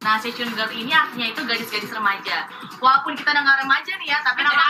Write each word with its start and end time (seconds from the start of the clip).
Nah, 0.00 0.16
Sechun 0.16 0.48
Girl 0.56 0.72
ini 0.72 0.88
artinya 0.96 1.28
itu 1.28 1.44
gadis-gadis 1.44 1.92
remaja. 1.92 2.48
Walaupun 2.80 3.12
kita 3.20 3.36
udah 3.36 3.42
nggak 3.44 3.60
remaja 3.68 3.92
nih 4.00 4.08
ya, 4.08 4.18
tapi 4.24 4.40
nama 4.40 4.64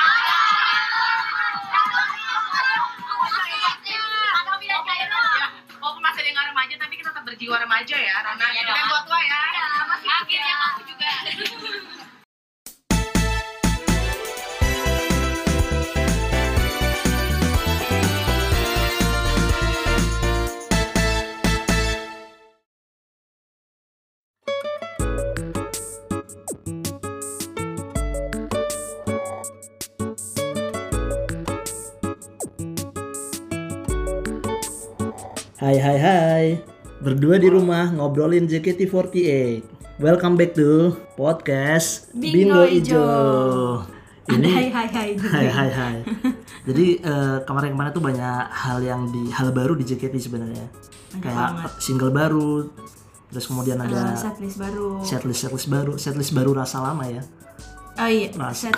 Walaupun 5.81 6.03
masih 6.03 6.21
ada 6.35 6.51
remaja, 6.51 6.75
tapi 6.83 6.99
kita 6.99 7.15
tetap 7.15 7.23
berjiwa 7.23 7.57
remaja 7.63 7.95
ya. 7.95 8.17
Karena 8.27 8.47
Iya 8.51 8.63
kita 8.67 8.73
dong. 8.75 8.89
buat 8.91 9.03
tua 9.07 9.21
ya. 9.23 9.41
Akhirnya 10.19 10.55
aku 10.67 10.81
juga. 10.83 11.09
Hai 35.61 35.77
hai 35.77 35.99
hai 35.99 36.47
Berdua 37.01 37.37
di 37.37 37.49
rumah 37.49 37.89
ngobrolin 37.89 38.45
JKT48 38.45 39.29
Welcome 40.01 40.37
back 40.37 40.57
to 40.57 40.97
podcast 41.15 42.09
Bingo 42.13 42.65
Ijo. 42.65 43.05
Ini 44.27 44.49
Hai 44.49 44.69
hai 44.71 44.87
hai. 44.89 45.09
Hai 45.17 45.47
hai 45.49 45.71
hai 45.71 45.97
Jadi 46.69 46.87
eh, 46.99 47.39
kemarin-kemarin 47.45 47.93
tuh 47.93 48.01
banyak 48.01 48.45
hal 48.49 48.79
yang 48.81 49.09
di 49.09 49.29
hal 49.31 49.53
baru 49.53 49.77
di 49.77 49.85
JKT 49.85 50.15
sebenarnya 50.19 50.65
Kayak 51.21 51.77
single 51.77 52.11
baru 52.11 52.69
Terus 53.31 53.47
kemudian 53.47 53.79
ada 53.79 54.17
setlist 54.17 54.59
baru. 54.59 55.01
setlist 55.03 55.41
setlist 55.47 55.69
baru 55.69 55.93
Setlist 55.97 56.33
baru 56.33 56.51
rasa 56.57 56.83
lama 56.83 57.05
ya 57.07 57.23
Oh 58.01 58.09
iya, 58.09 58.33
Rasa. 58.33 58.73
set. 58.73 58.77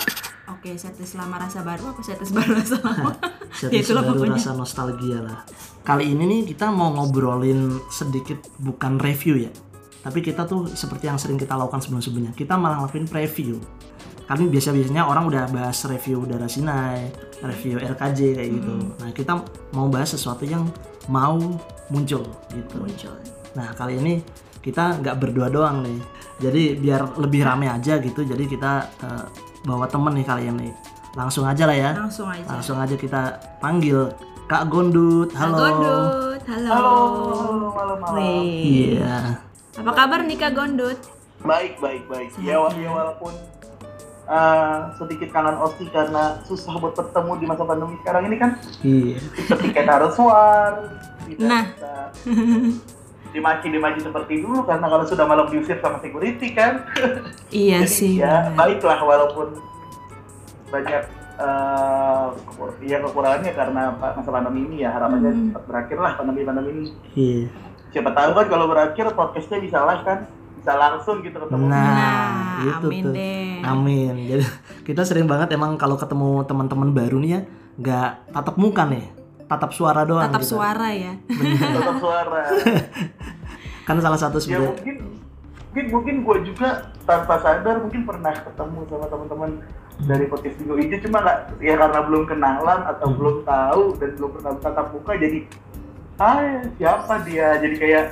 Oke, 0.50 0.74
setlist 0.74 1.14
lama 1.14 1.38
rasa 1.38 1.62
baru 1.62 1.94
apa 1.94 2.02
setlist 2.02 2.34
baru 2.34 2.58
rasa 2.58 2.74
lama? 2.82 3.14
ya 3.52 3.68
Setlist 3.68 3.92
itulah 3.92 4.02
baru 4.08 4.32
rasa 4.32 4.56
nostalgia 4.56 5.20
lah. 5.20 5.44
Kali 5.82 6.14
ini 6.14 6.24
nih 6.24 6.40
kita 6.54 6.70
mau 6.72 6.94
ngobrolin 6.94 7.76
sedikit 7.92 8.38
bukan 8.62 8.96
review 8.96 9.44
ya. 9.44 9.52
Tapi 10.02 10.18
kita 10.18 10.48
tuh 10.48 10.66
seperti 10.66 11.06
yang 11.06 11.18
sering 11.18 11.38
kita 11.38 11.54
lakukan 11.54 11.78
sebelum-sebelumnya. 11.78 12.34
Kita 12.34 12.58
malah 12.58 12.82
ngelakuin 12.82 13.06
preview. 13.06 13.58
Kali 14.26 14.48
biasa-biasanya 14.48 15.06
orang 15.06 15.28
udah 15.28 15.44
bahas 15.50 15.78
review 15.86 16.24
Udara 16.24 16.46
Sinai 16.48 17.10
Review 17.42 17.78
RKJ 17.78 18.38
kayak 18.38 18.50
gitu. 18.50 18.74
Nah 18.98 19.10
kita 19.14 19.32
mau 19.74 19.86
bahas 19.90 20.14
sesuatu 20.14 20.46
yang 20.46 20.66
mau 21.10 21.38
muncul 21.90 22.22
gitu. 22.50 22.74
Muncul. 22.78 23.14
Nah 23.54 23.74
kali 23.74 23.98
ini 23.98 24.14
kita 24.62 25.02
nggak 25.02 25.16
berdua 25.18 25.50
doang 25.50 25.86
nih. 25.86 26.00
Jadi 26.42 26.62
biar 26.74 27.22
lebih 27.22 27.46
rame 27.46 27.70
aja 27.70 28.02
gitu 28.02 28.26
Jadi 28.26 28.50
kita 28.50 28.72
eh, 28.98 29.26
bawa 29.62 29.86
temen 29.86 30.18
nih 30.18 30.26
kali 30.26 30.50
ini 30.50 30.68
Langsung 31.12 31.44
aja 31.44 31.64
lah 31.64 31.76
ya 31.76 31.90
Langsung 31.94 32.24
aja. 32.26 32.44
Langsung 32.46 32.76
aja 32.78 32.94
kita 32.94 33.20
panggil 33.58 34.08
Kak 34.44 34.68
Gondut. 34.68 35.28
Halo. 35.32 35.56
Gondut, 35.56 36.42
halo. 36.42 36.72
Halo, 36.72 37.68
malam 37.70 37.96
malam. 37.98 38.16
Iya. 38.44 39.16
Apa 39.74 39.90
kabar 39.94 40.20
nih 40.22 40.36
Kak 40.36 40.52
Gondut? 40.52 40.98
Baik, 41.42 41.76
baik, 41.78 42.04
baik. 42.06 42.28
Ya, 42.38 42.56
wa- 42.56 42.70
ya 42.70 42.88
walaupun 42.88 43.32
uh, 44.24 44.92
sedikit 44.94 45.28
kangen 45.30 45.56
Osti 45.56 45.88
karena 45.88 46.36
susah 46.42 46.76
buat 46.76 46.92
bertemu 46.92 47.32
di 47.34 47.46
masa 47.46 47.62
pandemi 47.62 47.96
sekarang 47.98 48.22
ini 48.26 48.36
kan. 48.36 48.50
Iya. 48.80 49.16
Kita 49.32 49.54
tiket 49.58 49.86
harus 49.86 50.14
war, 50.16 50.72
tidak 51.24 51.40
Nah. 51.42 51.64
bisa 51.66 51.92
dimaci-dimaci 53.32 54.00
seperti 54.02 54.34
dulu 54.38 54.60
karena 54.62 54.84
kalau 54.86 55.04
sudah 55.04 55.24
malam 55.24 55.48
diusir 55.48 55.76
sama 55.78 55.96
security 55.98 56.52
kan. 56.52 56.84
Iya 57.48 57.80
Jadi 57.84 57.88
sih. 57.90 58.12
ya 58.18 58.48
bener. 58.48 58.56
baiklah 58.58 59.00
walaupun 59.00 59.56
banyak 60.72 61.02
uh, 61.36 62.32
ya 62.80 62.98
kekurangannya 62.98 63.52
karena 63.52 63.82
masa 63.92 64.24
pandemi 64.26 64.60
ini 64.66 64.76
ya 64.80 64.90
harapannya 64.90 65.30
Hmm. 65.30 65.44
cepat 65.50 65.62
berakhir 65.68 65.98
lah 65.98 66.12
pandemi-pandemi 66.16 66.70
ini. 66.72 66.86
Iya. 67.12 67.44
Siapa 67.92 68.10
tahu 68.10 68.30
kan 68.32 68.46
kalau 68.48 68.66
berakhir 68.66 69.04
podcastnya 69.12 69.60
bisa 69.60 69.84
live 69.84 70.00
kan, 70.02 70.18
bisa 70.56 70.72
langsung 70.72 71.20
gitu 71.20 71.36
ketemu. 71.36 71.64
Nah, 71.68 71.84
Nah, 71.84 72.64
itu 72.64 72.86
amin 72.88 73.04
tuh. 73.04 73.12
deh. 73.12 73.52
Amin. 73.62 74.14
Jadi 74.26 74.44
kita 74.82 75.04
sering 75.04 75.28
banget 75.28 75.52
emang 75.52 75.76
kalau 75.76 75.94
ketemu 75.94 76.40
teman-teman 76.42 76.88
baru 76.90 77.20
nih 77.20 77.30
ya, 77.30 77.40
nggak 77.76 78.10
tatap 78.32 78.56
muka 78.56 78.88
nih, 78.88 79.04
tatap 79.44 79.70
suara 79.70 80.02
doang. 80.02 80.24
Tatap 80.24 80.40
gitu. 80.40 80.56
suara 80.56 80.88
ya. 80.88 81.12
tetap 81.76 81.96
suara. 82.00 82.40
Kan 83.86 83.98
salah 83.98 84.16
satu 84.16 84.38
ya 84.38 84.56
sebenarnya. 84.56 84.72
mungkin 84.72 84.96
mungkin 85.72 85.84
mungkin 85.90 86.14
gue 86.22 86.36
juga 86.48 86.68
tanpa 87.02 87.34
sadar 87.40 87.80
mungkin 87.80 88.04
pernah 88.04 88.30
ketemu 88.30 88.78
sama 88.86 89.06
teman-teman 89.06 89.50
dari 90.02 90.24
podcast 90.26 90.56
Bingo 90.56 90.74
Ijo 90.76 90.96
cuma 91.00 91.18
nggak 91.20 91.38
ya 91.58 91.74
karena 91.76 92.00
belum 92.02 92.22
kenalan 92.26 92.80
atau 92.84 93.06
Hmm. 93.06 93.16
belum 93.16 93.36
tahu 93.42 93.82
dan 93.96 94.10
belum 94.14 94.30
pernah 94.32 94.52
tatap 94.58 94.86
muka 94.90 95.12
jadi 95.14 95.38
ah 96.16 96.38
siapa 96.72 97.14
dia 97.22 97.48
jadi 97.56 97.74
kayak 97.76 98.04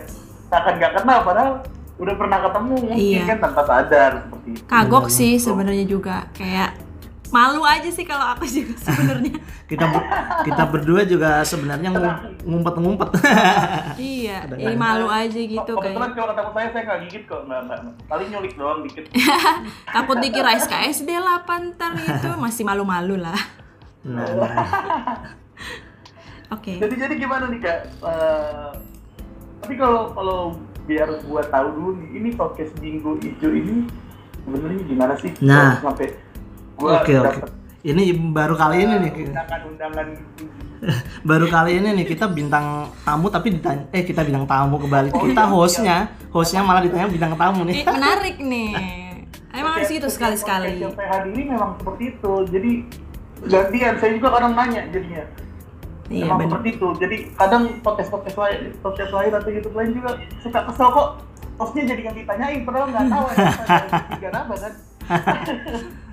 akan 0.51 0.73
nggak 0.77 0.93
kenal 0.97 1.19
padahal 1.23 1.53
udah 1.97 2.15
pernah 2.17 2.39
ketemu 2.41 2.75
mungkin 2.81 2.97
Iya. 2.97 3.23
kan 3.29 3.39
tanpa 3.41 3.63
sadar 3.63 4.11
seperti 4.25 4.49
itu. 4.51 4.63
Kagok 4.65 5.05
Bener, 5.05 5.15
sih 5.15 5.33
sebenarnya 5.37 5.85
juga 5.85 6.17
kayak 6.33 6.71
malu 7.31 7.63
aja 7.63 7.87
sih 7.87 8.03
kalau 8.03 8.35
aku 8.35 8.45
juga 8.55 8.75
sebenarnya. 8.77 9.35
Kita 9.71 9.87
ber- 9.87 10.09
kita 10.43 10.63
berdua 10.67 11.07
juga 11.07 11.47
sebenarnya 11.47 11.95
ngum- 11.95 12.43
ngumpet-ngumpet. 12.43 13.23
iya, 14.03 14.43
ini 14.51 14.75
malu 14.75 15.07
aja 15.07 15.31
gitu 15.31 15.63
Kebetulan 15.63 16.11
kayak. 16.11 16.19
kalau 16.19 16.27
ketemu 16.29 16.51
saya 16.51 16.69
saya 16.69 16.83
nggak 16.83 17.01
gigit 17.07 17.23
kok 17.25 17.43
nggak 17.47 17.61
nggak 17.65 17.81
paling 18.11 18.29
nyulik 18.29 18.55
doang 18.59 18.83
dikit. 18.83 19.07
Takut 19.87 20.19
dikira 20.19 20.59
SKSD 20.59 21.07
lah 21.15 21.47
pantar 21.47 21.95
gitu, 21.95 22.35
masih 22.35 22.67
malu-malu 22.67 23.15
lah. 23.17 23.39
Nah, 24.03 24.27
nah. 24.27 24.51
Oke. 26.51 26.75
jadi 26.77 27.07
jadi 27.07 27.15
gimana 27.15 27.47
nih 27.47 27.63
kak? 27.63 27.79
Eh, 28.03 28.71
tapi 29.63 29.75
kalau 29.79 30.11
kalau 30.11 30.39
biar 30.83 31.07
gua 31.23 31.47
tahu 31.47 31.67
dulu 31.71 31.91
nih, 31.95 32.09
ini 32.19 32.29
podcast 32.35 32.75
Bingo 32.83 33.15
Ijo 33.23 33.47
ini 33.47 33.87
sebenarnya 34.43 34.83
gimana 34.83 35.15
sih? 35.15 35.31
Nah. 35.47 35.79
Sampai 35.79 36.11
gua 36.81 36.91
Oke 36.99 37.13
oke. 37.15 37.41
Ini 37.81 38.03
baru 38.31 38.55
kali 38.55 38.77
ini 38.81 38.95
nih. 38.99 39.13
undangan-undangan 39.27 40.07
baru 41.29 41.47
kali 41.47 41.77
ini 41.77 41.89
nih 41.93 42.07
kita 42.07 42.25
bintang 42.27 42.89
tamu 43.03 43.29
tapi 43.29 43.53
ditanya 43.53 43.85
eh 43.91 44.01
kita 44.01 44.25
bintang 44.25 44.45
tamu 44.45 44.81
kebalik 44.81 45.13
Oh, 45.13 45.21
kita 45.23 45.45
iya, 45.45 45.53
hostnya 45.53 45.97
hostnya 46.29 46.61
malah 46.61 46.81
ditanya 46.81 47.05
bintang 47.07 47.37
tamu 47.37 47.69
nih 47.69 47.75
Eh, 47.75 47.87
menarik 47.87 48.37
nih. 48.41 48.71
Emang 49.51 49.77
harus 49.77 49.91
gitu 49.91 50.07
sekali-sekali. 50.07 50.79
Yang 50.79 50.95
saya 50.95 51.09
hadiri 51.13 51.43
memang 51.45 51.77
seperti 51.77 52.15
itu. 52.15 52.33
Jadi 52.49 52.71
gantian 53.43 53.95
saya 53.99 54.11
juga 54.15 54.29
kadang 54.31 54.53
nanya 54.55 54.83
jadinya. 54.89 55.25
Iya 56.07 56.25
Memang 56.25 56.39
benar. 56.39 56.49
seperti 56.51 56.69
itu. 56.73 56.89
Jadi 56.97 57.17
kadang 57.35 57.63
podcast 57.83 58.09
podcast 58.09 58.37
lain, 58.37 58.61
podcast 58.79 59.11
lain 59.11 59.31
atau 59.31 59.51
YouTube 59.51 59.75
lain 59.75 59.91
juga 59.93 60.11
suka 60.41 60.61
kesel 60.65 60.89
kok. 60.89 61.09
Hostnya 61.57 61.83
jadi 61.87 62.03
yang 62.03 62.17
ditanyain, 62.17 62.61
padahal 62.65 62.87
nggak 62.89 63.05
tahu 63.05 63.25
ya, 63.37 63.45
tiga 64.17 64.29
apa 64.33 64.55
kan. 64.55 64.73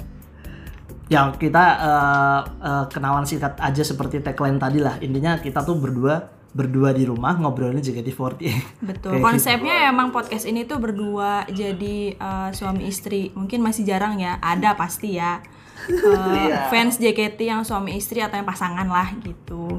ya 1.08 1.32
kita 1.32 1.64
eh, 1.78 2.40
eh, 2.62 2.86
kenalan 2.88 3.24
singkat 3.24 3.56
aja 3.58 3.80
seperti 3.80 4.20
tagline 4.20 4.56
tadi 4.56 4.78
lah 4.78 5.00
intinya 5.00 5.36
kita 5.36 5.62
tuh 5.62 5.76
berdua 5.76 6.28
berdua 6.50 6.90
di 6.90 7.06
rumah 7.06 7.38
ngobrolin 7.38 7.78
JKT48 7.78 8.42
Betul. 8.90 9.12
Kayak 9.14 9.22
Konsepnya 9.22 9.76
emang 9.88 10.10
podcast 10.10 10.44
ini 10.44 10.64
tuh 10.64 10.78
berdua 10.78 11.46
jadi 11.46 11.98
eh, 12.12 12.50
suami 12.52 12.88
istri. 12.88 13.30
Mungkin 13.32 13.62
masih 13.62 13.86
jarang 13.86 14.18
ya. 14.18 14.36
Ada 14.38 14.74
pasti 14.74 15.16
ya. 15.16 15.38
Eh, 15.78 15.94
Iya. 15.94 16.68
fans 16.68 16.98
JKT 16.98 17.38
yang 17.40 17.62
suami 17.62 17.96
istri 17.96 18.18
atau 18.18 18.34
yang 18.34 18.44
pasangan 18.44 18.84
lah 18.84 19.14
gitu. 19.22 19.78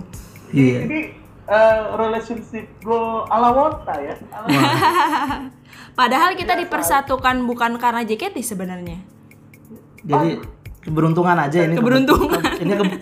iya 0.48 0.86
Jadi 0.86 1.00
eh, 1.44 1.80
relationship 1.92 2.64
go 2.80 3.26
ala 3.26 3.50
Wota 3.50 3.98
ya. 3.98 4.14
Ala- 4.30 4.46
Padahal 5.98 6.38
kita 6.38 6.54
dipersatukan 6.54 7.42
bukan 7.42 7.76
karena 7.76 8.06
JKT 8.06 8.38
sebenarnya. 8.40 9.02
jadi 10.00 10.38
keberuntungan 10.88 11.36
aja 11.38 11.58
ini 11.62 11.74
Keberuntungan. 11.74 12.40
ini 12.58 12.72
ke- 12.72 13.00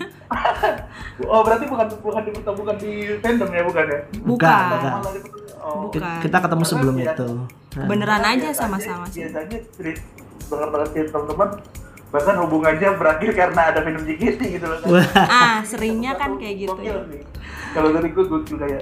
oh 1.25 1.41
berarti 1.41 1.65
bukan 1.65 1.87
bukan 1.97 2.21
di 2.21 2.31
bukan 2.35 2.75
di 2.75 2.91
fandom 3.17 3.49
ya 3.49 3.63
bukan 3.63 3.85
ya? 3.85 3.99
bukan, 4.19 4.27
Bukan. 4.27 4.69
bukan. 4.69 4.91
Oh. 5.57 5.87
Bukan. 5.87 6.19
kita 6.19 6.37
ketemu 6.37 6.63
sebelum 6.63 6.95
Karena 6.95 7.13
itu 7.13 7.29
Nah, 7.69 7.85
Beneran 7.85 8.19
aja 8.19 8.33
Biasanya- 8.41 8.57
sama-sama 8.57 9.05
sih. 9.05 9.21
Biasanya 9.21 9.57
cerit 9.71 9.97
banget 10.49 10.89
sih 10.89 11.03
teman-teman 11.05 11.49
bahkan 12.07 12.35
hubungannya 12.39 12.89
berakhir 12.95 13.29
karena 13.31 13.61
ada 13.67 13.79
minum 13.83 14.01
JKT 14.01 14.39
gitu 14.49 14.65
loh. 14.65 14.79
kan. 14.79 15.27
Ah, 15.27 15.55
seringnya 15.61 16.15
kan 16.15 16.35
kayak 16.35 16.55
gitu 16.63 16.79
ya. 16.79 16.95
Kalau 17.71 17.91
dari 17.91 18.09
gue 18.09 18.23
gue 18.23 18.41
juga 18.43 18.65
ya 18.65 18.81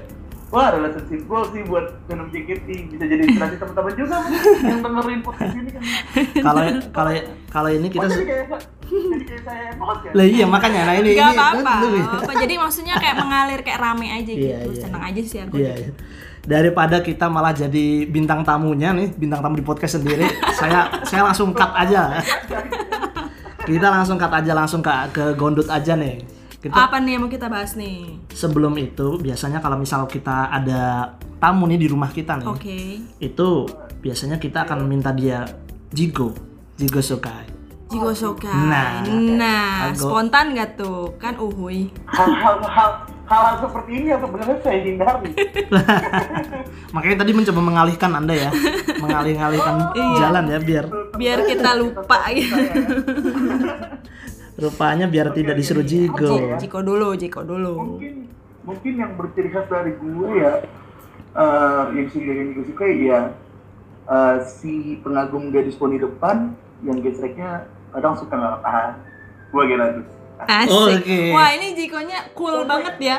Wah, 0.55 0.71
relationship 0.71 1.21
goal 1.25 1.43
sih 1.45 1.61
buat 1.61 1.83
minum 2.05 2.27
JKT 2.27 2.67
bisa 2.87 3.03
jadi 3.03 3.21
inspirasi 3.21 3.55
teman-teman 3.57 3.93
juga 3.93 4.17
yang 4.63 4.79
dengerin 4.79 5.19
podcast 5.19 5.51
ini 5.53 5.69
kan. 5.69 5.81
kalau 6.39 6.61
kalau 6.89 7.11
kalau 7.51 7.69
ini 7.69 7.87
kita 7.89 8.01
Oh, 8.01 8.09
jadi 8.09 8.23
kayak 8.23 8.45
jadi 8.87 9.23
kayak 9.25 9.43
saya 9.43 9.63
emosi 9.69 10.05
ya. 10.05 10.11
lah 10.13 10.25
iya 10.25 10.45
makanya 10.45 10.81
nah 10.81 10.95
ini 10.95 11.09
Gak 11.11 11.27
ini 11.27 11.35
apa-apa. 11.35 11.73
dulu 11.81 11.95
ya. 11.95 12.05
apa-apa. 12.07 12.31
Jadi 12.37 12.53
maksudnya 12.55 12.95
kayak 12.95 13.15
mengalir 13.17 13.59
kayak 13.61 13.79
rame 13.81 14.07
aja 14.07 14.31
gitu. 14.31 14.47
Iya, 14.47 14.57
iya. 14.63 14.79
Seneng 14.79 15.03
aja 15.03 15.21
sih 15.21 15.39
aku. 15.41 15.53
Iya, 15.55 15.73
iya. 15.75 15.89
daripada 16.45 17.01
kita 17.01 17.25
malah 17.25 17.51
jadi 17.51 17.85
bintang 18.05 18.41
tamunya 18.41 18.93
nih, 18.93 19.11
bintang 19.11 19.41
tamu 19.41 19.57
di 19.57 19.65
podcast 19.65 19.97
sendiri, 19.97 20.23
saya 20.53 20.87
saya 21.03 21.25
langsung 21.25 21.51
cut 21.51 21.73
aja. 21.75 22.21
kita 23.67 23.87
langsung 23.89 24.15
cut 24.15 24.29
aja 24.31 24.51
langsung 24.53 24.79
ke 24.79 24.93
ke 25.11 25.33
gondut 25.33 25.65
aja 25.67 25.97
nih. 25.97 26.21
Kita 26.65 26.81
Apa 26.81 26.97
nih 26.97 27.13
yang 27.13 27.21
mau 27.21 27.29
kita 27.29 27.45
bahas 27.45 27.77
nih? 27.77 28.17
sebelum 28.33 28.73
itu 28.75 29.21
biasanya 29.21 29.61
kalau 29.61 29.77
misal 29.77 30.09
kita 30.09 30.49
ada 30.49 31.13
tamu 31.37 31.69
nih 31.69 31.77
di 31.77 31.85
rumah 31.85 32.09
kita 32.09 32.41
nih, 32.41 32.49
Oke. 32.49 32.79
itu 33.21 33.47
biasanya 34.01 34.41
kita 34.41 34.65
akan 34.65 34.81
minta 34.83 35.13
dia 35.13 35.45
jigo, 35.93 36.33
jigo 36.73 36.99
sukai. 36.99 37.53
Jigo 37.85 38.09
Sokai. 38.11 38.49
Nah. 38.49 39.05
Nah, 39.37 39.93
spontan 39.93 40.57
gak 40.57 40.73
tuh? 40.73 41.13
Kan 41.15 41.37
uhuy. 41.37 41.85
hal-hal 42.09 42.57
hal 42.59 42.91
hal 43.23 43.61
seperti 43.61 43.91
ini 43.95 44.09
yang 44.09 44.21
sebenarnya 44.21 44.57
saya 44.59 44.79
hindari 44.81 45.31
Makanya 46.97 47.17
tadi 47.21 47.31
mencoba 47.31 47.61
mengalihkan 47.61 48.11
anda 48.11 48.33
ya, 48.33 48.49
mengalih-alihkan 48.97 49.73
Iya. 49.93 50.17
jalan 50.17 50.43
ya 50.49 50.59
biar 50.59 50.85
Biar 51.13 51.39
kita 51.45 51.77
lupa 51.77 52.19
gitu. 52.33 52.57
rupanya 54.55 55.05
biar 55.05 55.31
tidak 55.31 55.55
disuruh 55.55 55.83
jigo. 55.83 56.55
Jiko 56.55 56.79
dulu, 56.79 57.15
Jiko 57.15 57.43
dulu. 57.43 57.73
mungkin 57.99 58.31
mungkin 58.65 58.93
yang 58.97 59.11
berciri 59.13 59.53
khas 59.53 59.69
dari 59.69 59.93
gue 59.93 60.29
ya 60.41 60.53
eh, 61.35 61.83
yang 61.93 62.07
sih 62.09 62.21
yang 62.23 62.49
gue 62.55 62.65
suka 62.65 62.85
ya 62.87 63.21
eh, 64.07 64.35
si 64.41 64.97
pengagum 64.99 65.53
gadis 65.53 65.77
poni 65.77 66.01
depan 66.01 66.55
yang 66.81 66.97
gesreknya 66.99 67.69
kadang 67.93 68.17
suka 68.17 68.33
nggak 68.33 68.59
tahan 68.61 68.91
gue 69.53 69.63
gitu 69.69 69.85
tuh 70.01 70.05
Asik. 70.35 70.99
Oke. 70.99 71.31
Wah, 71.31 71.55
ini 71.55 71.71
Jikonya 71.79 72.27
cool 72.35 72.67
banget 72.67 72.99
ya. 72.99 73.17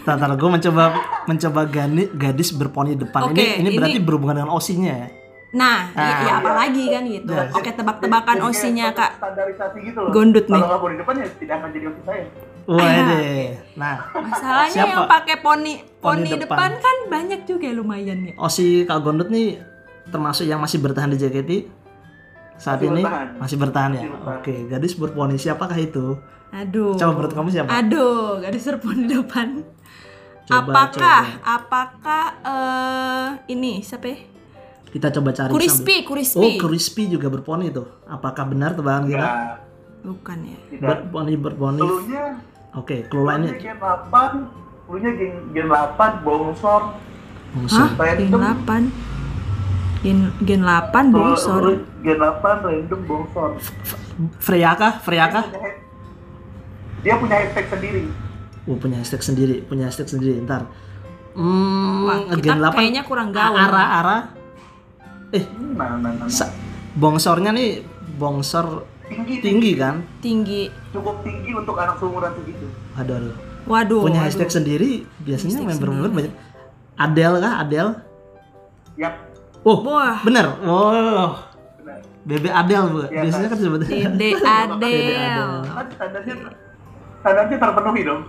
Tatar 0.00 0.32
gue 0.32 0.48
mencoba 0.48 0.96
mencoba 1.28 1.68
gani, 1.68 2.08
gadis 2.08 2.56
berponi 2.56 2.96
depan. 2.96 3.28
Oke, 3.28 3.60
ini 3.60 3.68
ini 3.68 3.76
berarti 3.76 4.00
ini- 4.00 4.06
berhubungan 4.08 4.40
dengan 4.40 4.52
osinya 4.56 4.92
ya. 4.96 5.08
Nah, 5.52 5.84
Ah. 5.92 6.00
ya, 6.00 6.14
ya 6.22 6.32
apalagi 6.38 6.84
kan 6.88 7.02
gitu. 7.04 7.28
Nah. 7.28 7.52
Oke, 7.52 7.70
tebak-tebakan 7.70 8.36
osinya 8.42 8.88
Kak. 8.90 9.20
standarisasi 9.20 9.78
gitu 9.82 9.98
loh 9.98 10.08
Gondut 10.10 10.46
nih. 10.46 10.56
kalau 10.58 10.80
poni 10.80 10.96
depan 10.96 11.14
ya 11.14 11.26
tidak 11.30 11.54
akan 11.54 11.68
jadi 11.70 11.86
osis 11.86 12.04
saya 12.04 12.24
Wah 12.62 12.78
deh. 13.10 13.46
Nah, 13.74 13.94
Masalahnya 14.14 14.70
Siapa? 14.72 14.88
yang 14.88 15.04
pakai 15.04 15.36
poni 15.36 15.72
Poni 15.98 16.24
poni 16.24 16.30
depan. 16.32 16.40
depan. 16.40 16.70
kan 16.78 16.96
banyak 17.06 17.40
juga 17.42 17.68
lumayan 17.68 18.18
ya. 18.22 18.32
osi 18.38 18.82
Kak 18.82 19.02
Gondut 19.02 19.28
nih 19.28 19.60
termasuk 20.04 20.44
yang 20.44 20.56
masih 20.56 20.78
bertahan 20.78 21.10
di 21.10 21.18
JKT 21.18 21.50
saat 22.54 22.78
Masih 22.78 22.88
ini 22.88 23.02
bertahan. 23.02 23.28
masih 23.36 23.56
bertahan 23.58 23.90
ya. 23.90 23.98
Masih 23.98 24.10
bertahan. 24.10 24.38
Oke, 24.38 24.54
gadis 24.66 24.94
berponi 24.94 25.36
siapakah 25.36 25.76
itu? 25.76 26.06
Aduh. 26.50 26.94
Coba 26.94 27.12
menurut 27.12 27.32
kamu 27.32 27.48
siapa? 27.50 27.68
Aduh, 27.74 28.40
serpon 28.56 28.96
di 29.00 29.08
depan. 29.10 29.48
Coba, 30.42 30.68
apakah 30.88 31.22
coba. 31.24 31.50
apakah 31.50 32.24
eh 32.42 33.26
ini 33.48 33.80
siapa 33.80 34.06
ya? 34.06 34.18
Kita 34.92 35.08
coba 35.08 35.32
cari 35.32 35.50
Crispy, 35.56 36.04
sambil- 36.04 36.04
Crispy. 36.04 36.38
Oh, 36.38 36.52
Crispy 36.60 37.02
juga 37.08 37.32
berponi 37.32 37.72
tuh. 37.72 37.88
Apakah 38.04 38.44
benar 38.44 38.76
tebakan 38.76 39.08
kita? 39.08 39.16
ya 39.18 39.32
Bukan 40.02 40.38
ya. 40.44 40.58
Berponi 40.76 41.34
berponi. 41.38 41.80
Dulunya 41.80 42.24
Oke, 42.72 43.08
clue 43.08 43.24
lainnya. 43.24 43.56
Gen 43.56 43.78
8 43.80 44.44
Dulunya 44.84 45.10
gen, 45.16 45.32
gen 45.56 45.66
8 45.68 46.24
bongsor 46.24 46.82
Hah? 47.72 47.88
Random. 47.96 48.20
Gen 48.20 48.32
8. 48.36 50.02
Gen 50.02 50.18
gen 50.44 50.60
8 50.60 51.08
bongsor. 51.08 51.62
Gen 52.04 52.18
8 52.20 52.66
random 52.68 53.00
bongsor 53.06 53.50
Freya 54.44 54.76
kah? 54.76 55.00
Freya 55.00 55.24
Dia 55.24 55.34
kah? 55.40 55.44
Dia 57.02 57.14
punya 57.16 57.36
hashtag 57.40 57.66
sendiri 57.72 58.04
Oh, 58.62 58.78
punya 58.78 59.02
hashtag 59.02 59.22
sendiri, 59.26 59.56
punya 59.66 59.90
hashtag 59.90 60.06
sendiri. 60.06 60.38
Ntar. 60.38 60.70
Hmm, 61.34 62.06
Wah, 62.06 62.30
kita 62.30 62.54
gen 62.54 62.58
8 62.62 62.78
kayaknya 62.78 63.02
kurang 63.02 63.34
gaul. 63.34 63.58
Arah-arah 63.58 64.41
eh 65.32 65.44
Hmm, 65.46 65.72
Nah, 65.72 65.96
nah, 65.96 66.10
nah, 66.10 66.22
nah. 66.22 66.28
sa- 66.28 66.52
bongsornya 66.94 67.50
nih 67.50 67.80
bongsor 68.14 68.84
Tinggi, 69.02 69.34
tinggi 69.40 69.72
kan? 69.74 70.00
Tinggi. 70.18 70.72
Cukup 70.88 71.20
tinggi 71.20 71.52
untuk 71.52 71.76
anak 71.76 71.96
seumuran 71.96 72.32
segitu 72.32 72.64
Aduh, 72.94 73.14
aduh. 73.14 73.34
Waduh. 73.62 74.00
punya 74.00 74.18
waduh. 74.18 74.26
hashtag 74.26 74.50
sendiri 74.50 74.90
biasanya 75.18 75.58
Hashtag 75.58 75.68
member-member 75.70 76.10
banyak. 76.10 76.34
Adele 76.94 77.36
kah? 77.38 77.54
Adele? 77.58 77.92
Yap 78.94 79.14
Oh, 79.62 79.78
Wah. 79.80 80.18
bener. 80.20 80.58
Oh, 80.60 81.38
benar 81.78 82.02
Bebe 82.22 82.48
Adele 82.48 82.86
bu. 82.88 82.98
Iya, 83.04 83.22
Biasanya 83.22 83.46
kan 83.46 83.56
disebut. 83.56 83.80
Dede 83.82 84.00
Dede 84.10 84.28
Adele. 84.42 84.72
Adele. 84.74 85.46
Kan 85.66 85.86
standarnya 85.88 86.34
Standarnya 87.18 87.56
terpenuhi 87.58 88.02
dong 88.02 88.22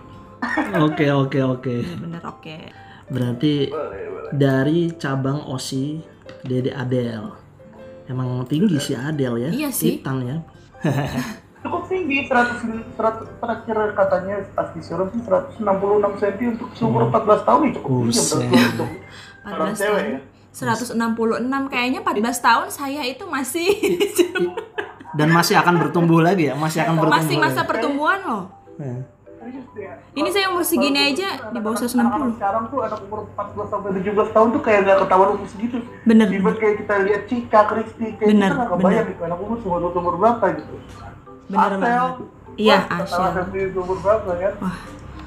Oke, 0.84 1.06
oke, 1.10 1.40
oke. 1.42 1.76
Ya, 1.80 1.96
bener 1.98 2.22
oke. 2.22 2.58
Berarti 3.06 3.54
Boleh, 3.66 4.04
boleh 4.06 4.32
dari 4.34 4.80
cabang 4.94 5.40
Osi 5.46 6.04
Dede 6.44 6.72
Adele. 6.76 7.32
Emang 8.08 8.44
tinggi 8.46 8.76
sih 8.80 8.96
Adele 8.96 9.48
ya. 9.48 9.50
Iya 9.50 9.70
sih. 9.72 10.00
Titan 10.00 10.18
ya. 10.28 10.38
Cukup 11.64 11.88
tinggi 11.88 12.28
100, 12.28 13.00
100 13.00 13.40
terakhir 13.40 13.78
katanya 13.96 14.36
pas 14.52 14.68
disuruh 14.76 15.08
sih 15.16 15.24
166 15.24 15.64
cm 16.20 16.60
untuk 16.60 16.70
seumur 16.76 17.08
14 17.08 17.48
tahun 17.48 17.60
nih 17.64 17.72
cukup 17.80 17.92
tinggi 18.12 18.60
untuk 18.76 18.90
orang 19.48 19.72
14 19.72 19.80
cewek 19.80 20.02
tahun. 20.04 20.12
ya 20.12 20.20
166 20.54 21.72
kayaknya 21.72 22.00
14 22.04 22.20
tahun 22.44 22.68
saya 22.68 23.02
itu 23.08 23.24
masih 23.26 23.70
Dan 25.14 25.30
masih 25.30 25.56
akan 25.62 25.78
bertumbuh 25.78 26.26
lagi 26.26 26.50
ya, 26.50 26.58
masih 26.58 26.82
akan 26.84 26.98
bertumbuh. 26.98 27.22
masih 27.22 27.36
masa 27.38 27.62
lagi. 27.62 27.70
pertumbuhan 27.70 28.20
loh. 28.26 28.44
Ya. 28.82 28.98
Ya. 29.74 29.94
Ini 30.16 30.30
saya 30.32 30.46
umur 30.54 30.64
segini 30.64 30.96
Kalau 30.96 31.10
aja 31.12 31.30
di 31.52 31.60
bawah 31.60 31.76
anak-anak 31.76 32.32
160. 32.32 32.38
Sekarang 32.40 32.64
tuh 32.72 32.80
anak 32.80 33.00
umur 33.04 33.20
14 33.36 33.68
sampai 33.74 33.90
17 34.00 34.36
tahun 34.36 34.48
tuh 34.56 34.62
kayak 34.64 34.80
gak 34.88 34.98
ketahuan 35.04 35.30
umur 35.36 35.48
segitu. 35.52 35.78
Bener. 36.08 36.28
Even 36.32 36.56
kayak 36.56 36.76
kita 36.80 36.94
lihat 37.04 37.22
Cika, 37.28 37.62
Kristi, 37.68 38.08
kayak 38.16 38.30
Bener, 38.32 38.50
kita 38.50 38.62
gak 38.62 38.70
kebayang 38.72 39.08
gitu 39.12 39.22
anak 39.28 39.40
umur 39.44 39.58
umur 39.60 39.92
umur 39.92 40.14
berapa 40.22 40.46
gitu. 40.56 40.76
Bener 41.52 41.72
Asel, 41.76 41.80
banget. 41.82 42.14
Iya, 42.56 42.78
Asel. 42.88 43.24
Asel 43.28 43.68
umur 43.76 43.98
berapa 44.00 44.32
kan. 44.32 44.54
Wah. 44.64 44.78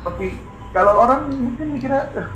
Tapi 0.07 0.27
kalau 0.73 0.93
orang 1.03 1.21
mungkin 1.29 1.67
mikirnya, 1.77 2.03
"Eh, 2.17 2.27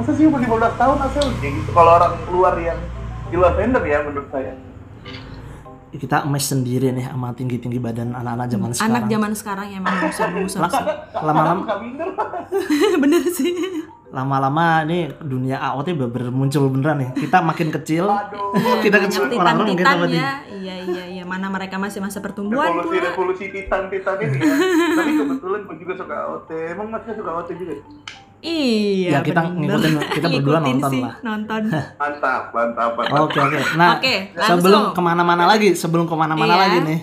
masa 0.00 0.10
sih 0.16 0.24
umur 0.26 0.40
15 0.42 0.74
tahun 0.74 0.98
Asel? 1.06 1.26
Kayak 1.38 1.52
gitu. 1.62 1.70
Kalau 1.70 1.90
orang 2.00 2.12
luar 2.32 2.54
yang 2.58 2.78
di 3.30 3.36
luar 3.38 3.52
vendor 3.54 3.84
ya 3.86 4.02
menurut 4.02 4.28
saya. 4.28 4.52
Kita 5.92 6.24
emes 6.24 6.44
sendiri 6.44 6.88
nih 6.88 7.04
sama 7.04 7.36
tinggi-tinggi 7.36 7.76
badan 7.76 8.16
anak-anak 8.16 8.46
zaman 8.48 8.70
sekarang. 8.72 8.90
Anak 8.90 9.04
zaman 9.06 9.32
sekarang 9.36 9.66
yang 9.68 9.82
emang 9.84 10.08
sih. 10.08 10.24
Lama-lama. 11.28 11.62
Bener 13.02 13.22
sih. 13.28 13.52
lama-lama 14.12 14.84
ini 14.84 15.08
dunia 15.24 15.56
AOT 15.56 15.96
ber- 15.96 16.12
ber- 16.12 16.28
muncul 16.28 16.68
beneran 16.68 17.00
nih. 17.00 17.10
Kita 17.16 17.40
makin 17.40 17.72
kecil, 17.72 18.04
Aduh. 18.04 18.52
kita 18.84 19.00
kecil 19.08 19.24
orang-orang 19.24 19.72
kita 19.72 19.88
titan-titan 19.88 19.96
berarti. 20.04 20.18
ya. 20.20 20.32
Iya 20.52 20.74
iya 20.84 21.04
iya. 21.08 21.24
Mana 21.24 21.48
mereka 21.48 21.80
masih 21.80 22.04
masa 22.04 22.20
pertumbuhan 22.20 22.76
revolusi 22.76 22.92
pula. 22.92 23.08
revolusi 23.08 23.44
titan 23.48 23.88
titan 23.88 24.16
ini 24.20 24.36
ya. 24.36 24.52
Tapi 25.00 25.10
kebetulan 25.16 25.60
gue 25.64 25.76
juga 25.80 25.94
suka 25.96 26.16
OT. 26.28 26.50
Emang 26.76 26.92
masnya 26.92 27.12
suka 27.16 27.30
OT 27.40 27.48
juga? 27.56 27.72
Iya. 28.42 29.08
Ya, 29.08 29.18
kita 29.22 29.40
bener. 29.46 29.78
ngikutin, 29.78 29.92
kita 30.10 30.26
berdua 30.34 30.58
Ngikutin 30.58 30.74
nonton 30.74 30.90
sih, 30.90 31.02
lah. 31.02 31.14
Nonton. 31.22 31.62
Mantap, 32.02 32.42
mantap, 32.50 32.90
mantap. 32.98 33.22
Oke 33.22 33.38
oke. 33.38 33.58
Nah, 33.78 33.90
Oke, 33.96 34.14
sebelum 34.34 34.82
ke 34.90 35.00
mana-mana 35.00 35.44
lagi, 35.46 35.68
sebelum 35.78 36.04
ke 36.10 36.14
mana-mana 36.18 36.52
Iya. 36.52 36.62
lagi 36.66 36.78
nih. 36.82 37.00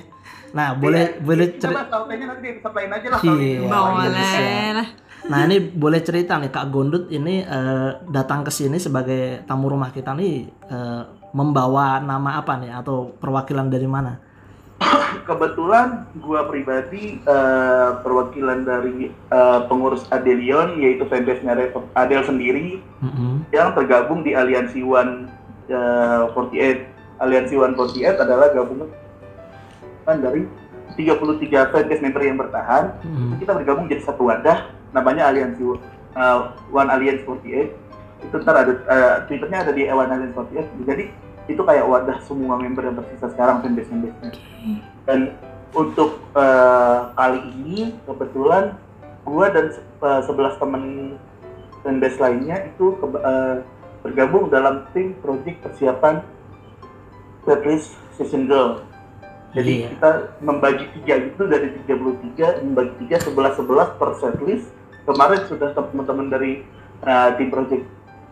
Nah, 0.49 0.67
boleh 0.75 1.15
boleh 1.21 1.47
cerita. 1.55 1.87
Nanti 1.87 2.49
aja 2.67 3.07
lah. 3.07 3.19
Iya. 3.23 3.59
Boleh 3.65 4.67
lah. 4.75 4.87
Nah, 5.29 5.39
ini 5.45 5.57
boleh 5.61 6.01
cerita 6.01 6.41
nih 6.41 6.49
Kak 6.49 6.67
Gondut 6.67 7.07
ini 7.07 7.43
eh, 7.43 7.89
datang 8.09 8.41
ke 8.43 8.51
sini 8.51 8.75
sebagai 8.75 9.45
tamu 9.45 9.69
rumah 9.69 9.93
kita 9.93 10.11
nih 10.17 10.47
eh, 10.47 11.01
membawa 11.31 12.01
nama 12.01 12.41
apa 12.41 12.57
nih 12.57 12.73
atau 12.73 13.13
perwakilan 13.15 13.69
dari 13.69 13.85
mana? 13.85 14.17
Kebetulan 15.29 16.07
gua 16.23 16.47
pribadi 16.47 17.19
eh, 17.19 17.89
perwakilan 18.01 18.63
dari 18.63 19.11
eh, 19.11 19.59
pengurus 19.67 20.07
Adelion 20.09 20.79
yaitu 20.79 21.03
fanbase-nya 21.05 21.75
Adel 21.95 22.23
sendiri 22.23 22.79
Mm-mm. 23.03 23.43
yang 23.51 23.75
tergabung 23.75 24.23
di 24.23 24.33
Aliansi 24.33 24.81
One 24.83 25.27
eh, 25.67 26.21
48. 26.31 27.19
Aliansi 27.19 27.55
One 27.59 27.75
48 27.75 28.23
adalah 28.23 28.47
gabungan 28.55 28.89
dari 30.09 30.47
33 30.97 31.71
fanbase 31.75 32.01
member 32.01 32.23
yang 32.23 32.39
bertahan 32.39 32.95
Mm-mm. 33.03 33.37
kita 33.37 33.51
bergabung 33.55 33.85
jadi 33.91 34.01
satu 34.03 34.27
wadah 34.31 34.71
namanya 34.95 35.29
Aliansi 35.29 35.61
uh, 36.15 36.55
One 36.73 36.89
Alliance 36.89 37.23
48 37.27 37.89
itu 38.19 38.35
ntar 38.43 38.55
ada 38.59 38.73
uh, 38.83 39.15
twitternya 39.31 39.59
ada 39.63 39.71
di 39.71 39.87
One 39.87 40.11
Alliance 40.11 40.35
48 40.35 40.89
jadi 40.89 41.03
itu 41.49 41.61
kayak 41.65 41.83
wadah 41.83 42.17
semua 42.23 42.55
member 42.55 42.85
yang 42.85 42.95
tersisa 42.95 43.33
sekarang 43.33 43.65
fanbase 43.65 43.89
fanbase 43.89 44.17
dan 45.03 45.19
untuk 45.73 46.21
uh, 46.33 47.09
kali 47.13 47.41
ini 47.57 47.97
kebetulan 48.05 48.77
gua 49.25 49.49
dan 49.49 49.73
uh, 49.99 50.21
11 50.21 50.61
teman 50.61 50.83
fanbase 51.81 52.17
lainnya 52.17 52.69
itu 52.69 52.93
ke- 52.95 53.21
uh, 53.21 53.65
bergabung 53.99 54.47
dalam 54.47 54.85
tim 54.93 55.17
project 55.19 55.59
persiapan 55.59 56.21
setlist 57.43 57.97
season 58.15 58.45
girl 58.45 58.85
jadi 59.49 59.71
Iya. 59.81 59.87
kita 59.97 60.09
membagi 60.45 60.85
tiga 60.93 61.25
itu 61.25 61.41
dari 61.49 61.73
33 61.81 62.61
membagi 62.61 62.93
tiga 63.01 63.17
11 63.17 63.57
11 63.57 63.97
per 63.97 64.09
setlist. 64.21 64.69
Kemarin 65.09 65.41
sudah 65.49 65.73
teman-teman 65.73 66.29
dari 66.29 66.61
uh, 67.01 67.33
tim 67.33 67.49
project 67.49 67.81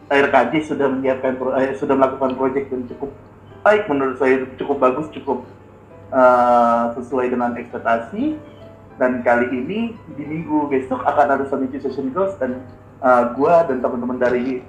RKJ 0.08 0.54
sudah 0.64 0.88
menyiapkan 0.88 1.36
eh, 1.60 1.76
sudah 1.76 1.96
melakukan 2.00 2.40
proyek 2.40 2.72
yang 2.72 2.88
cukup 2.88 3.12
baik 3.60 3.84
menurut 3.92 4.16
saya 4.16 4.48
cukup 4.56 4.78
bagus 4.80 5.08
cukup 5.12 5.44
eh, 6.12 6.84
sesuai 6.96 7.28
dengan 7.32 7.56
ekspektasi. 7.60 8.40
Dan 8.98 9.22
kali 9.22 9.46
ini 9.54 9.94
di 10.18 10.24
minggu 10.26 10.74
besok 10.74 11.06
akan 11.06 11.28
ada 11.38 11.46
Sonichi 11.46 11.78
Session 11.78 12.10
Girls 12.16 12.34
dan 12.40 12.64
eh, 13.04 13.24
gua 13.36 13.68
dan 13.68 13.84
teman-teman 13.84 14.18
dari 14.18 14.64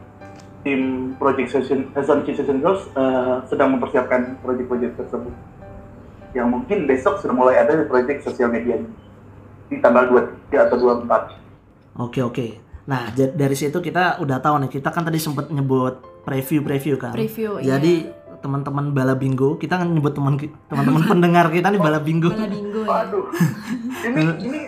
tim 0.67 1.15
Project 1.17 1.55
Session 1.55 1.89
eh, 1.95 2.05
Sonichi 2.05 2.35
Session 2.35 2.59
Girls 2.59 2.83
eh, 2.93 3.37
sedang 3.47 3.79
mempersiapkan 3.79 4.43
proyek-proyek 4.43 4.99
tersebut. 4.99 5.33
Yang 6.37 6.49
mungkin 6.51 6.79
besok 6.85 7.23
sudah 7.23 7.33
mulai 7.33 7.63
ada 7.63 7.79
di 7.79 7.87
proyek 7.87 8.21
sosial 8.21 8.51
media 8.51 8.77
di 9.69 9.77
tanggal 9.79 10.11
23 10.51 10.67
atau 10.67 10.77
24 10.77 11.49
Oke 11.99 12.23
oke. 12.23 12.68
Nah 12.89 13.13
dari 13.13 13.53
situ 13.53 13.79
kita 13.85 14.17
udah 14.25 14.41
tahu 14.41 14.65
nih 14.65 14.71
kita 14.81 14.89
kan 14.89 15.05
tadi 15.05 15.21
sempat 15.21 15.53
nyebut 15.53 16.25
preview 16.25 16.65
preview 16.65 16.97
kan. 16.97 17.13
Preview, 17.13 17.61
iya. 17.61 17.77
Jadi 17.77 18.09
teman-teman 18.41 18.95
bala 18.95 19.13
bingo 19.19 19.59
kita 19.61 19.77
kan 19.77 19.93
nyebut 19.93 20.15
teman 20.17 20.41
teman-teman 20.73 21.03
pendengar 21.13 21.47
kita 21.53 21.69
nih 21.69 21.81
bala 21.81 22.01
bingo. 22.01 22.33
Bala 22.33 22.49
bingo 22.49 22.81
ya. 22.83 22.89
Waduh, 22.89 23.25
ini 24.09 24.23
ini 24.49 24.61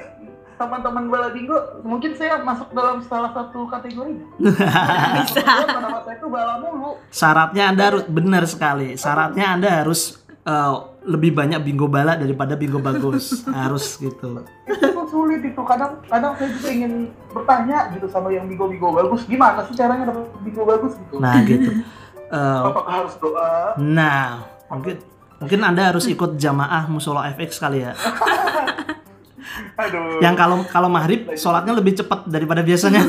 teman-teman 0.60 1.08
bola 1.08 1.32
bingo 1.32 1.56
mungkin 1.80 2.12
saya 2.12 2.36
masuk 2.44 2.68
dalam 2.76 3.00
salah 3.00 3.32
satu 3.32 3.64
kategori. 3.64 4.12
Bisa. 5.24 5.40
Nama 5.64 6.04
saya 6.04 6.20
itu 6.20 6.28
bala 6.28 6.60
mulu. 6.60 7.00
Syaratnya 7.08 7.72
anda 7.72 7.82
harus 7.88 8.04
benar 8.04 8.44
sekali. 8.44 8.92
Syaratnya 9.00 9.56
anda 9.56 9.68
harus 9.80 10.19
eh, 10.46 10.74
lebih 11.04 11.32
banyak 11.32 11.60
bingo 11.64 11.88
bala 11.88 12.16
daripada 12.16 12.54
bingo 12.54 12.78
bagus. 12.80 13.42
harus 13.64 13.96
gitu. 13.98 14.44
Itu 14.68 15.02
sulit 15.08 15.42
itu. 15.42 15.60
Kadang 15.64 16.00
kadang 16.06 16.32
saya 16.36 16.48
juga 16.54 16.68
ingin 16.70 16.92
bertanya 17.32 17.90
gitu 17.96 18.06
sama 18.06 18.30
yang 18.30 18.46
bingo-bingo 18.46 18.92
bagus. 18.94 19.24
Gimana 19.26 19.64
sih 19.66 19.74
caranya 19.74 20.12
dapat 20.12 20.28
bingo 20.44 20.62
bagus 20.64 20.92
gitu? 20.96 21.18
Nah 21.20 21.40
gitu. 21.44 21.72
Eh, 22.30 22.62
Apakah 22.62 23.02
harus 23.02 23.18
doa? 23.18 23.74
nah 23.74 24.46
mungkin 24.70 25.02
mungkin 25.42 25.66
anda 25.66 25.90
harus 25.90 26.06
ikut 26.06 26.38
jamaah 26.38 26.86
musola 26.86 27.26
FX 27.34 27.58
kali 27.58 27.82
ya. 27.82 27.90
Aduh. 29.82 30.22
Yang 30.22 30.34
kalau 30.38 30.56
kalau 30.70 30.86
maghrib 30.86 31.26
sholatnya 31.34 31.74
lebih 31.74 31.98
cepat 31.98 32.30
daripada 32.30 32.62
biasanya. 32.62 33.02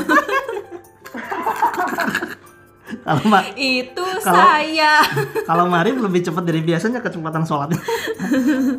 Kalau 3.02 3.22
ma- 3.24 3.46
Itu 3.52 4.04
Kalau- 4.18 4.38
saya. 4.38 4.92
kalau 5.42 5.64
maghrib 5.66 5.98
lebih 5.98 6.22
cepat 6.22 6.42
dari 6.42 6.60
biasanya 6.60 6.98
kecepatan 6.98 7.42
sholatnya. 7.42 7.82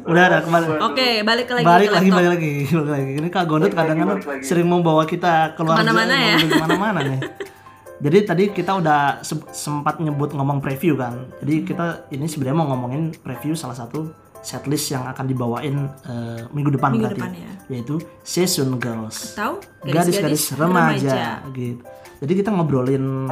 Udah 0.03 0.23
ada 0.25 0.37
kembali. 0.41 0.65
Oke, 0.81 1.07
balik 1.21 1.47
lagi 1.49 1.65
balik 1.65 1.87
ke 1.87 1.93
lagi 1.93 2.09
balik 2.09 2.29
lagi 2.31 2.51
balik 2.69 2.89
lagi 2.89 3.11
ini 3.15 3.27
kak 3.29 3.45
Gondot 3.45 3.71
kadang-kadang 3.71 4.19
sering 4.39 4.65
membawa 4.65 5.03
kita 5.03 5.53
keluar 5.53 5.75
Ke 5.75 5.83
mana-mana 5.83 6.15
ya. 6.15 6.35
ke 6.39 6.55
mana-mana 6.57 6.99
nih 7.01 7.21
jadi 7.95 8.17
tadi 8.25 8.43
kita 8.49 8.75
udah 8.75 8.99
se- 9.21 9.47
sempat 9.49 9.95
nyebut 9.97 10.31
ngomong 10.31 10.59
preview 10.59 10.93
kan 10.93 11.13
jadi 11.39 11.63
kita 11.63 11.85
ini 12.09 12.25
sebenarnya 12.25 12.57
mau 12.57 12.67
ngomongin 12.67 13.15
preview 13.15 13.53
salah 13.53 13.73
satu 13.73 14.11
setlist 14.39 14.91
yang 14.91 15.05
akan 15.05 15.23
dibawain 15.23 15.75
eh, 16.03 16.41
minggu 16.49 16.73
depan 16.73 16.91
Minggu 16.91 17.07
berarti 17.07 17.19
depan 17.21 17.31
ya. 17.33 17.51
yaitu 17.69 17.95
Session 18.21 18.75
Girls 18.75 19.33
Tahu? 19.33 19.55
gadis-gadis 19.85 20.51
remaja, 20.53 21.39
gitu. 21.49 21.79
Jadi 22.23 22.39
kita 22.39 22.55
ngobrolin 22.55 23.27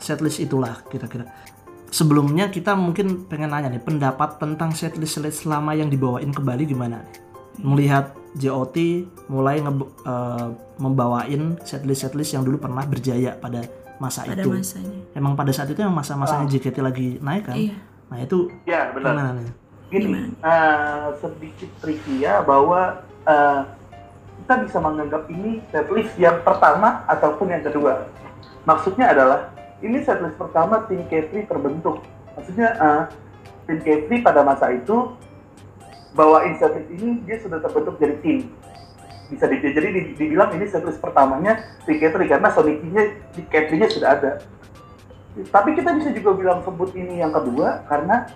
setlist 0.00 0.40
itulah 0.40 0.80
kira-kira. 0.88 1.28
Sebelumnya 1.92 2.48
kita 2.48 2.72
mungkin 2.72 3.28
pengen 3.28 3.52
nanya 3.52 3.68
nih 3.68 3.84
pendapat 3.84 4.40
tentang 4.40 4.72
setlist 4.72 5.20
setlist 5.20 5.44
lama 5.44 5.76
yang 5.76 5.92
dibawain 5.92 6.32
kembali 6.32 6.64
gimana 6.64 7.04
nih? 7.04 7.12
Melihat 7.60 8.16
JOT 8.32 8.76
mulai 9.28 9.60
nge- 9.60 9.92
eh, 10.00 10.48
membawain 10.80 11.60
setlist 11.60 12.00
setlist 12.00 12.32
yang 12.32 12.40
dulu 12.40 12.56
pernah 12.56 12.80
berjaya 12.80 13.36
pada 13.36 13.60
masa 14.00 14.24
Pada 14.24 14.40
itu. 14.40 14.48
masanya. 14.48 14.96
Emang 15.12 15.36
pada 15.36 15.52
saat 15.52 15.68
itu 15.68 15.76
yang 15.76 15.92
masa-masanya 15.92 16.48
JKT 16.48 16.80
lagi 16.80 17.20
naik 17.20 17.44
kan? 17.44 17.56
Iya. 17.60 17.76
Nah 18.08 18.18
itu 18.24 18.48
Ya 18.64 18.88
benar. 18.88 19.12
gimana 19.12 19.30
nih? 19.36 19.48
Gini, 19.90 20.08
eh, 20.32 21.06
sedikit 21.20 21.70
trivia 21.76 22.40
bahwa 22.40 22.96
eh, 23.20 23.60
kita 24.40 24.54
bisa 24.64 24.78
menganggap 24.80 25.28
ini 25.28 25.60
setlist 25.68 26.16
yang 26.16 26.40
pertama 26.40 27.04
ataupun 27.04 27.52
yang 27.52 27.60
kedua. 27.60 28.08
Maksudnya 28.68 29.12
adalah 29.12 29.54
ini 29.80 30.04
setlist 30.04 30.36
pertama 30.36 30.84
tim 30.86 31.00
K3 31.08 31.48
terbentuk. 31.48 32.04
Maksudnya 32.36 32.68
eh, 32.76 33.02
tim 33.66 33.78
K3 33.80 34.20
pada 34.20 34.44
masa 34.44 34.68
itu 34.72 35.16
bawain 36.12 36.56
setlist 36.60 36.90
ini 36.92 37.24
dia 37.24 37.40
sudah 37.40 37.58
terbentuk 37.64 37.96
jadi 37.96 38.16
tim. 38.20 38.52
Bisa 39.30 39.46
di, 39.46 39.62
jadi 39.62 39.88
di- 39.94 40.12
dibilang 40.18 40.50
ini 40.58 40.66
setlist 40.68 41.00
pertamanya 41.00 41.56
tim 41.88 41.96
K3 41.96 42.28
karena 42.28 42.48
Sonic-nya 42.52 43.02
di 43.32 43.42
K3-nya 43.48 43.88
sudah 43.88 44.08
ada. 44.18 44.32
Tapi 45.30 45.78
kita 45.78 45.94
bisa 45.94 46.10
juga 46.10 46.34
bilang 46.34 46.60
sebut 46.66 46.90
ini 46.98 47.22
yang 47.22 47.30
kedua 47.30 47.86
karena 47.86 48.26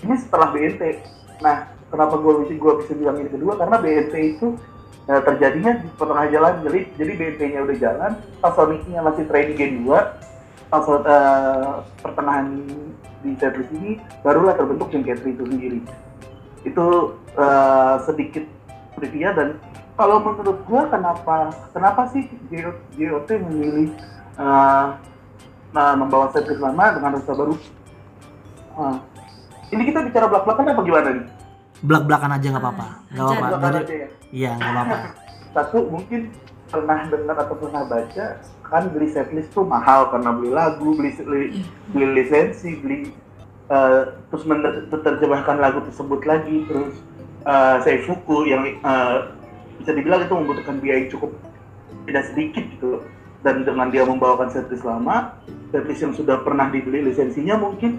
ini 0.00 0.14
setelah 0.16 0.54
BNT. 0.54 1.02
Nah, 1.42 1.68
kenapa 1.90 2.16
gue 2.16 2.46
bisa 2.46 2.54
gua 2.56 2.78
bisa 2.80 2.92
bilang 2.94 3.18
ini 3.18 3.28
kedua? 3.28 3.58
Karena 3.58 3.76
BNT 3.82 4.14
itu 4.38 4.54
eh, 5.10 5.22
terjadinya 5.26 5.72
di 5.82 5.88
pertengah 5.98 6.26
jalan. 6.30 6.54
Jadi, 6.62 6.80
jadi 6.94 7.12
BNT-nya 7.18 7.60
udah 7.66 7.76
jalan, 7.76 8.12
pas 8.38 8.52
Sonic-nya 8.54 9.00
masih 9.02 9.24
training 9.26 9.56
Gen 9.58 9.72
2, 9.82 10.70
pas 10.70 10.84
eh, 10.86 11.72
pertengahan 11.98 12.46
di 13.20 13.36
setlist 13.36 13.72
ini 13.74 14.00
barulah 14.22 14.54
terbentuk 14.54 14.88
Gen 14.94 15.02
K3 15.02 15.34
itu 15.34 15.44
sendiri. 15.44 15.80
Itu 16.62 17.18
eh, 17.34 17.94
sedikit 18.06 18.44
trivia 18.94 19.34
dan 19.34 19.58
kalau 19.98 20.22
menurut 20.24 20.64
gue 20.64 20.82
kenapa 20.88 21.52
kenapa 21.76 22.08
sih 22.14 22.24
JOT 22.96 23.28
memilih 23.50 23.90
eh, 24.38 24.86
nah, 25.74 25.92
membawa 25.98 26.30
setlist 26.30 26.62
lama 26.62 26.94
dengan 26.94 27.18
rasa 27.18 27.32
baru? 27.34 27.54
Ah, 28.78 28.96
ini 29.74 29.82
kita 29.90 30.06
bicara 30.06 30.30
belak-belakan 30.30 30.72
apa 30.72 30.82
gimana 30.86 31.08
nih? 31.18 31.26
Belak-belakan 31.80 32.30
aja 32.38 32.46
nggak 32.54 32.64
apa-apa, 32.64 32.86
nggak 33.12 33.24
apa-apa. 33.26 33.56
Dari-. 33.58 34.19
Iya 34.30 34.54
nggak 34.56 34.70
apa-apa. 34.70 34.96
Satu 35.54 35.78
mungkin 35.90 36.30
pernah 36.70 37.02
dengar 37.10 37.34
atau 37.34 37.58
pernah 37.58 37.82
baca 37.82 38.38
kan 38.70 38.86
beli 38.94 39.10
setlist 39.10 39.50
tuh 39.50 39.66
mahal 39.66 40.14
karena 40.14 40.30
beli 40.30 40.50
lagu, 40.54 40.94
beli 40.94 41.10
beli, 41.18 41.66
beli 41.90 42.06
lisensi, 42.22 42.78
beli 42.78 43.10
eh, 43.66 44.02
terus 44.30 44.46
mener- 44.46 44.86
menerjemahkan 44.86 45.58
lagu 45.58 45.82
tersebut 45.90 46.22
lagi, 46.22 46.62
terus 46.70 46.94
eh, 47.42 47.76
seifuku 47.82 48.46
yang 48.46 48.62
eh, 48.78 49.16
bisa 49.82 49.90
dibilang 49.90 50.22
itu 50.22 50.34
membutuhkan 50.38 50.78
biaya 50.78 51.10
cukup 51.10 51.34
tidak 52.06 52.30
sedikit 52.30 52.64
gitu. 52.78 53.02
Dan 53.40 53.66
dengan 53.66 53.90
dia 53.90 54.06
membawakan 54.06 54.52
setlist 54.52 54.86
lama, 54.86 55.34
setlist 55.74 56.06
yang 56.06 56.14
sudah 56.14 56.38
pernah 56.46 56.70
dibeli 56.70 57.02
lisensinya 57.02 57.58
mungkin 57.58 57.98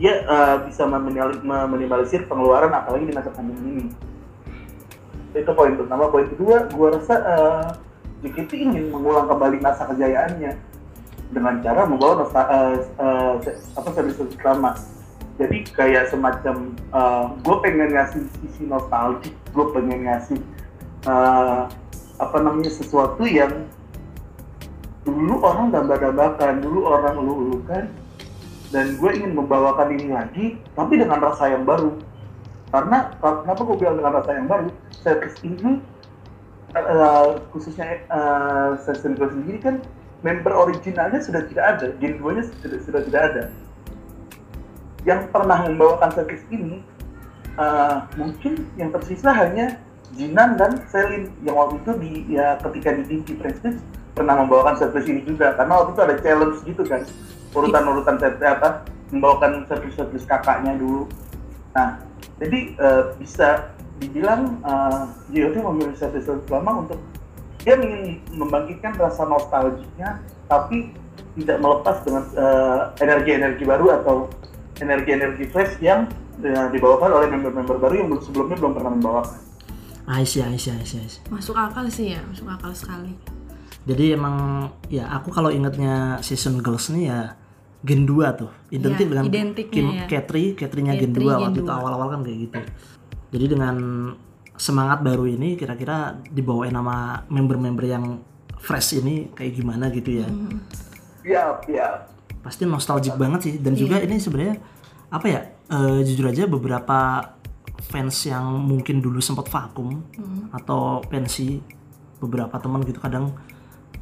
dia 0.00 0.24
eh, 0.24 0.56
bisa 0.64 0.88
meminimal- 0.88 1.44
meminimalisir 1.44 2.24
pengeluaran 2.24 2.72
apalagi 2.72 3.04
di 3.04 3.12
masa 3.12 3.28
pandemi 3.28 3.84
ini 3.84 3.86
itu 5.36 5.50
poin 5.52 5.74
pertama. 5.76 6.08
Poin 6.08 6.26
kedua 6.28 6.68
gua 6.72 6.88
rasa 6.96 7.14
eh, 7.20 7.66
JKT 8.24 8.50
ingin 8.58 8.84
mengulang 8.90 9.28
kembali 9.28 9.62
masa 9.62 9.86
kejayaannya 9.86 10.52
dengan 11.28 11.60
cara 11.60 11.84
membawa 11.84 12.24
nostal 12.24 12.44
eh, 12.48 12.76
eh, 12.80 13.34
se- 13.44 13.58
apa 13.76 13.88
service 13.92 14.18
lama 14.40 14.72
jadi 15.38 15.62
kayak 15.70 16.10
semacam 16.10 16.74
gue 17.46 17.56
pengen 17.62 17.94
ngasih 17.94 18.26
sisi 18.42 18.66
nostalgia 18.66 19.30
gue 19.30 19.66
pengen 19.70 20.08
ngasih 20.08 20.40
eh, 21.06 21.62
apa 22.18 22.36
namanya 22.42 22.72
sesuatu 22.74 23.22
yang 23.22 23.68
dulu 25.06 25.38
orang 25.40 25.70
damba-dambakan 25.70 26.58
dulu 26.58 26.90
orang 26.90 27.14
ulu-ulukan 27.16 27.84
dan 28.74 28.98
gue 28.98 29.10
ingin 29.14 29.32
membawakan 29.38 29.94
ini 29.94 30.10
lagi 30.10 30.46
tapi 30.74 30.98
dengan 30.98 31.22
rasa 31.22 31.48
yang 31.54 31.62
baru 31.62 31.94
karena 32.68 33.16
kenapa 33.20 33.60
gue 33.64 33.76
bilang 33.80 33.96
dengan 33.96 34.12
rasa 34.20 34.30
yang 34.36 34.48
baru? 34.48 34.68
Setlist 34.92 35.40
ini 35.40 35.80
eh, 36.76 37.28
khususnya 37.48 38.04
uh, 38.12 38.76
season 38.84 39.16
gue 39.16 39.24
sendiri 39.24 39.58
kan 39.64 39.80
member 40.20 40.52
originalnya 40.52 41.22
sudah 41.22 41.46
tidak 41.48 41.64
ada 41.64 41.86
gen 41.96 42.20
2 42.20 42.36
nya 42.36 42.44
sudah, 42.44 42.78
sudah 42.84 43.00
tidak 43.08 43.22
ada. 43.32 43.42
Yang 45.08 45.32
pernah 45.32 45.58
membawakan 45.64 46.10
setlist 46.12 46.44
ini 46.52 46.84
eh, 47.56 47.96
mungkin 48.20 48.68
yang 48.76 48.92
tersisa 48.92 49.32
hanya 49.32 49.80
Jinan 50.08 50.56
dan 50.56 50.80
Selin 50.88 51.28
yang 51.44 51.56
waktu 51.56 51.84
itu 51.84 51.92
di 52.00 52.10
ya 52.32 52.56
ketika 52.64 52.96
di 52.96 53.04
Dinky 53.04 53.36
Prestige 53.36 53.80
pernah 54.12 54.40
membawakan 54.44 54.76
setlist 54.76 55.08
ini 55.08 55.24
juga. 55.24 55.56
Karena 55.56 55.80
waktu 55.80 55.96
itu 55.96 56.02
ada 56.04 56.14
challenge 56.20 56.58
gitu 56.68 56.82
kan 56.84 57.06
urutan-urutan 57.56 58.20
apa 58.44 58.84
membawakan 59.08 59.64
setlist 59.70 60.28
kakaknya 60.28 60.76
dulu. 60.76 61.08
Nah 61.72 62.07
jadi 62.38 62.58
eh, 62.78 63.04
bisa 63.18 63.74
dibilang 63.98 64.62
uh, 64.62 65.10
memilih 65.28 65.94
setlist 65.98 66.30
lama 66.46 66.86
untuk 66.86 67.02
dia 67.66 67.74
ingin 67.74 68.22
membangkitkan 68.38 68.94
rasa 68.94 69.26
nostalgianya 69.26 70.22
tapi 70.46 70.94
tidak 71.38 71.58
melepas 71.62 72.02
dengan 72.06 72.24
eh, 72.34 72.80
energi-energi 73.02 73.64
baru 73.66 73.86
atau 74.02 74.16
energi-energi 74.78 75.44
fresh 75.50 75.78
yang 75.82 76.06
eh, 76.42 76.66
dibawakan 76.70 77.10
oleh 77.10 77.28
member-member 77.30 77.76
baru 77.78 77.94
yang 77.98 78.08
belum- 78.14 78.24
sebelumnya 78.24 78.56
belum 78.58 78.72
pernah 78.74 78.92
membawakan. 78.94 79.40
Aisyah, 80.08 80.48
Aisyah, 80.54 80.74
Aisyah, 80.80 81.00
Aisyah. 81.04 81.22
Masuk 81.28 81.54
akal 81.58 81.84
sih 81.92 82.16
ya, 82.16 82.20
masuk 82.24 82.48
akal 82.48 82.72
sekali. 82.72 83.12
Jadi 83.84 84.16
emang 84.16 84.68
ya 84.88 85.08
aku 85.12 85.28
kalau 85.28 85.52
ingatnya 85.52 86.20
season 86.24 86.60
girls 86.64 86.88
nih 86.92 87.12
ya 87.12 87.36
Gen 87.78 88.02
2 88.04 88.40
tuh 88.40 88.50
identik 88.70 89.06
Iya, 89.06 89.10
dengan 89.14 89.24
identiknya 89.26 89.70
Kim 89.72 89.86
ya. 89.94 90.04
Katri, 90.10 90.44
Katrinya 90.52 90.92
Gen 90.98 91.10
2 91.10 91.14
Katri, 91.14 91.24
Gen 91.24 91.38
waktu 91.46 91.60
itu 91.60 91.70
2. 91.70 91.78
awal-awal 91.78 92.08
kan 92.10 92.20
kayak 92.26 92.38
gitu. 92.48 92.60
Jadi 93.28 93.44
dengan 93.46 93.76
semangat 94.58 94.98
baru 95.06 95.24
ini 95.24 95.54
kira-kira 95.54 96.18
dibawain 96.26 96.74
nama 96.74 97.22
member-member 97.30 97.84
yang 97.86 98.04
fresh 98.58 98.98
ini 98.98 99.30
kayak 99.30 99.54
gimana 99.54 99.86
gitu 99.94 100.22
ya. 100.22 100.26
Hmm. 100.26 100.58
Siap, 101.22 101.56
siap. 101.64 101.94
Pasti 102.42 102.66
nostalgic 102.66 103.14
banget 103.14 103.40
sih 103.46 103.54
dan 103.62 103.78
juga 103.78 104.02
ini 104.02 104.18
sebenarnya 104.18 104.56
apa 105.08 105.26
ya? 105.26 105.40
eh, 105.68 106.00
jujur 106.00 106.32
aja 106.32 106.48
beberapa 106.48 107.20
fans 107.78 108.26
yang 108.26 108.56
mungkin 108.58 108.98
dulu 108.98 109.20
sempat 109.20 109.46
vakum 109.46 110.00
atau 110.50 111.04
pensi 111.04 111.60
beberapa 112.18 112.56
teman 112.58 112.82
gitu 112.82 112.98
kadang 112.98 113.30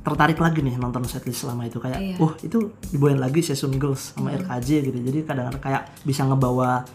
tertarik 0.07 0.39
lagi 0.39 0.63
nih 0.63 0.79
nonton 0.79 1.03
setlist 1.03 1.43
selama 1.43 1.67
itu 1.67 1.83
kayak 1.83 1.99
Iya. 1.99 2.17
oh 2.23 2.31
itu 2.39 2.71
dibawain 2.95 3.19
lagi 3.19 3.43
season 3.43 3.75
girls 3.75 4.15
sama 4.15 4.39
RKJ 4.39 4.87
gitu 4.87 4.99
jadi 5.03 5.19
kadang-kadang 5.27 5.59
kayak 5.59 5.83
bisa 6.07 6.23
ngebawa 6.23 6.87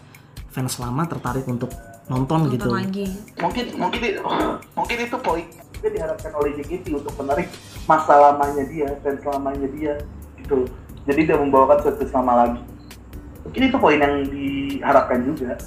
fans 0.48 0.80
lama 0.80 1.04
tertarik 1.04 1.44
untuk 1.44 1.68
nonton, 2.08 2.48
Nonton 2.48 2.52
gitu 2.52 2.68
lagi. 2.68 3.06
Mungkin 3.40 3.64
mungkin 3.78 4.00
itu 4.00 4.22
mungkin 4.78 4.96
itu 5.00 5.16
poin 5.20 5.46
yang 5.82 5.92
diharapkan 5.92 6.32
oleh 6.38 6.50
JKT 6.60 6.86
untuk 6.94 7.14
menarik 7.18 7.48
masa 7.90 8.14
lamanya 8.14 8.64
dia 8.68 8.88
dan 9.02 9.14
selamanya 9.18 9.68
dia 9.72 9.94
gitu. 10.38 10.68
Jadi 11.08 11.20
dia 11.26 11.36
membawakan 11.36 11.82
setlist 11.82 12.14
lama 12.14 12.32
lagi. 12.46 12.60
Mungkin 13.42 13.62
itu 13.66 13.76
poin 13.80 13.98
yang 13.98 14.14
diharapkan 14.30 15.18
juga. 15.26 15.58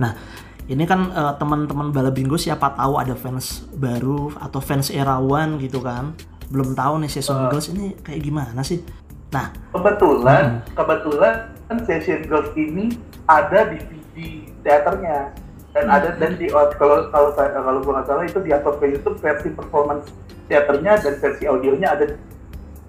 Nah, 0.00 0.18
ini 0.66 0.82
kan 0.88 1.14
eh, 1.14 1.34
teman-teman 1.38 1.94
Bala 1.94 2.10
Bingo 2.10 2.34
siapa 2.34 2.74
tahu 2.74 2.98
ada 2.98 3.14
fans 3.14 3.66
baru 3.70 4.34
atau 4.40 4.58
fans 4.58 4.90
era 4.90 5.20
one 5.22 5.62
gitu 5.62 5.78
kan. 5.78 6.16
Belum 6.50 6.74
tahu 6.74 7.00
nih 7.00 7.10
season 7.10 7.46
girls 7.48 7.70
ini 7.70 7.94
kayak 8.02 8.20
gimana 8.20 8.60
sih. 8.60 8.82
Nah, 9.30 9.54
Kebetulan, 9.70 10.66
kebetulan 10.74 11.34
kan 11.70 11.78
Session 11.86 12.26
Girls 12.26 12.50
ini 12.58 12.98
ada 13.30 13.70
di 13.70 13.78
DVD 13.78 14.16
teaternya 14.66 15.30
dan 15.70 15.86
ada 15.86 16.18
dan 16.18 16.34
di 16.34 16.50
kalau 16.50 17.06
kalau 17.14 17.30
saya 17.38 17.54
kalau 17.54 17.78
gua 17.78 18.02
nggak 18.02 18.06
salah 18.10 18.26
itu 18.26 18.42
di 18.42 18.50
upload 18.50 18.82
ke 18.82 18.86
YouTube 18.90 19.22
versi 19.22 19.54
performance 19.54 20.10
teaternya 20.50 20.98
dan 20.98 21.14
versi 21.22 21.46
audionya 21.46 21.94
ada 21.94 22.18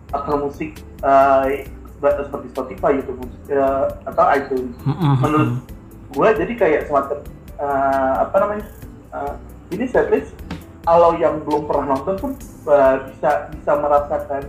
atau 0.09 0.49
musik 0.49 0.81
eh, 0.81 1.69
seperti 2.01 2.47
Spotify, 2.49 2.97
YouTube 2.97 3.21
musik 3.21 3.41
eh, 3.53 3.85
atau 4.09 4.25
iTunes. 4.33 4.73
mm-mm, 4.81 5.13
Menurut 5.21 5.49
mm-mm. 5.61 6.09
gue 6.17 6.27
jadi 6.41 6.53
kayak 6.57 6.81
semacam 6.89 7.17
eh, 7.61 8.13
apa 8.25 8.35
namanya 8.41 8.65
eh, 9.13 9.33
ini 9.77 9.85
setlist 9.85 10.33
kalau 10.85 11.17
yang 11.17 11.41
belum 11.45 11.69
pernah 11.69 11.95
nonton 11.97 12.15
pun 12.17 12.31
eh, 12.69 12.95
bisa 13.11 13.49
bisa 13.53 13.71
merasakan 13.77 14.41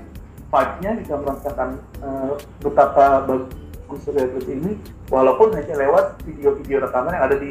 vibe-nya 0.52 0.90
bisa 1.00 1.14
merasakan 1.20 1.68
eh, 2.00 2.32
betapa 2.60 3.24
bagus 3.28 4.00
setlist 4.04 4.48
ini 4.48 4.80
walaupun 5.12 5.52
hanya 5.52 5.76
lewat 5.76 6.20
video-video 6.24 6.88
rekaman 6.88 7.12
yang 7.12 7.24
ada 7.28 7.36
di 7.36 7.50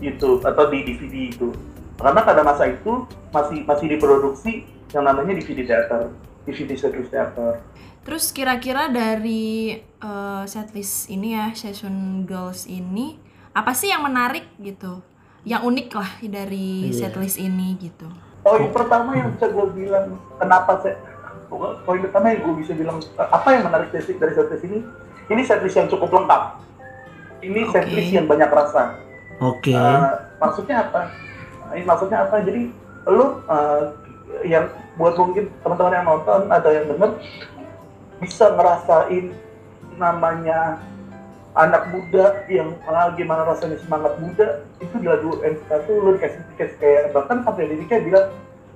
YouTube 0.00 0.40
atau 0.46 0.64
di 0.72 0.84
DVD 0.86 1.34
itu 1.34 1.52
karena 1.98 2.22
pada 2.22 2.40
masa 2.46 2.70
itu 2.70 3.04
masih 3.34 3.66
masih 3.68 3.86
diproduksi 3.90 4.64
yang 4.94 5.04
namanya 5.04 5.36
DVD 5.36 5.68
teater 5.68 6.08
DVD 6.48 6.72
setlist 6.78 7.12
teater 7.12 7.60
Terus 8.08 8.32
kira-kira 8.32 8.88
dari 8.88 9.76
eh, 9.84 10.44
setlist 10.48 11.12
ini 11.12 11.36
ya, 11.36 11.52
Session 11.52 12.24
Girls 12.24 12.64
ini 12.64 13.20
apa 13.52 13.76
sih 13.76 13.92
yang 13.92 14.00
menarik 14.00 14.48
gitu? 14.56 15.04
Yang 15.48 15.62
unik 15.64 15.88
lah 15.96 16.10
dari 16.20 16.92
Iya. 16.92 17.08
setlist 17.08 17.40
ini 17.40 17.80
gitu. 17.80 18.04
Poin 18.44 18.68
pertama 18.68 19.16
yang 19.16 19.32
bisa 19.32 19.48
gue 19.48 19.66
bilang 19.72 20.20
kenapa 20.36 20.76
saya 20.80 20.96
poin 21.82 22.00
pertama 22.04 22.28
yang 22.28 22.44
gue 22.44 22.54
bisa 22.60 22.76
bilang 22.76 23.00
apa 23.16 23.48
yang 23.50 23.64
menarik 23.64 23.88
dari 23.88 24.04
dari 24.14 24.32
setlist 24.36 24.64
ini 24.68 24.78
ini 25.28 25.42
setlist 25.42 25.76
yang 25.76 25.88
cukup 25.88 26.12
lengkap 26.12 26.42
ini 27.40 27.64
Oke. 27.64 27.72
setlist 27.72 28.12
yang 28.12 28.28
banyak 28.28 28.50
rasa 28.52 29.00
Oke. 29.40 29.72
Eh, 29.72 30.10
maksudnya 30.36 30.84
apa 30.84 31.08
ini 31.72 31.84
maksudnya 31.84 32.28
apa 32.28 32.44
jadi 32.44 32.68
lu 33.08 33.26
eh, 33.48 33.82
yang 34.44 34.68
buat 35.00 35.16
mungkin 35.16 35.48
teman-teman 35.64 35.96
yang 35.96 36.06
nonton 36.06 36.40
atau 36.52 36.70
yang 36.70 36.84
denger 36.84 37.10
bisa 38.20 38.52
ngerasain 38.52 39.32
namanya 39.96 40.82
anak 41.56 41.88
muda 41.90 42.44
yang 42.52 42.76
ah, 42.84 43.12
gimana 43.16 43.48
rasanya 43.48 43.80
semangat 43.80 44.20
muda 44.20 44.62
itu 44.78 44.94
di 45.00 45.06
lagu 45.08 45.40
N1 45.40 45.84
lu 45.88 46.16
dikasih 46.20 46.40
dikasih 46.54 46.76
kayak 46.76 47.02
bahkan 47.16 47.40
sampai 47.42 47.68
liriknya 47.72 47.98
bilang 48.04 48.26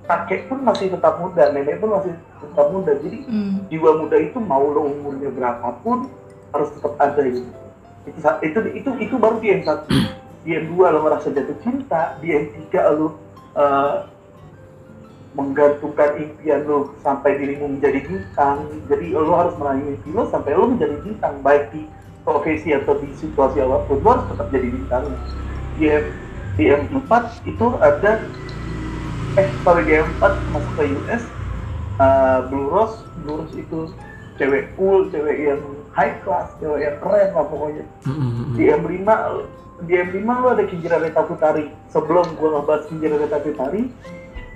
kakek 0.03 0.51
pun 0.51 0.59
masih 0.67 0.91
tetap 0.91 1.21
muda 1.23 1.53
nenek 1.53 1.79
pun 1.79 1.95
masih 1.95 2.13
tetap 2.43 2.67
muda 2.75 2.93
jadi 2.99 3.19
Hmm. 3.23 3.57
jiwa 3.71 3.91
muda 4.03 4.17
itu 4.19 4.39
mau 4.43 4.65
lo 4.67 4.89
umurnya 4.89 5.31
berapapun 5.31 6.11
harus 6.53 6.69
tetap 6.75 6.95
ada 7.01 7.23
gitu. 7.23 7.49
Itu 8.05 8.19
itu 8.43 8.59
itu 8.83 8.91
itu 9.09 9.15
baru 9.17 9.39
di 9.39 9.63
M1. 9.63 9.89
Di 10.43 10.51
M2 10.59 10.75
lo 10.75 11.07
merasa 11.07 11.31
jatuh 11.31 11.55
cinta, 11.63 12.19
di 12.19 12.35
M3 12.35 12.67
lo 12.99 13.15
eh, 13.55 13.95
menggantungkan 15.33 16.19
impian 16.21 16.67
lo 16.67 16.93
sampai 17.01 17.41
dirimu 17.41 17.79
menjadi 17.79 18.05
bintang. 18.05 18.69
Jadi 18.91 19.17
lo 19.17 19.33
harus 19.33 19.55
meraih 19.57 19.81
mimpi 19.81 20.11
lo 20.13 20.29
sampai 20.29 20.53
lo 20.53 20.67
menjadi 20.69 20.97
bintang 21.01 21.41
baik 21.41 21.71
di 21.73 21.87
profesi 22.23 22.71
atau 22.75 22.99
di 22.99 23.11
situasi 23.19 23.59
apa 23.63 23.87
pun 23.87 23.99
lo 24.03 24.09
harus 24.15 24.27
tetap 24.31 24.47
jadi 24.55 24.69
bintang. 24.71 25.05
Di 25.79 25.85
M, 25.91 26.05
di 26.55 26.65
M4 26.71 27.13
itu 27.49 27.67
ada 27.83 28.13
eh 29.41 29.49
sorry 29.65 29.83
di 29.89 29.95
M4 29.97 30.23
masuk 30.53 30.73
ke 30.77 30.85
US 31.03 31.23
uh, 31.99 32.39
Blue 32.49 32.69
Rose, 32.69 32.97
Blue 33.25 33.43
Rose 33.43 33.55
itu 33.57 33.91
cewek 34.41 34.73
cool, 34.79 35.09
cewek 35.13 35.37
yang 35.39 35.61
high 35.93 36.17
class, 36.25 36.53
cewek 36.59 36.89
yang 36.89 36.97
keren 37.01 37.31
lah 37.37 37.45
pokoknya. 37.47 37.85
Di 38.57 38.65
M5, 38.73 39.09
di 39.85 39.93
M5 39.99 40.25
lu 40.25 40.49
ada 40.49 40.65
Kinjira 40.65 40.97
Reta 41.03 41.23
Putari. 41.27 41.69
Sebelum 41.93 42.25
gua 42.41 42.61
ngebahas 42.61 42.89
Kinjira 42.89 43.17
Reta 43.21 43.39
Putari, 43.43 43.93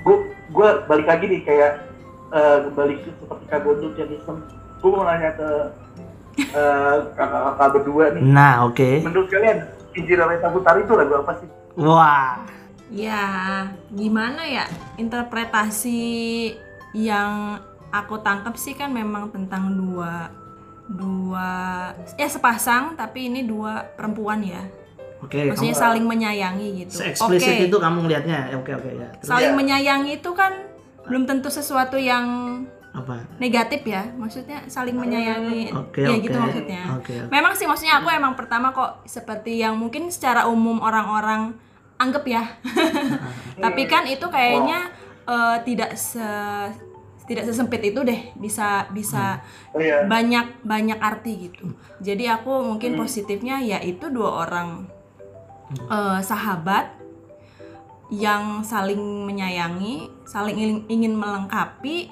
gua, 0.02 0.16
gua 0.52 0.68
balik 0.88 1.06
lagi 1.06 1.24
nih 1.28 1.42
kayak 1.44 1.72
uh, 2.32 2.72
balik 2.72 3.04
ke 3.04 3.10
seperti 3.20 3.44
Kak 3.52 3.60
Gondut 3.64 3.94
yang 4.00 4.10
iseng. 4.10 4.40
Gua 4.80 4.90
mau 4.92 5.04
nanya 5.04 5.30
ke 5.36 5.48
uh, 6.52 6.96
kakak-kakak 7.12 7.68
berdua 7.74 8.04
nih. 8.12 8.22
Nah, 8.22 8.54
oke. 8.64 8.90
Menurut 9.02 9.28
kalian 9.28 9.58
Kinjira 9.90 10.24
Reta 10.28 10.48
Putari 10.48 10.84
itu 10.84 10.92
lagu 10.92 11.14
apa 11.16 11.32
sih? 11.40 11.48
Wah. 11.76 12.44
Ya, 12.86 13.26
gimana 13.90 14.46
ya 14.46 14.64
interpretasi 14.94 16.54
yang 16.94 17.58
aku 17.90 18.22
tangkap 18.22 18.54
sih 18.54 18.72
kan 18.72 18.94
memang 18.94 19.28
tentang 19.28 19.74
dua 19.74 20.30
dua 20.86 21.50
ya 22.14 22.28
sepasang 22.30 22.94
tapi 22.94 23.26
ini 23.26 23.42
dua 23.42 23.82
perempuan 23.98 24.38
ya. 24.40 24.62
Oke, 25.18 25.48
Maksudnya 25.48 25.74
kamu 25.74 25.82
saling 25.82 26.04
menyayangi 26.06 26.68
gitu. 26.84 26.92
se-eksplisit 27.02 27.56
Oke. 27.56 27.66
itu 27.66 27.76
kamu 27.80 27.98
ngelihatnya. 28.06 28.52
Ya, 28.52 28.56
Oke, 28.60 28.70
oke 28.76 28.90
ya. 28.94 29.08
Terus 29.18 29.26
Saling 29.26 29.52
Iya. 29.52 29.58
menyayangi 29.58 30.12
itu 30.20 30.30
kan 30.36 30.52
belum 31.08 31.24
tentu 31.24 31.48
sesuatu 31.48 31.96
yang 31.96 32.26
apa? 32.96 33.28
negatif 33.36 33.84
ya. 33.84 34.08
Maksudnya 34.16 34.64
saling 34.66 34.96
menyayangi. 34.96 35.68
Oke, 35.76 36.00
ya 36.00 36.16
oke. 36.16 36.24
gitu 36.24 36.36
maksudnya. 36.40 36.82
Oke, 36.96 37.12
oke. 37.20 37.28
Memang 37.28 37.52
sih 37.52 37.68
maksudnya 37.68 38.00
aku 38.00 38.08
emang 38.08 38.32
pertama 38.32 38.72
kok 38.72 39.04
seperti 39.04 39.60
yang 39.60 39.76
mungkin 39.76 40.08
secara 40.08 40.48
umum 40.48 40.80
orang-orang 40.80 41.52
anggap 42.00 42.24
ya. 42.24 42.44
Tapi 43.64 43.82
kan 43.84 44.08
itu 44.08 44.24
kayaknya 44.32 44.88
eh, 45.28 45.56
tidak 45.68 45.92
se 46.00 46.24
tidak 47.26 47.42
sesempit 47.42 47.82
itu 47.82 48.06
deh 48.06 48.30
bisa 48.38 48.86
bisa 48.94 49.42
Oh 49.74 49.82
iya. 49.82 50.06
banyak 50.06 50.62
banyak 50.62 50.96
arti 50.96 51.50
gitu. 51.50 51.74
Jadi 52.00 52.30
aku 52.30 52.62
mungkin 52.64 52.94
positifnya 52.96 53.60
yaitu 53.60 54.08
dua 54.08 54.46
orang 54.46 54.88
eh, 55.74 56.20
sahabat 56.22 56.96
yang 58.06 58.62
saling 58.62 59.26
menyayangi, 59.26 60.06
saling 60.22 60.86
ingin 60.86 61.18
melengkapi, 61.18 62.06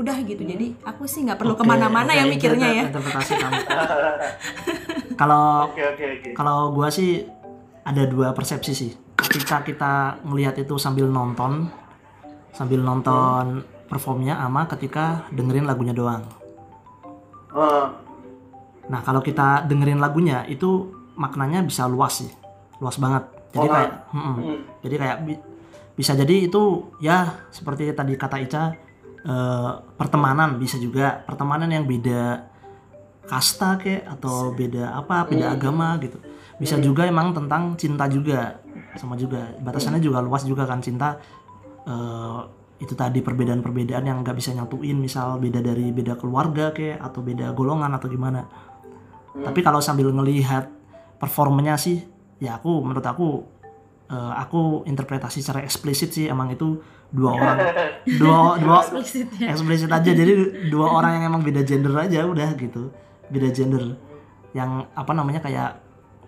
udah 0.00 0.16
gitu. 0.22 0.40
Jadi 0.40 0.80
aku 0.80 1.04
sih 1.04 1.22
nggak 1.22 1.36
perlu 1.36 1.52
ke 1.52 1.62
mana-mana 1.62 2.08
oke, 2.08 2.16
ya 2.16 2.24
mikirnya 2.24 2.68
ya. 2.70 2.84
Interpretasi 2.88 3.32
kamu. 3.36 3.60
Kalau 5.20 5.68
Oke 5.68 5.82
oke 5.84 6.04
oke. 6.16 6.30
kalau 6.32 6.72
gua 6.72 6.88
sih 6.88 7.28
ada 7.82 8.02
dua 8.04 8.32
persepsi 8.32 8.72
sih. 8.72 8.90
Ketika 9.14 9.60
kita 9.60 9.92
melihat 10.24 10.56
itu 10.56 10.74
sambil 10.74 11.04
nonton, 11.04 11.68
sambil 12.50 12.80
nonton 12.80 13.60
performnya 13.84 14.40
ama 14.40 14.64
ketika 14.66 15.28
dengerin 15.28 15.64
lagunya 15.64 15.92
doang. 15.92 16.24
Eh, 17.52 17.86
Nah, 18.90 19.06
kalau 19.06 19.22
kita 19.22 19.70
dengerin 19.70 20.02
lagunya 20.02 20.42
itu 20.44 20.90
maknanya 21.14 21.62
bisa 21.62 21.86
luas 21.86 22.18
sih. 22.18 22.30
Luas 22.80 22.98
banget. 22.98 23.22
Jadi 23.52 23.62
Oh, 23.62 23.70
kayak 23.70 23.90
hmm. 24.10 24.36
jadi 24.80 24.94
kayak 24.96 25.16
bi- 25.22 25.42
bisa 25.94 26.16
jadi 26.16 26.48
itu 26.48 26.62
ya 26.98 27.46
seperti 27.50 27.86
tadi 27.92 28.16
kata 28.16 28.40
Ica 28.40 28.74
eh, 29.24 29.70
pertemanan 29.96 30.56
bisa 30.56 30.76
juga 30.76 31.20
pertemanan 31.24 31.68
yang 31.70 31.84
beda 31.84 32.48
kasta 33.30 33.78
kek 33.78 34.02
atau 34.08 34.50
beda 34.50 34.96
apa 34.96 35.28
beda 35.28 35.54
agama 35.54 35.94
gitu. 36.02 36.18
Bisa 36.60 36.76
juga 36.76 37.08
emang 37.08 37.32
tentang 37.32 37.78
cinta 37.78 38.04
juga 38.10 38.60
sama 38.98 39.16
juga. 39.16 39.56
Batasannya 39.62 40.02
juga 40.02 40.20
luas 40.20 40.44
juga 40.44 40.68
kan 40.68 40.82
cinta. 40.82 41.16
Eh, 41.86 42.40
itu 42.80 42.96
tadi 42.96 43.20
perbedaan-perbedaan 43.20 44.08
yang 44.08 44.24
nggak 44.24 44.36
bisa 44.40 44.56
nyatuin 44.56 44.96
misal 44.96 45.36
beda 45.36 45.60
dari 45.60 45.92
beda 45.92 46.16
keluarga 46.16 46.72
kayak 46.72 46.96
atau 47.04 47.20
beda 47.20 47.52
golongan 47.52 47.92
atau 47.92 48.08
gimana. 48.08 48.48
Tapi 49.36 49.60
kalau 49.60 49.84
sambil 49.84 50.08
ngelihat 50.10 50.66
performanya 51.20 51.76
sih 51.76 52.00
ya 52.40 52.56
aku 52.56 52.80
menurut 52.80 53.04
aku 53.04 53.44
eh, 54.10 54.32
aku 54.36 54.82
interpretasi 54.84 55.38
secara 55.38 55.62
eksplisit 55.62 56.10
sih 56.10 56.26
emang 56.26 56.50
itu 56.50 56.82
dua 57.10 57.30
orang. 57.32 57.56
Dua 58.20 58.54
dua 58.56 58.76
Eksplisit 58.80 59.28
ya. 59.36 59.50
eksplisit 59.50 59.88
aja. 59.88 60.10
Jadi 60.10 60.32
dua 60.68 60.90
orang 60.92 61.18
yang 61.18 61.24
emang 61.28 61.42
beda 61.42 61.62
gender 61.62 61.90
aja 61.96 62.22
udah 62.22 62.54
gitu. 62.54 62.90
Beda 63.26 63.50
gender. 63.50 63.98
Yang 64.50 64.70
apa 64.92 65.12
namanya 65.12 65.40
kayak 65.40 65.70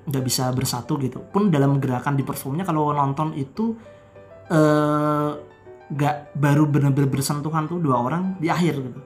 nggak 0.03 0.23
bisa 0.23 0.51
bersatu 0.51 0.99
gitu. 0.99 1.23
Pun 1.25 1.49
dalam 1.49 1.79
gerakan 1.79 2.15
di 2.15 2.23
performnya 2.23 2.63
kalau 2.63 2.91
nonton 2.91 3.31
itu 3.33 3.79
eh 4.49 5.31
nggak 5.89 6.17
baru 6.35 6.65
bener-bener 6.67 7.07
bersentuhan 7.07 7.69
tuh 7.69 7.79
dua 7.79 8.01
orang 8.01 8.35
di 8.39 8.49
akhir 8.49 8.75
gitu. 8.81 9.01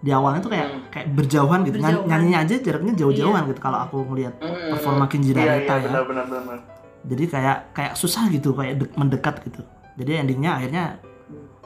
Di 0.00 0.10
awalnya 0.10 0.40
tuh 0.40 0.50
kayak 0.50 0.68
kayak 0.90 1.06
berjauhan 1.12 1.60
gitu. 1.62 1.76
Nyan- 1.76 2.02
Berjauhan. 2.02 2.08
nyanyinya 2.08 2.38
aja 2.40 2.54
jaraknya 2.58 2.92
jauh-jauhan 2.96 3.42
gitu 3.46 3.60
kalau 3.60 3.78
aku 3.80 3.96
ngelihat 4.04 4.34
performa 4.42 5.04
Kinji 5.06 5.30
Iya, 5.30 5.38
Dareta 5.38 5.54
iya, 5.70 5.76
ya. 5.76 5.86
benar, 5.86 6.02
benar, 6.08 6.24
benar. 6.26 6.58
Jadi 7.02 7.24
kayak 7.26 7.58
kayak 7.72 7.92
susah 7.94 8.28
gitu 8.28 8.52
kayak 8.52 8.78
dek- 8.78 8.94
mendekat 8.94 9.40
gitu. 9.42 9.60
Jadi 9.96 10.10
endingnya 10.16 10.56
akhirnya 10.56 10.84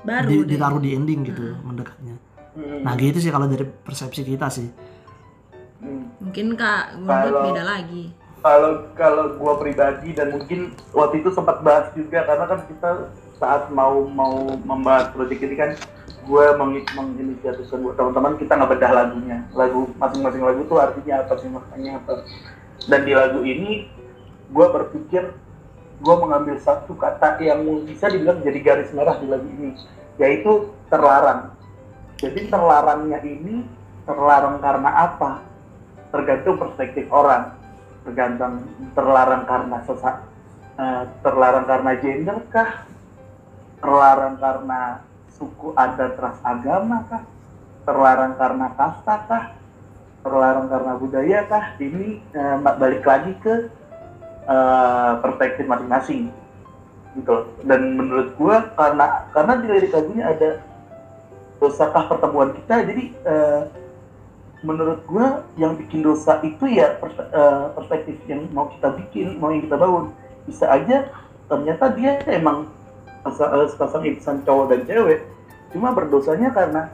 Baru 0.00 0.28
di- 0.28 0.42
deh. 0.42 0.54
ditaruh 0.54 0.78
di 0.78 0.90
ending 0.92 1.20
gitu 1.24 1.56
mendekatnya. 1.60 2.16
Hmm, 2.54 2.82
nah 2.82 2.94
gitu 2.94 3.18
sih 3.18 3.30
kalau 3.30 3.46
dari 3.46 3.66
persepsi 3.66 4.22
kita 4.22 4.46
sih. 4.46 4.68
Hmm. 5.80 6.06
Mungkin 6.20 6.54
Kak 6.54 7.00
Kalau- 7.00 7.44
beda 7.44 7.62
lagi. 7.62 8.04
kalau 8.40 8.92
kalau 8.92 9.24
gua 9.40 9.56
pribadi 9.56 10.12
dan 10.12 10.28
mungkin 10.30 10.76
waktu 10.92 11.24
itu 11.24 11.32
sempat 11.32 11.64
bahas 11.64 11.88
juga 11.92 12.22
karena 12.22 12.44
kan 12.44 12.60
kita 12.68 12.90
saat 13.34 13.72
mau 13.72 14.04
mau 14.04 14.44
membahas 14.54 15.08
proyek 15.10 15.40
ini 15.42 15.56
kan 15.56 15.70
gue 16.24 16.44
meng 16.54 16.80
menginisiatifkan 16.90 17.80
buat 17.80 17.96
teman-teman 17.96 18.36
kita 18.36 18.52
nggak 18.54 18.70
bedah 18.70 18.92
lagunya. 18.94 19.38
Lagu 19.52 19.88
masing-masing 19.96 20.40
lagu 20.40 20.60
tuh 20.64 20.76
artinya 20.76 21.20
apa 21.20 21.34
sih 21.36 21.48
maknanya 21.48 22.00
apa. 22.00 22.12
Dan 22.84 23.00
di 23.04 23.12
lagu 23.12 23.40
ini 23.40 23.88
gue 24.54 24.66
berpikir 24.70 25.34
gue 25.98 26.16
mengambil 26.20 26.56
satu 26.62 26.94
kata 26.94 27.42
yang 27.42 27.66
bisa 27.82 28.06
dibilang 28.06 28.38
jadi 28.46 28.58
garis 28.62 28.90
merah 28.94 29.18
di 29.18 29.26
lagu 29.26 29.46
ini 29.50 29.74
yaitu 30.14 30.70
terlarang. 30.86 31.50
Jadi 32.22 32.46
terlarangnya 32.46 33.18
ini 33.26 33.66
terlarang 34.06 34.62
karena 34.62 34.90
apa? 35.10 35.42
Tergantung 36.14 36.56
perspektif 36.62 37.10
orang. 37.10 37.58
Tergantung 38.06 38.62
terlarang 38.94 39.42
karena 39.42 39.82
sesak 39.82 40.22
eh, 40.78 41.02
terlarang 41.26 41.66
karena 41.66 41.92
gender 41.98 42.38
kah? 42.52 42.86
Terlarang 43.82 44.38
karena 44.38 45.02
suku 45.34 45.74
adat 45.74 46.14
ras 46.14 46.38
agama 46.46 47.02
kah? 47.10 47.26
Terlarang 47.84 48.38
karena 48.38 48.66
kasta 48.78 49.16
kah? 49.26 49.44
Terlarang 50.22 50.70
karena 50.70 50.92
budaya 50.94 51.40
kah? 51.50 51.64
Ini 51.82 52.22
eh, 52.22 52.56
balik 52.62 53.02
lagi 53.02 53.34
ke 53.42 53.66
eh, 54.48 55.12
perspektif 55.20 55.64
masing-masing 55.64 56.32
gitu 57.14 57.46
dan 57.62 57.80
menurut 57.94 58.34
gua 58.34 58.74
karena 58.74 59.06
karena 59.30 59.52
di 59.62 59.66
lirik 59.70 59.94
lagunya 59.94 60.24
ada 60.34 60.50
dosakah 61.62 62.10
pertemuan 62.10 62.50
kita 62.58 62.82
jadi 62.82 63.04
eh, 63.14 63.62
menurut 64.64 65.04
gua 65.06 65.44
yang 65.60 65.76
bikin 65.76 66.00
dosa 66.00 66.40
itu 66.42 66.64
ya 66.66 66.96
eh, 66.98 67.64
perspektif 67.76 68.16
yang 68.26 68.48
mau 68.50 68.72
kita 68.72 68.96
bikin 68.96 69.36
mau 69.38 69.52
yang 69.52 69.62
kita 69.68 69.76
bangun. 69.76 70.10
Bisa 70.48 70.66
aja 70.68 71.08
ternyata 71.46 71.92
dia 71.92 72.20
emang 72.28 72.68
sepasang 73.72 74.04
insan 74.04 74.44
cowok 74.44 74.72
dan 74.72 74.80
cewek 74.84 75.20
cuma 75.72 75.92
berdosanya 75.92 76.52
karena 76.52 76.92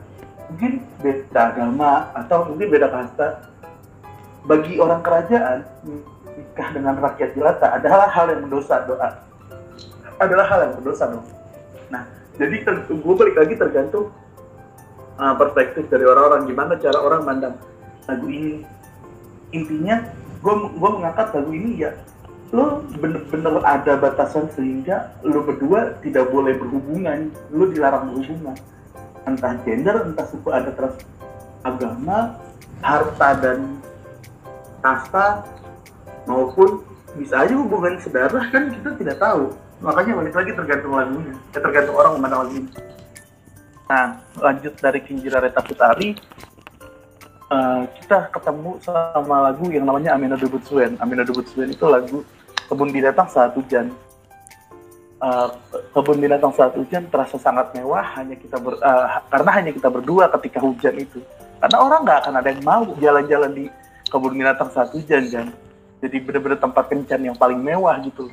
mungkin 0.50 0.82
beda 0.98 1.40
agama 1.54 2.10
atau 2.14 2.50
mungkin 2.50 2.68
beda 2.68 2.90
kasta. 2.90 3.46
Bagi 4.40 4.80
orang 4.80 5.04
kerajaan 5.04 5.68
nikah 6.38 6.68
dengan 6.74 6.94
rakyat 7.00 7.30
jelata 7.34 7.66
adalah 7.74 8.08
hal 8.10 8.26
yang 8.30 8.46
mendosa 8.46 8.84
doa. 8.86 9.08
Adalah 10.20 10.46
hal 10.52 10.58
yang 10.68 10.72
berdosa 10.78 11.08
dong 11.08 11.26
nah 11.90 12.06
jadi 12.38 12.62
gue 12.86 13.14
balik 13.18 13.36
lagi 13.36 13.54
tergantung 13.58 14.14
uh, 15.20 15.34
perspektif 15.36 15.84
dari 15.92 16.08
orang-orang. 16.08 16.48
Gimana 16.48 16.72
cara 16.80 16.98
orang 16.98 17.22
mandang 17.28 17.54
lagu 18.08 18.26
ini? 18.32 18.64
Intinya 19.52 20.08
gue 20.40 20.54
gue 20.72 20.90
mengangkat 20.96 21.36
lagu 21.36 21.52
ini 21.52 21.84
ya 21.84 21.92
lo 22.50 22.82
bener-bener 22.98 23.62
ada 23.62 23.94
batasan 23.94 24.50
sehingga 24.50 25.14
lo 25.22 25.44
berdua 25.44 26.00
tidak 26.00 26.32
boleh 26.32 26.56
berhubungan. 26.56 27.28
Lo 27.52 27.68
dilarang 27.68 28.10
berhubungan. 28.10 28.56
Entah 29.28 29.54
gender 29.62 30.08
entah 30.08 30.26
suku 30.26 30.48
adat 30.48 30.80
ras 30.80 30.96
agama 31.60 32.40
harta 32.80 33.28
dan 33.36 33.78
kasta 34.80 35.44
maupun 36.24 36.84
bisa 37.16 37.42
aja 37.42 37.54
hubungan 37.54 37.98
sedarah 38.00 38.44
kan 38.52 38.70
kita 38.70 38.90
tidak 39.00 39.16
tahu 39.18 39.50
makanya 39.80 40.12
balik 40.20 40.34
lagi 40.36 40.50
tergantung 40.54 40.92
lagunya 40.92 41.32
ya, 41.32 41.58
tergantung 41.58 41.96
orang 41.96 42.12
memandang 42.18 42.40
lagu 42.46 42.54
ini 42.60 42.70
Nah, 43.90 44.22
lanjut 44.38 44.78
dari 44.78 45.02
Kinjira 45.02 45.42
Reta 45.42 45.58
Putari, 45.58 46.14
eh, 47.50 47.82
kita 47.98 48.30
ketemu 48.30 48.78
sama 48.86 49.50
lagu 49.50 49.66
yang 49.66 49.82
namanya 49.82 50.14
Suen. 50.62 50.94
Amina 51.02 51.26
Debut 51.26 51.42
Suen 51.50 51.74
itu 51.74 51.82
lagu 51.90 52.22
Kebun 52.70 52.94
Binatang 52.94 53.26
Saat 53.26 53.58
Hujan. 53.58 53.90
Eh, 55.18 55.48
Kebun 55.90 56.22
Binatang 56.22 56.54
Saat 56.54 56.78
Hujan 56.78 57.10
terasa 57.10 57.34
sangat 57.34 57.74
mewah 57.74 58.06
hanya 58.14 58.38
kita 58.38 58.62
ber, 58.62 58.78
eh, 58.78 59.06
karena 59.26 59.50
hanya 59.58 59.70
kita 59.74 59.90
berdua 59.90 60.30
ketika 60.38 60.62
hujan 60.62 60.94
itu. 60.94 61.18
Karena 61.58 61.76
orang 61.82 62.00
nggak 62.06 62.18
akan 62.22 62.34
ada 62.38 62.48
yang 62.54 62.62
mau 62.62 62.86
jalan-jalan 62.94 63.50
di 63.58 63.66
Kebun 64.06 64.38
Binatang 64.38 64.70
Saat 64.70 64.94
Hujan, 64.94 65.26
Jan. 65.26 65.50
Jadi 66.00 66.16
bener-bener 66.24 66.56
tempat 66.56 66.84
kencan 66.88 67.20
yang 67.20 67.36
paling 67.36 67.60
mewah 67.60 67.96
gitu. 68.00 68.32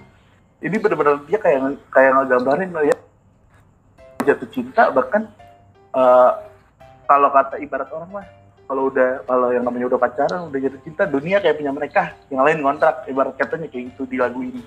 Jadi 0.63 0.75
bener-bener 0.79 1.19
dia 1.27 1.37
kayak 1.37 1.59
kayak 1.91 2.11
ngegambarin 2.15 2.71
ya. 2.87 2.95
Jatuh 4.23 4.49
cinta 4.49 4.89
bahkan 4.89 5.27
eh, 5.93 6.31
kalau 7.07 7.29
kata 7.31 7.59
ibarat 7.59 7.91
orang 7.91 8.09
mah 8.11 8.27
kalau 8.67 8.91
udah 8.91 9.23
kalau 9.23 9.47
yang 9.55 9.63
namanya 9.63 9.87
udah 9.95 9.99
pacaran 9.99 10.51
udah 10.51 10.59
jatuh 10.59 10.81
cinta 10.83 11.03
dunia 11.07 11.39
kayak 11.39 11.59
punya 11.59 11.71
mereka 11.75 12.15
yang 12.31 12.43
lain 12.47 12.63
ngontrak. 12.63 13.03
Ibarat 13.11 13.35
katanya 13.35 13.67
kayak 13.67 13.93
gitu 13.93 14.03
di 14.07 14.17
lagu 14.19 14.39
ini. 14.39 14.63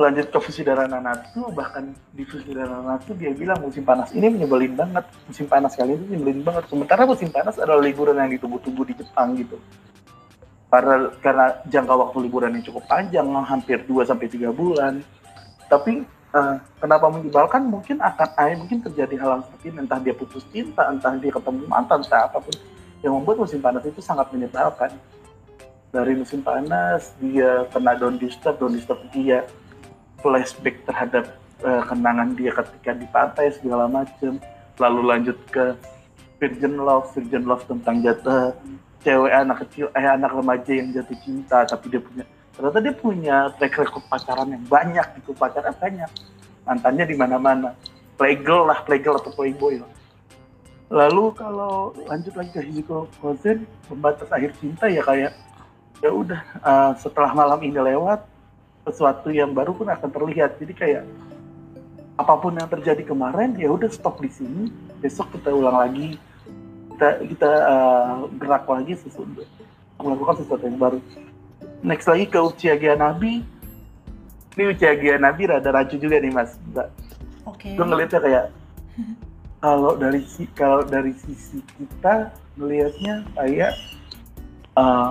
Lanjut 0.00 0.32
ke 0.32 0.38
Fusidara 0.40 0.88
Nanatsu 0.88 1.52
bahkan 1.52 1.92
di 2.16 2.24
Fusidara 2.24 2.80
Nanatsu 2.80 3.12
dia 3.12 3.36
bilang 3.36 3.60
musim 3.60 3.84
panas. 3.84 4.08
Ini 4.16 4.32
menyebelin 4.32 4.72
banget. 4.72 5.04
Musim 5.28 5.44
panas 5.44 5.76
kali 5.76 6.00
ini 6.00 6.16
menyebelin 6.16 6.40
banget. 6.48 6.64
Sementara 6.72 7.04
musim 7.04 7.28
panas 7.28 7.60
adalah 7.60 7.84
liburan 7.84 8.16
yang 8.16 8.32
ditunggu-tunggu 8.32 8.88
di 8.88 8.94
Jepang 9.04 9.36
gitu 9.36 9.60
karena 10.72 11.12
karena 11.20 11.46
jangka 11.68 11.94
waktu 12.00 12.16
liburan 12.24 12.56
yang 12.56 12.64
cukup 12.64 12.88
panjang 12.88 13.28
hampir 13.44 13.84
2 13.84 14.08
sampai 14.08 14.24
tiga 14.32 14.48
bulan. 14.48 15.04
Tapi 15.68 16.00
eh, 16.08 16.56
kenapa 16.80 17.12
menyebalkan? 17.12 17.68
Mungkin 17.68 18.00
akan 18.00 18.28
eh, 18.40 18.56
mungkin 18.56 18.80
terjadi 18.80 19.20
hal 19.20 19.30
yang 19.36 19.42
seperti 19.44 19.68
ini. 19.68 19.78
Entah 19.84 20.00
dia 20.00 20.16
putus 20.16 20.48
cinta 20.48 20.88
entah 20.88 21.12
dia 21.20 21.28
ketemu 21.28 21.68
mantan 21.68 22.00
entah 22.00 22.24
apa 22.24 22.40
pun 22.40 22.56
yang 23.04 23.12
membuat 23.20 23.44
musim 23.44 23.60
panas 23.60 23.84
itu 23.84 24.00
sangat 24.00 24.32
menyebalkan. 24.32 24.96
Dari 25.92 26.16
musim 26.16 26.40
panas 26.40 27.12
dia 27.20 27.68
kena 27.68 27.92
don't 27.92 28.16
disturb 28.16 28.56
don't 28.56 28.72
disturb 28.72 29.04
dia. 29.12 29.44
Flashback 30.24 30.88
terhadap 30.88 31.36
eh, 31.68 31.82
kenangan 31.84 32.32
dia 32.32 32.48
ketika 32.48 32.96
di 32.96 33.04
pantai 33.12 33.52
segala 33.52 33.92
macam. 33.92 34.40
Lalu 34.80 35.00
lanjut 35.04 35.36
ke 35.52 35.76
virgin 36.40 36.80
love 36.80 37.12
virgin 37.12 37.44
love 37.44 37.60
tentang 37.68 38.00
jatuh 38.00 38.56
cewek 39.02 39.32
anak 39.34 39.66
kecil 39.66 39.90
eh 39.92 40.06
anak 40.06 40.32
remaja 40.32 40.72
yang 40.72 40.94
jatuh 40.94 41.18
cinta 41.20 41.66
tapi 41.66 41.90
dia 41.90 42.00
punya 42.00 42.24
ternyata 42.52 42.78
dia 42.78 42.94
punya 42.94 43.36
track 43.58 43.74
record 43.82 44.04
pacaran 44.06 44.48
yang 44.54 44.64
banyak 44.66 45.06
gitu 45.20 45.34
pacaran 45.34 45.74
banyak. 45.76 46.10
Mantannya 46.62 47.04
di 47.10 47.16
mana-mana. 47.18 47.74
Playgirl 48.14 48.70
lah 48.70 48.86
playgirl 48.86 49.18
atau 49.18 49.34
playboy 49.34 49.82
lah. 49.82 49.90
Lalu 50.92 51.32
kalau 51.34 51.96
lanjut 52.06 52.36
lagi 52.36 52.52
ke 52.52 52.60
Hijiko 52.60 53.08
Kozen 53.18 53.64
pembatas 53.88 54.28
akhir 54.28 54.52
cinta 54.60 54.86
ya 54.86 55.00
kayak 55.00 55.32
ya 56.04 56.10
udah 56.12 56.40
eh, 56.44 56.92
setelah 57.00 57.32
malam 57.32 57.58
ini 57.64 57.80
lewat 57.80 58.22
sesuatu 58.84 59.32
yang 59.32 59.56
baru 59.56 59.72
pun 59.72 59.88
akan 59.88 60.10
terlihat. 60.12 60.60
Jadi 60.60 60.72
kayak 60.76 61.04
apa 62.20 62.34
pun 62.36 62.52
yang 62.54 62.68
terjadi 62.68 63.02
kemarin 63.08 63.56
ya 63.56 63.72
udah 63.72 63.88
stop 63.88 64.20
di 64.20 64.28
sini 64.28 64.68
besok 65.00 65.32
kita 65.32 65.48
ulang 65.50 65.80
lagi 65.80 66.20
kita 67.02 67.26
kita 67.34 67.50
eh, 67.50 68.14
gerak 68.38 68.64
lagi 68.70 68.94
sesuatu 68.94 69.42
melakukan 69.98 70.38
sesuatu 70.38 70.62
yang 70.62 70.78
baru 70.78 70.98
next 71.82 72.06
lagi 72.06 72.30
ke 72.30 72.38
Uchiha 72.38 72.94
Nabi 72.94 73.42
ini 74.54 74.62
Uchiha 74.70 75.18
Nabi 75.18 75.42
rada 75.50 75.74
rancu 75.74 75.98
juga 75.98 76.22
nih 76.22 76.30
mas. 76.30 76.54
Oke. 77.42 77.74
gue 77.74 77.82
ngeliatnya 77.82 78.22
kayak 78.22 78.44
kalau 79.66 79.98
dari 79.98 80.22
si 80.22 80.46
kalau 80.54 80.86
dari 80.86 81.10
sisi 81.18 81.58
kita 81.74 82.30
melihatnya 82.54 83.26
kayak 83.34 83.74
eh, 84.78 85.10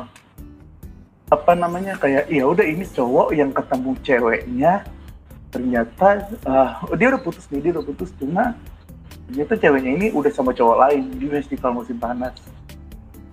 apa 1.27 1.51
namanya 1.59 1.99
kayak 1.99 2.31
ya 2.31 2.47
udah 2.47 2.63
ini 2.63 2.87
cowok 2.87 3.35
yang 3.35 3.51
ketemu 3.51 3.91
ceweknya 3.99 4.73
ternyata 5.51 6.23
ah, 6.47 6.79
dia 6.95 7.11
udah 7.11 7.19
putus 7.19 7.51
nih 7.51 7.59
dia 7.67 7.71
udah 7.75 7.83
putus 7.83 8.15
cuma 8.15 8.55
ternyata 9.31 9.55
ceweknya 9.57 9.91
ini 9.95 10.07
udah 10.11 10.27
sama 10.29 10.51
cowok 10.51 10.77
lain 10.77 11.07
di 11.15 11.25
festival 11.25 11.71
musim 11.73 11.95
panas 11.95 12.35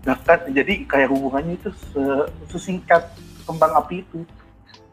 bahkan 0.06 0.38
jadi 0.48 0.86
kayak 0.86 1.10
hubungannya 1.10 1.58
itu 1.58 1.68
se- 1.90 2.28
sesingkat 2.48 3.02
kembang 3.44 3.74
api 3.74 4.06
itu 4.06 4.22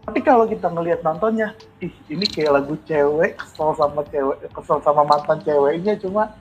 tapi 0.02 0.20
kalau 0.22 0.50
kita 0.50 0.66
ngelihat 0.66 1.02
nontonnya 1.02 1.54
ih 1.78 1.94
ini 2.10 2.26
kayak 2.26 2.58
lagu 2.58 2.74
cewek 2.84 3.38
kesel 3.38 3.78
sama 3.78 4.02
cewek 4.10 4.50
kesel 4.50 4.82
sama 4.82 5.06
mantan 5.06 5.38
ceweknya 5.42 5.94
cuma 5.98 6.34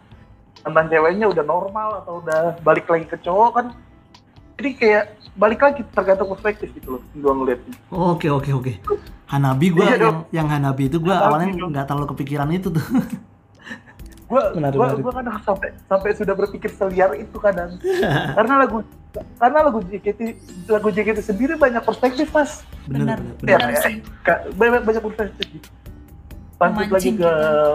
mantan 0.64 0.88
ceweknya 0.88 1.28
udah 1.28 1.44
normal 1.44 2.00
atau 2.00 2.24
udah 2.24 2.56
balik 2.64 2.88
lagi 2.88 3.04
ke 3.04 3.20
cowok 3.20 3.50
kan 3.52 3.66
jadi 4.56 4.70
kayak 4.74 5.04
balik 5.34 5.60
lagi 5.60 5.82
tergantung 5.92 6.30
perspektif 6.30 6.72
gitu 6.72 6.96
loh 6.96 7.02
gua 7.20 7.32
ngeliatnya 7.36 7.74
Oke 7.90 8.30
oke 8.30 8.50
oke. 8.54 8.72
Hanabi 9.24 9.66
gue 9.72 9.82
Iya 9.82 9.96
yang 9.98 10.00
dong. 10.00 10.18
yang 10.30 10.48
Hanabi 10.48 10.82
itu 10.86 11.02
gue 11.02 11.10
awalnya 11.10 11.50
nggak 11.58 11.84
terlalu 11.84 12.06
kepikiran 12.14 12.48
itu 12.54 12.70
tuh. 12.70 12.84
gua 14.24 14.42
Menarik, 14.50 14.74
gua, 14.74 14.86
menarik. 14.88 15.02
gua 15.02 15.12
kadang 15.14 15.36
sampai 15.40 15.68
sampai 15.84 16.10
sudah 16.12 16.34
berpikir 16.34 16.70
seliar 16.70 17.10
itu 17.14 17.36
kadang 17.36 17.76
karena 18.36 18.54
lagu 18.58 18.78
karena 19.36 19.58
lagu 19.62 19.78
JKT 19.80 20.20
lagu 20.66 20.88
JKT 20.88 21.18
sendiri 21.20 21.54
banyak 21.54 21.80
perspektif 21.80 22.28
mas 22.28 22.64
Benar. 22.84 23.20
bener 23.20 23.36
Benar 23.38 23.60
kayak- 23.70 23.82
sih. 23.82 23.94
Ka- 24.20 24.42
banyak 24.50 24.82
banyak 24.82 25.02
perspektif 25.02 25.60
lanjut 26.54 26.86
lagi 26.88 27.10
ke 27.10 27.18
kita. 27.18 27.32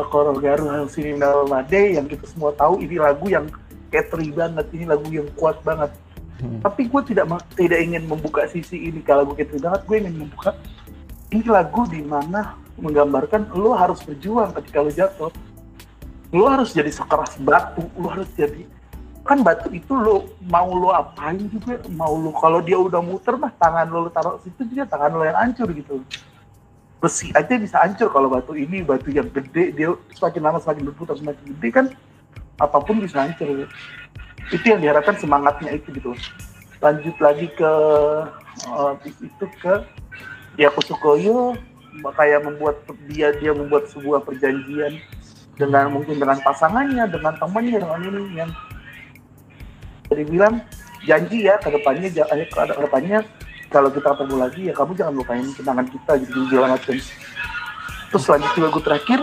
Korogaru 0.08 0.66
Hansini 0.68 1.14
Made 1.14 1.82
yang 1.94 2.06
kita 2.06 2.26
semua 2.26 2.50
tahu 2.52 2.80
ini 2.80 2.96
lagu 2.96 3.28
yang 3.28 3.46
catchy 3.88 4.32
banget 4.32 4.66
ini 4.72 4.86
lagu 4.86 5.06
yang 5.08 5.28
kuat 5.34 5.62
banget 5.62 5.92
Hmm. 6.40 6.64
tapi 6.64 6.88
gue 6.88 7.02
tidak 7.04 7.28
tidak 7.52 7.84
ingin 7.84 8.08
membuka 8.08 8.48
sisi 8.48 8.88
ini 8.88 9.04
kalau 9.04 9.28
lagu 9.28 9.36
catchy 9.36 9.60
banget 9.60 9.84
gue 9.84 9.96
ingin 10.00 10.16
membuka 10.18 10.56
ini 11.30 11.44
lagu 11.44 11.84
di 11.86 12.00
mana 12.00 12.56
menggambarkan 12.80 13.52
lo 13.52 13.76
harus 13.76 14.00
berjuang 14.00 14.56
ketika 14.56 14.80
lo 14.80 14.88
jatuh 14.88 15.32
lo 16.30 16.46
harus 16.46 16.74
jadi 16.78 16.94
sekeras 16.94 17.38
batu 17.42 17.86
lo 17.98 18.08
harus 18.14 18.30
jadi 18.38 18.66
kan 19.26 19.46
batu 19.46 19.70
itu 19.70 19.94
lo 19.94 20.26
mau 20.50 20.74
lo 20.74 20.90
apain 20.90 21.38
juga 21.50 21.78
mau 21.94 22.18
lo 22.18 22.34
kalau 22.38 22.62
dia 22.66 22.78
udah 22.78 22.98
muter 22.98 23.38
mah 23.38 23.54
tangan 23.62 23.86
lo, 23.86 24.10
taruh 24.10 24.42
situ 24.42 24.66
juga 24.74 24.90
tangan 24.90 25.14
lo 25.14 25.22
yang 25.22 25.38
hancur 25.38 25.70
gitu. 25.70 26.02
Besi 27.00 27.30
aja 27.38 27.54
bisa 27.56 27.78
hancur 27.80 28.10
kalau 28.10 28.34
batu 28.34 28.58
ini 28.58 28.82
batu 28.82 29.14
yang 29.14 29.30
gede 29.30 29.78
dia 29.78 29.94
semakin 30.18 30.42
lama 30.42 30.58
semakin 30.58 30.84
berputar 30.90 31.16
semakin 31.22 31.46
gede 31.56 31.70
kan 31.70 31.86
apa 32.58 32.78
pun 32.82 32.98
bisa 32.98 33.22
hancur. 33.22 33.70
Itu 34.50 34.66
yang 34.66 34.82
diharapkan 34.82 35.14
semangatnya 35.22 35.78
itu 35.78 35.94
gitu. 35.94 36.18
Lanjut 36.82 37.16
lagi 37.22 37.48
ke 37.54 37.74
eh, 38.66 38.94
itu 39.06 39.46
ke 39.62 39.74
ya 40.58 40.74
Kusukoyo 40.74 41.54
kayak 42.18 42.50
membuat 42.50 42.82
dia 43.14 43.30
dia 43.38 43.54
membuat 43.54 43.94
sebuah 43.94 44.26
perjanjian 44.26 44.98
dengan 45.60 45.92
mungkin 45.92 46.16
dengan 46.16 46.40
pasangannya 46.40 47.04
dengan 47.12 47.36
temannya 47.36 47.78
dengan 47.84 48.00
ini 48.00 48.24
yang 48.40 48.50
jadi 50.08 50.24
bilang 50.24 50.56
janji 51.04 51.46
ya 51.46 51.60
ke 51.60 51.68
depannya 51.68 52.08
eh, 52.08 52.48
ke 52.48 52.82
depannya 52.82 53.20
kalau 53.70 53.94
kita 53.94 54.16
ketemu 54.16 54.36
lagi 54.40 54.62
ya 54.72 54.74
kamu 54.74 54.92
jangan 54.98 55.14
lupain 55.14 55.46
kenangan 55.54 55.88
kita 55.92 56.12
gitu 56.26 56.38
segala 56.50 56.74
macam. 56.74 56.96
Terus 58.10 58.26
lanjut 58.26 58.54
lagu 58.58 58.80
terakhir 58.82 59.20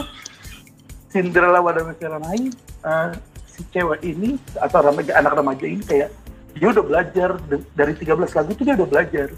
Cinderella 1.11 1.59
Wada 1.59 1.83
Meseranai 1.83 2.53
eh, 2.63 3.09
si 3.51 3.65
cewek 3.73 4.05
ini 4.07 4.39
atau 4.61 4.85
remaja, 4.85 5.19
anak 5.19 5.33
remaja 5.35 5.65
ini 5.67 5.83
kayak 5.83 6.15
dia 6.57 6.69
udah 6.73 6.85
belajar 6.85 7.31
dari 7.75 7.93
13 7.99 8.37
lagu 8.37 8.49
itu 8.55 8.63
dia 8.63 8.77
udah 8.79 8.89
belajar. 8.89 9.29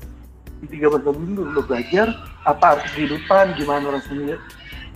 Di 0.58 0.66
13 0.66 1.06
lagu 1.06 1.20
itu 1.22 1.42
udah 1.46 1.64
belajar 1.64 2.06
apa 2.44 2.64
arti 2.76 2.88
kehidupan 2.98 3.56
gimana 3.56 3.96
rasanya 3.96 4.37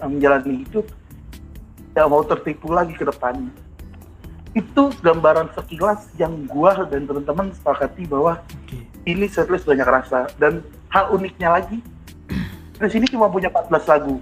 eh, 0.03 0.09
menjalani 0.11 0.69
hidup 0.69 0.85
tidak 1.93 2.09
mau 2.09 2.23
tertipu 2.23 2.69
lagi 2.69 2.93
ke 2.93 3.05
depannya 3.05 3.53
itu 4.53 4.83
gambaran 5.01 5.49
sekilas 5.53 6.09
yang 6.15 6.45
gua 6.45 6.85
dan 6.85 7.05
teman-teman 7.05 7.53
sepakati 7.53 8.05
bahwa 8.05 8.41
Oke. 8.59 8.85
ini 9.05 9.25
setlist 9.25 9.65
banyak 9.65 9.85
rasa 9.85 10.29
dan 10.37 10.61
hal 10.89 11.09
uniknya 11.11 11.49
lagi 11.51 11.81
di 12.77 12.89
sini 12.89 13.05
cuma 13.07 13.29
punya 13.29 13.49
14 13.49 13.69
lagu 13.89 14.17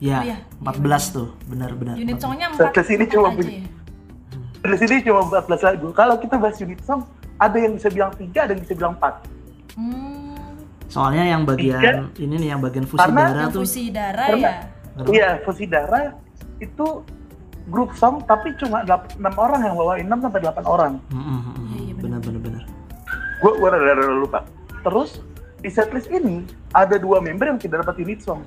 Ya, 0.00 0.16
Oh, 0.16 0.24
iya. 0.24 0.36
14 0.64 1.12
tuh, 1.12 1.28
benar-benar. 1.44 1.92
Unit 1.94 2.16
songnya 2.16 2.48
empat. 2.48 2.72
Setlist 2.72 2.88
ini 2.90 3.04
cuma 3.06 3.28
aja 3.28 3.36
bunyi. 3.36 3.52
ya? 3.54 3.68
di 4.62 4.76
sini 4.78 4.94
cuma 5.02 5.20
14 5.26 5.60
lagu 5.62 5.88
kalau 5.92 6.16
kita 6.16 6.36
bahas 6.36 6.56
unit 6.58 6.80
song 6.80 7.04
ada 7.36 7.56
yang 7.56 7.72
bisa 7.72 7.88
bilang 7.88 8.08
tiga 8.14 8.44
ada 8.44 8.52
yang 8.52 8.60
bisa 8.60 8.72
bilang 8.72 8.92
empat 8.94 9.24
Hmm, 9.72 10.56
Soalnya 10.86 11.24
yang 11.26 11.44
bagian 11.44 12.12
ini 12.16 12.34
nih 12.34 12.48
yang 12.50 12.60
bagian 12.60 12.84
fusi 12.84 12.96
Karena 12.98 13.20
darah 13.22 13.36
yang 13.38 13.52
tuh. 13.52 13.60
fusi 13.60 13.82
darah 13.88 14.28
ya. 14.32 14.52
Iya 15.02 15.28
Fusidara 15.40 16.02
itu 16.60 16.86
grup 17.66 17.92
song 17.92 18.22
tapi 18.22 18.52
cuma 18.54 18.84
6 18.84 19.16
orang 19.36 19.60
yang 19.62 19.74
bawain 19.74 20.04
6 20.04 20.24
sampai 20.24 20.40
8 20.42 20.64
orang 20.64 20.92
Mm. 21.08 21.40
Iya, 21.66 21.78
iya, 21.82 21.94
benar 21.96 22.20
benar 22.20 22.40
benar. 22.40 22.62
gue 23.40 23.52
gue 23.52 23.68
rada 23.68 23.92
rada 23.94 24.14
lupa 24.14 24.40
terus 24.80 25.20
di 25.56 25.68
setlist 25.68 26.08
ini 26.08 26.44
ada 26.70 26.96
dua 26.96 27.18
member 27.18 27.46
yang 27.46 27.58
tidak 27.58 27.82
dapat 27.82 28.00
unit 28.00 28.20
song 28.20 28.44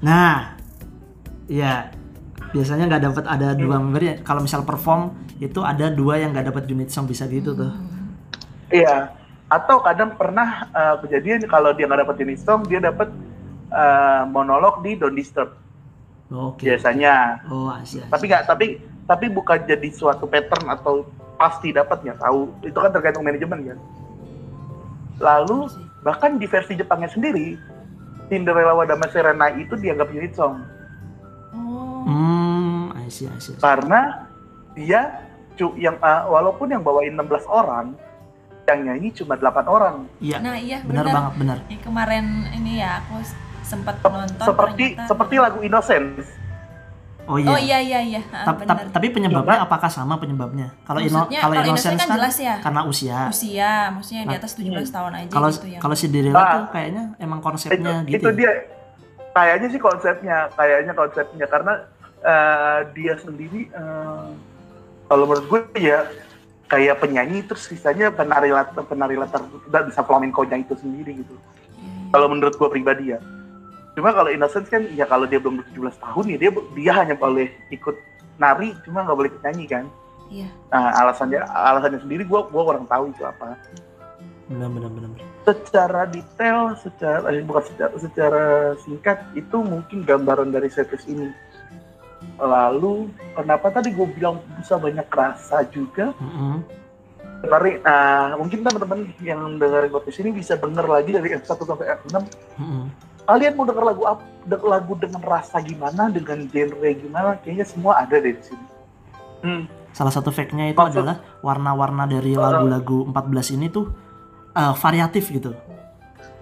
Nah, 0.00 0.58
ya 1.46 1.94
biasanya 2.50 2.90
nggak 2.90 3.02
dapat 3.06 3.24
ada 3.24 3.54
dua 3.54 3.78
Hmm. 3.78 3.86
member 3.86 4.02
ya. 4.02 4.14
Kalau 4.20 4.42
misal 4.42 4.66
perform 4.66 5.14
itu 5.38 5.62
ada 5.62 5.88
dua 5.88 6.18
yang 6.18 6.34
nggak 6.34 6.50
dapat 6.50 6.66
unit 6.66 6.90
song 6.90 7.06
bisa 7.06 7.22
gitu 7.26 7.54
tuh. 7.54 7.70
Iya. 8.68 9.14
Atau 9.46 9.78
kadang 9.78 10.18
pernah 10.18 10.66
uh, 10.68 10.98
kejadian 10.98 11.46
kalau 11.46 11.70
dia 11.70 11.86
nggak 11.86 12.02
dapat 12.02 12.16
unit 12.18 12.40
song, 12.40 12.66
dia 12.66 12.82
dapat 12.82 13.14
uh, 13.70 14.26
monolog 14.26 14.82
di 14.82 14.98
Don't 14.98 15.14
Disturb 15.14 15.54
Oke. 16.32 16.64
biasanya. 16.64 17.44
Oh, 17.46 17.68
Asia. 17.68 18.08
Tapi 18.08 18.24
nggak, 18.26 18.48
tapi 18.48 18.66
tapi 19.04 19.26
bukan 19.28 19.60
jadi 19.62 19.88
suatu 19.88 20.24
pattern 20.24 20.64
atau 20.66 21.04
pasti 21.36 21.70
dapat 21.70 22.00
nggak 22.00 22.18
tahu. 22.18 22.48
Itu 22.62 22.78
kan 22.78 22.90
tergantung 22.90 23.22
manajemen 23.22 23.60
kan. 23.66 23.78
Lalu 25.20 25.68
bahkan 26.00 26.34
di 26.34 26.46
versi 26.46 26.74
Jepangnya 26.74 27.06
sendiri, 27.06 27.54
Cinderella 28.26 28.72
Wadama 28.72 29.06
Serenai 29.06 29.60
itu 29.60 29.76
dianggap 29.76 30.08
unit 30.10 30.32
song 30.32 30.58
Oh. 31.52 32.08
Hmm, 32.08 32.96
Asia 32.96 33.28
Asia. 33.30 33.52
karena 33.60 34.24
dia 34.72 35.20
cu- 35.52 35.76
yang 35.76 36.00
uh, 36.00 36.24
walaupun 36.26 36.64
yang 36.66 36.80
bawain 36.80 37.12
16 37.12 37.44
orang, 37.44 37.92
yang 38.64 38.78
nyanyi 38.82 39.12
cuma 39.12 39.36
8 39.36 39.68
orang. 39.68 40.08
Iya. 40.16 40.40
Nah 40.40 40.56
iya 40.56 40.80
benar 40.80 41.04
benar. 41.04 41.14
banget 41.14 41.32
benar. 41.36 41.58
Yang 41.68 41.82
kemarin 41.84 42.24
ini 42.56 42.80
ya 42.80 43.04
aku 43.04 43.20
sempat 43.72 43.96
nonton 43.98 44.44
seperti 44.44 44.84
ternyata- 44.92 45.08
seperti 45.08 45.34
lagu 45.36 45.58
Innocence. 45.60 46.28
Oh 47.22 47.38
iya. 47.38 47.48
Oh 47.48 47.56
iya 47.56 47.78
iya 47.78 48.00
iya. 48.02 48.20
Ah, 48.28 48.50
Ta- 48.50 48.58
ta- 48.58 48.74
benar. 48.74 48.90
tapi 48.90 49.06
penyebabnya 49.08 49.62
apakah 49.62 49.86
sama 49.86 50.18
penyebabnya? 50.18 50.74
Kalau 50.82 50.98
ino, 50.98 51.30
kalau 51.30 51.54
innocence 51.56 51.94
kan 51.96 52.08
kan, 52.10 52.16
jelas 52.18 52.34
ya. 52.36 52.54
karena 52.58 52.80
usia. 52.82 53.18
Usia, 53.30 53.72
maksudnya 53.88 54.22
di 54.26 54.34
Nah, 54.34 54.40
atas 54.42 54.52
17 54.52 54.90
tahun 54.90 55.12
aja 55.16 55.30
Kalau 55.30 55.48
gitu 55.48 55.66
ya. 55.70 55.78
kalau 55.78 55.94
si 55.94 56.02
Cinderella 56.02 56.34
Ah. 56.36 56.50
tuh 56.52 56.64
kayaknya 56.72 57.04
emang 57.16 57.38
Itu, 57.38 57.46
konsepnya 57.46 57.94
itu 58.02 58.10
gitu. 58.10 58.26
ya. 58.26 58.34
dia 58.34 58.50
kayaknya 59.32 59.68
sih 59.70 59.80
konsepnya, 59.80 60.36
kayaknya 60.52 60.92
konsepnya 60.92 61.46
karena 61.46 61.72
eh, 62.22 62.78
dia 62.92 63.14
sendiri 63.16 63.66
eh, 63.66 64.26
kalau 65.04 65.24
menurut 65.24 65.46
gue 65.46 65.60
ya 65.80 66.02
kayak 66.66 66.98
penyanyi 66.98 67.42
terus 67.42 67.66
sisanya 67.66 68.10
penari 68.10 68.48
latar 68.48 68.82
penari 68.82 69.14
latar 69.14 69.46
bisa 69.84 70.00
flamenco-nya 70.00 70.56
itu 70.56 70.74
sendiri 70.74 71.18
gitu. 71.18 71.34
Iya, 71.34 71.86
iya. 71.86 72.10
Kalau 72.10 72.26
menurut 72.26 72.54
gue 72.56 72.68
pribadi 72.68 73.10
ya. 73.10 73.22
Cuma 73.92 74.08
kalau 74.16 74.32
Innocence 74.32 74.72
kan 74.72 74.88
ya 74.96 75.04
kalau 75.04 75.28
dia 75.28 75.36
belum 75.36 75.60
17 75.76 76.00
tahun 76.00 76.24
ya 76.32 76.36
dia 76.40 76.50
dia 76.72 76.92
hanya 76.96 77.14
boleh 77.16 77.52
ikut 77.68 77.96
nari 78.40 78.72
cuma 78.88 79.04
nggak 79.04 79.16
boleh 79.16 79.28
ikut 79.28 79.42
nyanyi 79.44 79.66
kan. 79.68 79.84
Iya. 80.32 80.48
Nah, 80.72 80.88
alasannya 81.04 81.44
alasannya 81.44 82.00
sendiri 82.00 82.24
gue 82.24 82.40
gua 82.48 82.62
kurang 82.64 82.88
tahu 82.88 83.12
itu 83.12 83.20
apa. 83.20 83.52
Benar 84.48 84.68
benar 84.72 84.90
benar. 84.92 85.10
secara 85.42 86.00
detail, 86.08 86.72
secara 86.80 87.28
eh, 87.32 87.44
bukan 87.44 87.64
secara, 87.68 87.92
secara 88.00 88.44
singkat 88.80 89.18
itu 89.36 89.56
mungkin 89.60 90.08
gambaran 90.08 90.52
dari 90.52 90.72
setlist 90.72 91.04
ini. 91.08 91.28
Lalu 92.40 93.12
kenapa 93.36 93.68
tadi 93.74 93.92
gue 93.92 94.06
bilang 94.14 94.40
bisa 94.56 94.80
banyak 94.80 95.04
rasa 95.10 95.66
juga? 95.68 96.16
Mm-mm. 96.16 96.64
Mari, 97.42 97.82
ah, 97.82 98.38
mungkin 98.38 98.62
teman-teman 98.62 99.10
yang 99.18 99.58
dengerin 99.58 99.90
podcast 99.90 100.22
ini 100.22 100.30
bisa 100.30 100.54
denger 100.54 100.86
lagi 100.86 101.10
dari 101.10 101.28
F1 101.42 101.58
sampai 101.58 101.86
F6. 101.98 102.14
Mm-mm. 102.62 102.84
Kalian 103.22 103.52
mau 103.54 103.64
denger 103.64 103.84
lagu 103.86 104.02
apa? 104.04 104.22
lagu 104.42 104.98
dengan 104.98 105.22
rasa 105.22 105.62
gimana, 105.62 106.10
dengan 106.10 106.50
genre 106.50 106.90
gimana? 106.92 107.38
Kayaknya 107.38 107.62
semua 107.62 108.02
ada 108.02 108.18
deh 108.18 108.34
di 108.34 108.42
sini. 108.42 108.66
Hmm. 109.42 109.62
Salah 109.94 110.10
satu 110.10 110.34
fact-nya 110.34 110.66
itu 110.66 110.78
Maksud- 110.78 110.98
adalah 110.98 111.22
warna-warna 111.38 112.10
dari 112.10 112.34
lagu-lagu 112.34 113.06
14 113.06 113.54
ini 113.54 113.70
tuh 113.70 113.94
eh, 114.52 114.74
variatif 114.74 115.30
gitu. 115.30 115.54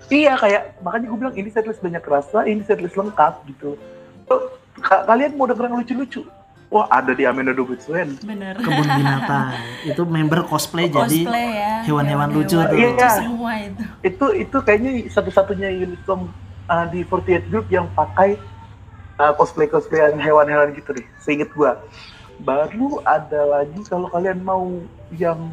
Iya 0.08 0.34
kayak 0.34 0.80
makanya 0.80 1.06
gue 1.06 1.18
bilang 1.18 1.36
ini 1.36 1.48
setlist 1.52 1.78
banyak 1.78 2.02
rasa, 2.02 2.42
ini 2.42 2.64
setlist 2.64 2.96
lengkap 2.96 3.46
gitu. 3.46 3.76
Ka- 4.80 5.04
kalian 5.04 5.36
mau 5.36 5.44
denger 5.44 5.68
yang 5.68 5.76
lucu-lucu? 5.76 6.22
Wah 6.70 6.86
ada 6.88 7.12
di 7.12 7.26
Amanda 7.26 7.50
Dubitsuen. 7.50 8.16
Bener. 8.22 8.54
Kebun 8.56 8.86
binatang. 8.86 9.52
itu 9.90 10.02
member 10.06 10.46
cosplay, 10.46 10.86
jadi 10.86 11.26
Cosplay 11.26 11.46
ya. 11.52 11.74
hewan-hewan 11.84 12.28
lucu 12.30 12.56
tuh. 12.56 12.74
Iya. 12.74 13.10
semua 13.12 13.52
itu. 13.58 13.82
Itu 14.00 14.26
itu 14.32 14.56
kayaknya 14.62 14.90
satu-satunya 15.10 15.68
unit 15.76 16.00
song 16.02 16.30
uh, 16.70 16.86
di 16.86 17.02
48 17.02 17.50
Group 17.50 17.66
yang 17.68 17.90
pakai 17.92 18.38
uh, 19.18 19.34
cosplay 19.34 19.66
cosplayan 19.66 20.16
hewan-hewan 20.16 20.70
gitu 20.72 20.94
deh. 20.94 21.06
Seinget 21.18 21.50
gua. 21.52 21.82
Baru 22.40 23.02
ada 23.04 23.44
lagi 23.44 23.82
kalau 23.84 24.08
kalian 24.08 24.40
mau 24.40 24.80
yang 25.12 25.52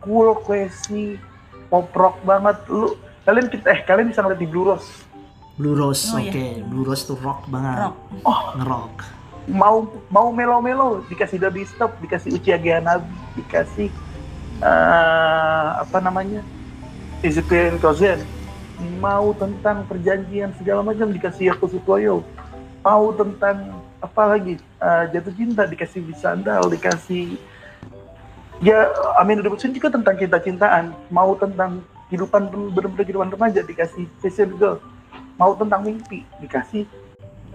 cool, 0.00 0.32
classy, 0.40 1.20
pop 1.68 1.90
rock 1.92 2.16
banget, 2.24 2.56
lu 2.70 2.96
kalian 3.24 3.48
kita 3.48 3.72
eh 3.72 3.80
kalian 3.84 4.08
bisa 4.08 4.22
ngeliat 4.22 4.40
di 4.40 4.48
Blue 4.48 4.64
Rose. 4.64 5.04
Blue 5.54 5.76
Rose, 5.76 6.10
Oh, 6.10 6.18
oke. 6.18 6.32
iya. 6.32 6.64
Blue 6.64 6.82
Rose 6.82 7.04
tuh 7.04 7.18
rock 7.20 7.46
banget. 7.46 7.88
Rock. 7.88 7.96
Ngerock. 8.56 8.94
Mau 9.44 9.84
mau 10.08 10.32
melo-melo 10.32 11.04
dikasih 11.06 11.36
Dodi 11.36 11.68
Stop, 11.68 12.00
dikasih 12.00 12.32
Uchiha 12.32 12.80
Nabi, 12.80 13.04
dikasih 13.36 13.92
eh 14.64 15.68
apa 15.78 15.98
namanya? 16.00 16.40
Ezekiel 17.20 17.76
Kozen. 17.80 18.20
Mau 18.98 19.30
tentang 19.36 19.86
perjanjian 19.86 20.50
segala 20.58 20.82
macam 20.82 21.10
dikasih 21.10 21.54
Yakuzu 21.54 21.78
Toyo. 21.86 22.26
Mau 22.82 23.14
tentang 23.14 23.80
apa 24.02 24.22
lagi? 24.36 24.58
Eh, 24.60 25.04
jatuh 25.14 25.32
cinta 25.32 25.62
dikasih 25.64 26.04
Bisandal, 26.04 26.66
dikasih 26.68 27.38
ya 28.60 28.90
Amin 29.16 29.40
Redemption 29.40 29.72
juga 29.72 29.94
tentang 29.94 30.18
cinta-cintaan. 30.18 30.92
Mau 31.08 31.38
tentang 31.38 31.80
kehidupan 32.10 32.50
benar-benar 32.74 33.04
kehidupan 33.06 33.30
remaja 33.32 33.60
dikasih 33.62 34.10
Fashion 34.20 34.52
Girl. 34.58 34.82
Mau 35.38 35.54
tentang 35.58 35.82
mimpi 35.82 36.22
dikasih 36.42 36.86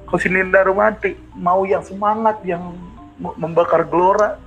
Kosininda 0.09 0.65
romantik 0.65 1.21
mau 1.37 1.69
yang 1.69 1.85
semangat 1.85 2.41
yang 2.41 2.73
membakar 3.37 3.85
gelora 3.85 4.41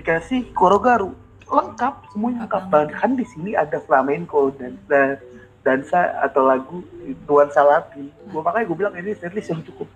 dikasih 0.00 0.48
korogaru 0.56 1.12
lengkap 1.52 2.08
semuanya 2.16 2.48
lengkap 2.48 2.64
bahkan 2.72 3.12
di 3.12 3.28
sini 3.28 3.52
ada 3.52 3.76
flamenco 3.84 4.48
dan, 4.56 4.80
dan 4.88 5.20
dansa 5.62 5.98
atau 6.18 6.42
lagu 6.42 6.82
Tuan 7.22 7.46
Salatin 7.48 8.10
gua 8.28 8.42
makanya 8.42 8.66
gue 8.66 8.76
bilang 8.76 8.94
ini 8.94 9.14
setlist 9.14 9.48
yang 9.48 9.62
cukup 9.62 9.86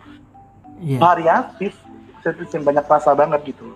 Iya. 0.77 1.01
variatif 1.01 1.73
setlist 2.21 2.53
yang 2.53 2.63
banyak 2.63 2.85
rasa 2.85 3.13
banget 3.13 3.41
gitu 3.47 3.75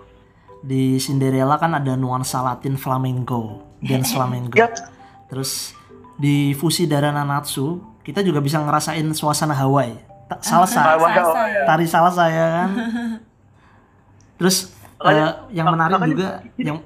Di 0.61 0.95
Cinderella 0.97 1.57
kan 1.57 1.73
ada 1.73 1.97
nuansa 1.97 2.39
Latin 2.39 2.77
flamenco, 2.77 3.65
dance 3.81 4.13
flamenco. 4.15 4.53
ya 4.53 4.69
Terus 5.25 5.73
di 6.15 6.53
Fusi 6.53 6.85
Dara 6.85 7.09
Nanatsu 7.09 7.81
kita 8.01 8.21
juga 8.21 8.37
bisa 8.37 8.57
ngerasain 8.57 9.05
suasana 9.11 9.53
Hawaii. 9.53 9.97
Ta- 10.29 10.37
salsa, 10.39 10.81
Hawaii. 10.93 11.17
Salsa 11.17 11.41
ya. 11.43 11.61
tari 11.65 11.85
salsa 11.85 12.23
ya 12.27 12.45
kan. 12.53 12.69
Terus 14.37 14.69
eh, 15.01 15.31
yang 15.49 15.65
menarik 15.67 15.97
juga 16.05 16.27
yang 16.55 16.77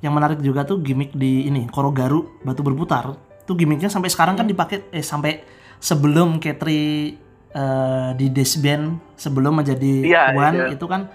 yang 0.00 0.12
menarik 0.12 0.38
juga 0.40 0.60
tuh 0.62 0.80
gimmick 0.80 1.12
di 1.12 1.46
ini 1.46 1.64
Korogaru 1.66 2.42
batu 2.42 2.60
berputar. 2.60 3.16
Tuh 3.42 3.54
gimmicknya 3.54 3.86
sampai 3.86 4.08
sekarang 4.08 4.34
kan 4.34 4.46
dipakai 4.46 4.86
eh 4.88 5.02
sampai 5.02 5.42
sebelum 5.76 6.38
Ketri 6.38 7.14
eh, 7.50 8.10
di 8.14 8.26
Desband 8.28 9.02
sebelum 9.14 9.58
menjadi 9.58 9.94
Iya, 10.04 10.22
One 10.32 10.56
iya. 10.56 10.66
itu 10.70 10.84
kan 10.84 11.10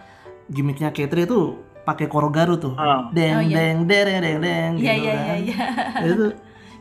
gimmicknya 0.48 0.92
Ketri 0.92 1.24
itu 1.24 1.56
pakai 1.82 2.06
Korogaru 2.06 2.56
tuh. 2.58 2.74
Ah. 2.76 3.08
Deng 3.10 3.34
Oh, 3.34 3.42
iya. 3.42 3.56
deng 3.56 3.78
deng 3.86 4.08
deng 4.20 4.38
deng 4.40 4.72
Iya 4.76 4.94
gitu 4.94 5.02
iya 5.02 5.13
kan. 5.13 5.24
iya 5.24 5.36
iya. 5.40 5.58
Itu 6.04 6.26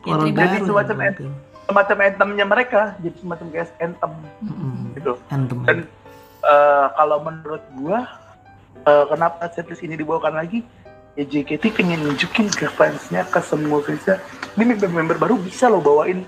Ketri 0.03 0.29
Korogaru. 0.35 0.65
Semacam 0.65 0.97
gitu. 1.01 1.29
semacam 1.63 1.97
anthemnya 1.99 2.45
mereka 2.45 2.81
jadi 2.97 3.17
semacam 3.19 3.45
kayak 3.51 3.69
anthem 3.77 4.11
Mm-mm. 4.39 4.95
gitu 4.95 5.19
Anthem. 5.27 5.59
dan 5.63 5.77
eh, 6.41 6.85
kalau 6.93 7.17
menurut 7.19 7.59
gua 7.75 8.07
eh, 8.81 9.05
kenapa 9.05 9.51
setlist 9.51 9.83
ini 9.83 9.95
dibawakan 9.95 10.39
lagi 10.39 10.63
ya 11.17 11.25
JKT 11.25 11.73
pengen 11.73 12.05
nunjukin 12.05 12.47
ke 12.53 12.69
fansnya 12.69 13.25
ke 13.25 13.41
semua 13.41 13.81
fansnya. 13.81 14.21
Ini 14.53 14.73
member-member 14.73 15.17
baru 15.17 15.35
bisa 15.41 15.67
loh 15.67 15.81
bawain 15.81 16.23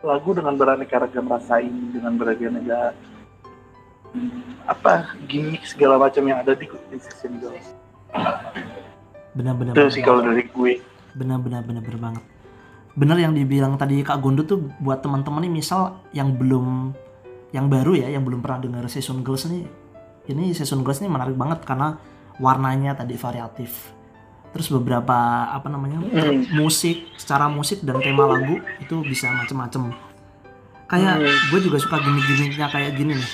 lagu 0.00 0.30
dengan 0.32 0.56
beraneka 0.56 1.02
ragam 1.02 1.26
rasa 1.28 1.60
ini 1.60 1.92
dengan 1.92 2.14
beraneka 2.16 2.94
hmm, 4.14 4.68
apa 4.70 5.18
gimmick 5.26 5.66
segala 5.66 5.98
macam 5.98 6.22
yang 6.24 6.40
ada 6.40 6.54
di 6.54 6.68
season 7.00 7.42
Girls 7.42 7.74
benar-benar 9.36 9.76
itu 9.76 10.00
sih 10.00 10.02
kalau 10.02 10.24
dari 10.24 10.48
gue. 10.48 10.80
Benar-benar 11.12 11.64
benar-benar 11.64 12.00
banget. 12.00 12.24
Benar 12.96 13.16
yang 13.20 13.36
dibilang 13.36 13.76
tadi 13.76 14.00
Kak 14.00 14.24
Gondo 14.24 14.48
tuh 14.48 14.72
buat 14.80 15.04
teman-teman 15.04 15.44
nih 15.44 15.52
misal 15.52 16.00
yang 16.16 16.32
belum 16.32 16.96
yang 17.52 17.68
baru 17.68 17.92
ya 17.92 18.08
yang 18.08 18.24
belum 18.24 18.40
pernah 18.40 18.64
dengar 18.64 18.84
Season 18.88 19.20
Girls 19.20 19.44
nih 19.48 19.64
ini 20.32 20.56
Season 20.56 20.80
Girls 20.80 21.04
nih 21.04 21.12
menarik 21.12 21.36
banget 21.36 21.62
karena 21.62 22.00
warnanya 22.40 22.96
tadi 22.96 23.14
variatif 23.14 23.95
terus 24.56 24.72
beberapa 24.72 25.12
apa 25.46 25.68
namanya 25.68 26.00
Hmm. 26.00 26.48
musik 26.56 27.12
secara 27.14 27.46
musik 27.46 27.84
dan 27.84 28.00
tema 28.00 28.24
lagu 28.26 28.56
itu 28.78 28.96
bisa 29.04 29.28
macem-macem. 29.30 29.92
Kayak 30.86 31.20
Hmm. 31.20 31.36
gue 31.52 31.60
juga 31.62 31.76
suka 31.76 32.00
gimmick-gimmicknya 32.00 32.66
kayak 32.66 32.96
gini 32.96 33.12
nih. 33.14 33.30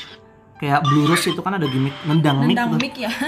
Kayak 0.59 0.83
Blue 0.83 1.07
Rose 1.07 1.27
itu 1.27 1.39
kan 1.39 1.55
ada 1.55 1.65
gimmick 1.65 1.95
nendang 2.05 2.43
mic 2.43 2.55
Nendang 2.55 2.71
mic 2.77 2.95
ya. 2.97 3.11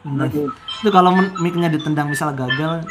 Nah, 0.00 0.24
itu 0.24 0.88
kalau 0.88 1.12
mic-nya 1.36 1.68
ditendang 1.68 2.08
misal 2.08 2.32
gagal 2.32 2.88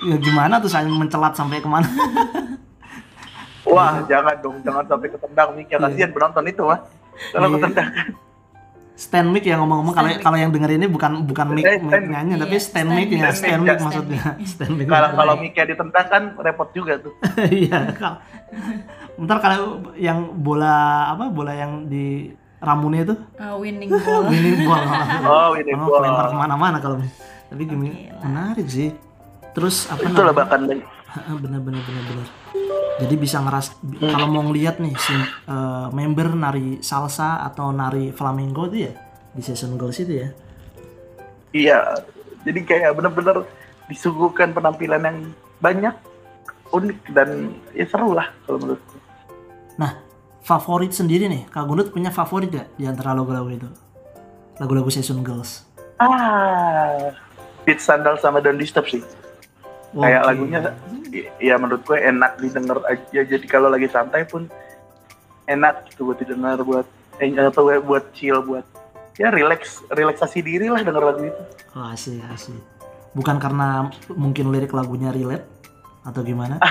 ya 0.00 0.16
gimana 0.16 0.56
tuh 0.56 0.70
saya 0.70 0.88
mencelat 0.88 1.36
sampai 1.36 1.60
ke 1.60 1.68
mana? 1.68 1.84
Wah 3.68 4.00
jangan 4.08 4.32
dong 4.40 4.56
jangan 4.64 4.88
sampai 4.88 5.08
ketendang 5.10 5.52
nih 5.52 5.68
ya. 5.68 5.76
Kasihan 5.76 6.08
penonton 6.08 6.44
itu 6.46 6.62
mah 6.64 6.80
kalau 7.28 7.46
Iya. 7.46 7.54
ketendang 7.60 7.88
stand 8.98 9.30
mic 9.30 9.46
ya 9.46 9.54
ngomong-ngomong 9.54 9.94
kalau 9.94 10.08
mic. 10.10 10.18
kalau 10.18 10.34
yang 10.34 10.50
denger 10.50 10.74
ini 10.74 10.86
bukan 10.86 11.22
bukan 11.22 11.46
mic 11.48 11.62
Eh, 11.62 11.78
stand- 11.78 12.10
mic-nya 12.10 12.36
tapi 12.36 12.50
iya, 12.50 12.58
stand 12.58 12.74
stand 12.82 12.88
mic 12.90 13.08
ya 13.08 13.18
mic. 13.22 13.32
stand 13.32 13.60
mic 13.60 13.70
mic. 13.70 13.78
maksudnya. 13.78 14.22
Stand 14.42 14.72
mic 14.74 14.86
kalau 14.86 15.08
kalau 15.14 15.34
mic-nya 15.38 15.64
ditendang 15.64 16.06
kan 16.08 16.22
repot 16.36 16.68
juga 16.72 16.98
tuh. 16.98 17.14
Iya 17.62 17.94
kalau 17.94 18.18
ntar 19.18 19.38
kalau 19.38 19.58
yang 19.94 20.18
bola 20.36 20.76
apa 21.08 21.24
bola 21.28 21.52
yang 21.52 21.86
di 21.86 22.34
ramunnya 22.58 23.02
itu? 23.04 23.14
Uh, 23.38 23.54
winning 23.56 23.86
ball. 24.02 24.26
winning 24.26 24.66
ball. 24.66 24.82
Oh 25.24 25.54
Kalau 25.54 25.84
gua 25.84 25.98
kelempar 26.00 26.26
ke 26.26 26.36
mana-mana 26.36 26.76
kalau 26.78 26.96
tapi 27.46 27.62
gini 27.64 28.10
lah. 28.10 28.22
menarik 28.24 28.66
sih. 28.66 28.90
Terus 29.54 29.86
apa 29.86 30.02
itulah 30.02 30.12
namanya? 30.26 30.38
bahkan 30.38 30.60
bener-bener 31.34 31.80
bener-bener 31.80 32.28
jadi 32.98 33.14
bisa 33.14 33.38
ngeras 33.38 33.78
kalau 33.98 34.26
mau 34.26 34.42
ngeliat 34.42 34.76
nih 34.78 34.94
si 34.94 35.14
eh, 35.46 35.86
member 35.90 36.34
nari 36.34 36.80
salsa 36.80 37.40
atau 37.42 37.70
nari 37.70 38.10
flamenco 38.10 38.66
itu 38.66 38.86
ya 38.86 38.92
di 39.30 39.40
season 39.40 39.76
goals 39.76 39.98
itu 39.98 40.14
ya 40.18 40.30
Iya, 41.48 41.80
jadi 42.44 42.60
kayak 42.60 42.92
bener-bener 42.92 43.40
disuguhkan 43.88 44.52
penampilan 44.52 45.00
yang 45.00 45.18
banyak, 45.58 45.96
unik 46.68 46.98
dan 47.10 47.56
ya 47.72 47.88
seru 47.88 48.12
lah 48.12 48.28
kalau 48.44 48.60
menurutku. 48.60 48.96
nah 49.74 49.96
favorit 50.42 50.92
sendiri 50.92 51.24
nih 51.24 51.48
kak 51.48 51.64
Gundut 51.64 51.88
punya 51.88 52.10
favorit 52.10 52.52
gak 52.52 52.68
di 52.74 52.84
antara 52.84 53.16
lagu-lagu 53.16 53.48
itu 53.48 53.68
lagu-lagu 54.56 54.88
season 54.88 55.24
girls 55.24 55.64
Ah, 55.96 57.10
Beat 57.64 57.80
Sandal 57.80 58.14
sama 58.16 58.38
Don't 58.38 58.54
Disturb 58.54 58.86
sih. 58.86 59.02
Kayak 59.90 60.20
Oke. 60.20 60.28
lagunya, 60.30 60.58
ya 61.40 61.54
menurut 61.56 61.82
gue 61.84 61.98
enak 61.98 62.40
didengar 62.40 62.78
aja. 62.86 63.20
Jadi 63.24 63.46
kalau 63.48 63.68
lagi 63.72 63.88
santai 63.90 64.24
pun 64.28 64.46
enak 65.48 65.88
gitu 65.92 66.08
buat 66.08 66.18
didengar, 66.20 66.60
buat 66.62 66.86
eh, 67.18 67.32
atau 67.34 67.68
buat 67.82 68.04
chill, 68.14 68.40
buat 68.44 68.64
ya 69.18 69.34
relax, 69.34 69.82
relaksasi 69.90 70.44
diri 70.44 70.70
lah 70.70 70.80
denger 70.84 71.02
lagu 71.02 71.22
itu. 71.26 71.42
oh, 71.74 71.90
asik 71.90 72.22
asik 72.30 72.78
bukan 73.18 73.36
karena 73.42 73.90
mungkin 74.14 74.54
lirik 74.54 74.70
lagunya 74.70 75.10
relate 75.10 75.46
atau 76.06 76.22
gimana? 76.22 76.62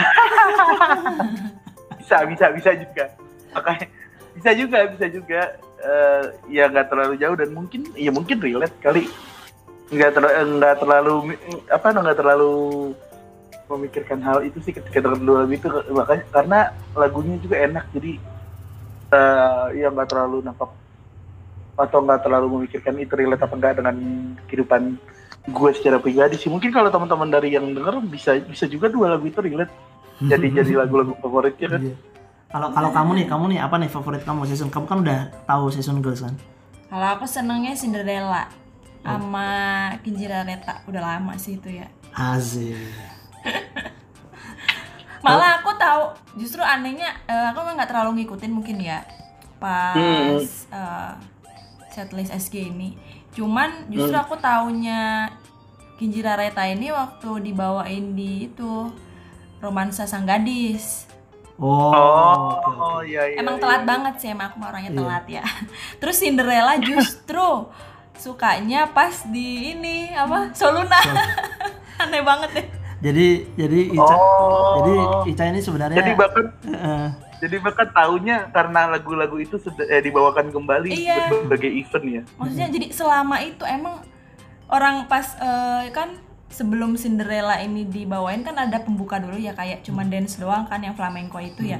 Bisa 2.08 2.24
bisa 2.24 2.48
bisa 2.56 2.72
juga. 2.72 3.06
Makanya 3.52 3.92
bisa 4.32 4.56
juga 4.56 4.80
bisa 4.88 5.06
juga. 5.12 5.42
Eh, 5.76 6.24
ya 6.56 6.72
nggak 6.72 6.88
terlalu 6.88 7.20
jauh 7.20 7.36
dan 7.36 7.52
mungkin 7.52 7.84
ya 8.00 8.16
mungkin 8.16 8.40
relate 8.40 8.72
kali. 8.80 9.12
Nggak 9.92 10.16
ter 10.16 10.24
nggak 10.24 10.76
terlalu 10.80 11.36
apa 11.68 11.88
nggak 11.92 12.16
terlalu 12.16 12.56
memikirkan 13.68 14.20
hal 14.24 14.44
itu 14.48 14.58
sih 14.64 14.72
ketika 14.72 15.04
denger 15.04 15.20
dua 15.20 15.38
lagu 15.44 15.54
itu 15.54 15.68
makanya 15.92 16.24
karena 16.32 16.60
lagunya 16.96 17.36
juga 17.44 17.56
enak 17.60 17.86
jadi 17.92 18.12
eh 19.08 19.66
ya 19.80 19.88
nggak 19.92 20.08
terlalu 20.08 20.44
nangkap 20.44 20.72
atau 21.78 22.00
nggak 22.02 22.20
terlalu 22.26 22.48
memikirkan 22.58 22.96
itu 22.98 23.14
relate 23.14 23.44
apa 23.44 23.54
enggak 23.56 23.74
dengan 23.78 23.96
kehidupan 24.50 24.82
gue 25.48 25.70
secara 25.76 25.98
pribadi 26.02 26.36
sih 26.36 26.52
mungkin 26.52 26.74
kalau 26.74 26.92
teman-teman 26.92 27.32
dari 27.32 27.56
yang 27.56 27.72
denger 27.72 28.04
bisa 28.04 28.36
bisa 28.44 28.68
juga 28.68 28.92
dua 28.92 29.16
lagu 29.16 29.28
itu 29.30 29.40
relate 29.40 29.72
jadi 30.20 30.48
jadi 30.64 30.72
lagu-lagu 30.84 31.14
favoritnya 31.22 31.78
kan 31.78 31.82
Iya. 31.84 31.96
Kalau 32.48 32.72
kalau 32.72 32.90
kamu 32.96 33.12
nih, 33.20 33.26
kamu 33.28 33.44
nih 33.52 33.60
apa 33.60 33.76
nih 33.76 33.92
favorit 33.92 34.24
kamu 34.24 34.48
season? 34.48 34.72
Kamu 34.72 34.88
kan 34.88 35.04
udah 35.04 35.20
tahu 35.44 35.68
season 35.68 36.00
girls 36.00 36.24
kan? 36.24 36.32
Kalau 36.88 37.20
aku 37.20 37.28
senengnya 37.28 37.76
Cinderella 37.76 38.48
sama 39.04 39.48
Kinjira 40.00 40.48
Reta 40.48 40.80
udah 40.88 41.02
lama 41.04 41.36
sih 41.36 41.60
itu 41.60 41.68
ya. 41.84 41.92
Asik. 42.16 42.80
Malah 45.26 45.60
aku 45.60 45.72
tahu 45.76 46.04
justru 46.38 46.62
anehnya 46.62 47.10
eh, 47.26 47.48
aku 47.50 47.60
nggak 47.60 47.90
terlalu 47.90 48.22
ngikutin 48.22 48.52
mungkin 48.52 48.78
ya 48.78 49.02
pas 49.58 49.98
Hmm. 49.98 50.38
eh, 50.70 51.12
setlist 51.90 52.30
SG 52.32 52.70
ini. 52.70 52.94
Cuman 53.34 53.88
justru 53.88 54.14
Hmm. 54.14 54.24
aku 54.24 54.36
taunya 54.38 55.30
Kinjira 55.98 56.38
Reta 56.38 56.62
ini 56.64 56.94
waktu 56.94 57.42
dibawain 57.44 58.14
di 58.14 58.46
itu 58.46 58.94
romansa 59.58 60.06
sang 60.06 60.24
gadis. 60.24 61.10
Oh, 61.58 61.90
Oh, 61.90 62.62
oke. 63.02 63.10
iya 63.10 63.26
iya 63.26 63.34
iya. 63.34 63.42
emang 63.42 63.58
iya. 63.58 63.64
telat 63.66 63.82
banget 63.84 64.14
sih 64.22 64.30
emang 64.30 64.54
aku 64.54 64.62
orangnya 64.62 64.94
Iya. 64.94 65.00
telat 65.02 65.26
ya 65.28 65.44
terus 65.98 66.22
Cinderella 66.22 66.78
justru 66.78 67.66
sukanya 68.14 68.86
pas 68.88 69.26
di 69.26 69.74
ini 69.74 70.14
apa 70.14 70.54
Soluna 70.54 71.02
aneh 71.98 72.22
banget 72.22 72.50
deh 72.54 72.68
jadi 73.00 73.28
jadi 73.54 73.80
Ica 73.92 74.16
Oh. 74.16 74.74
jadi 74.80 74.94
Ica 75.28 75.44
ini 75.46 75.60
sebenarnya 75.60 75.98
Jadi 75.98 76.12
bahkan 76.14 76.46
eh, 76.66 77.08
jadi 77.38 77.56
bahkan 77.60 77.88
tahunya 77.88 78.50
karena 78.50 78.90
lagu-lagu 78.90 79.38
itu 79.38 79.56
sudah 79.56 79.86
eh, 79.86 80.02
dibawakan 80.02 80.50
kembali 80.50 80.90
Iya. 80.90 81.30
berbagai 81.30 81.70
event 81.70 82.06
ya. 82.08 82.22
maksudnya 82.36 82.68
jadi 82.68 82.88
selama 82.90 83.38
itu 83.40 83.64
emang 83.64 84.02
orang 84.68 85.06
pas 85.06 85.36
eh, 85.36 85.92
kan 85.92 86.18
sebelum 86.48 86.96
Cinderella 86.96 87.60
ini 87.60 87.84
dibawain 87.84 88.42
kan 88.42 88.56
ada 88.56 88.80
pembuka 88.80 89.18
dulu 89.18 89.36
ya 89.36 89.52
kayak 89.52 89.84
cuman 89.84 90.08
dance 90.08 90.36
doang 90.36 90.64
kan 90.64 90.80
yang 90.80 90.94
flamenco 90.94 91.38
itu 91.38 91.62
ya 91.68 91.80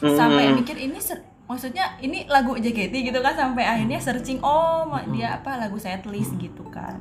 sampai 0.00 0.48
Hmm. 0.48 0.56
mikir 0.56 0.76
ini 0.76 0.96
ser- 0.96 1.22
maksudnya 1.44 1.98
ini 1.98 2.24
lagu 2.24 2.54
JKT 2.54 2.94
gitu 3.04 3.18
kan 3.18 3.34
sampai 3.34 3.62
akhirnya 3.62 3.98
searching 3.98 4.40
oh 4.40 4.82
dia 5.08 5.36
apa 5.36 5.54
lagu 5.56 5.76
setlist 5.76 6.34
gitu 6.36 6.64
kan 6.66 6.96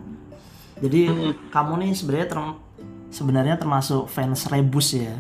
jadi 0.78 1.08
Hmm. 1.08 1.32
kamu 1.48 1.74
nih 1.80 1.92
sebenarnya 1.94 2.28
term- 2.28 2.60
sebenarnya 3.10 3.56
termasuk 3.56 4.06
fans 4.06 4.48
rebus 4.48 4.94
ya. 4.94 5.18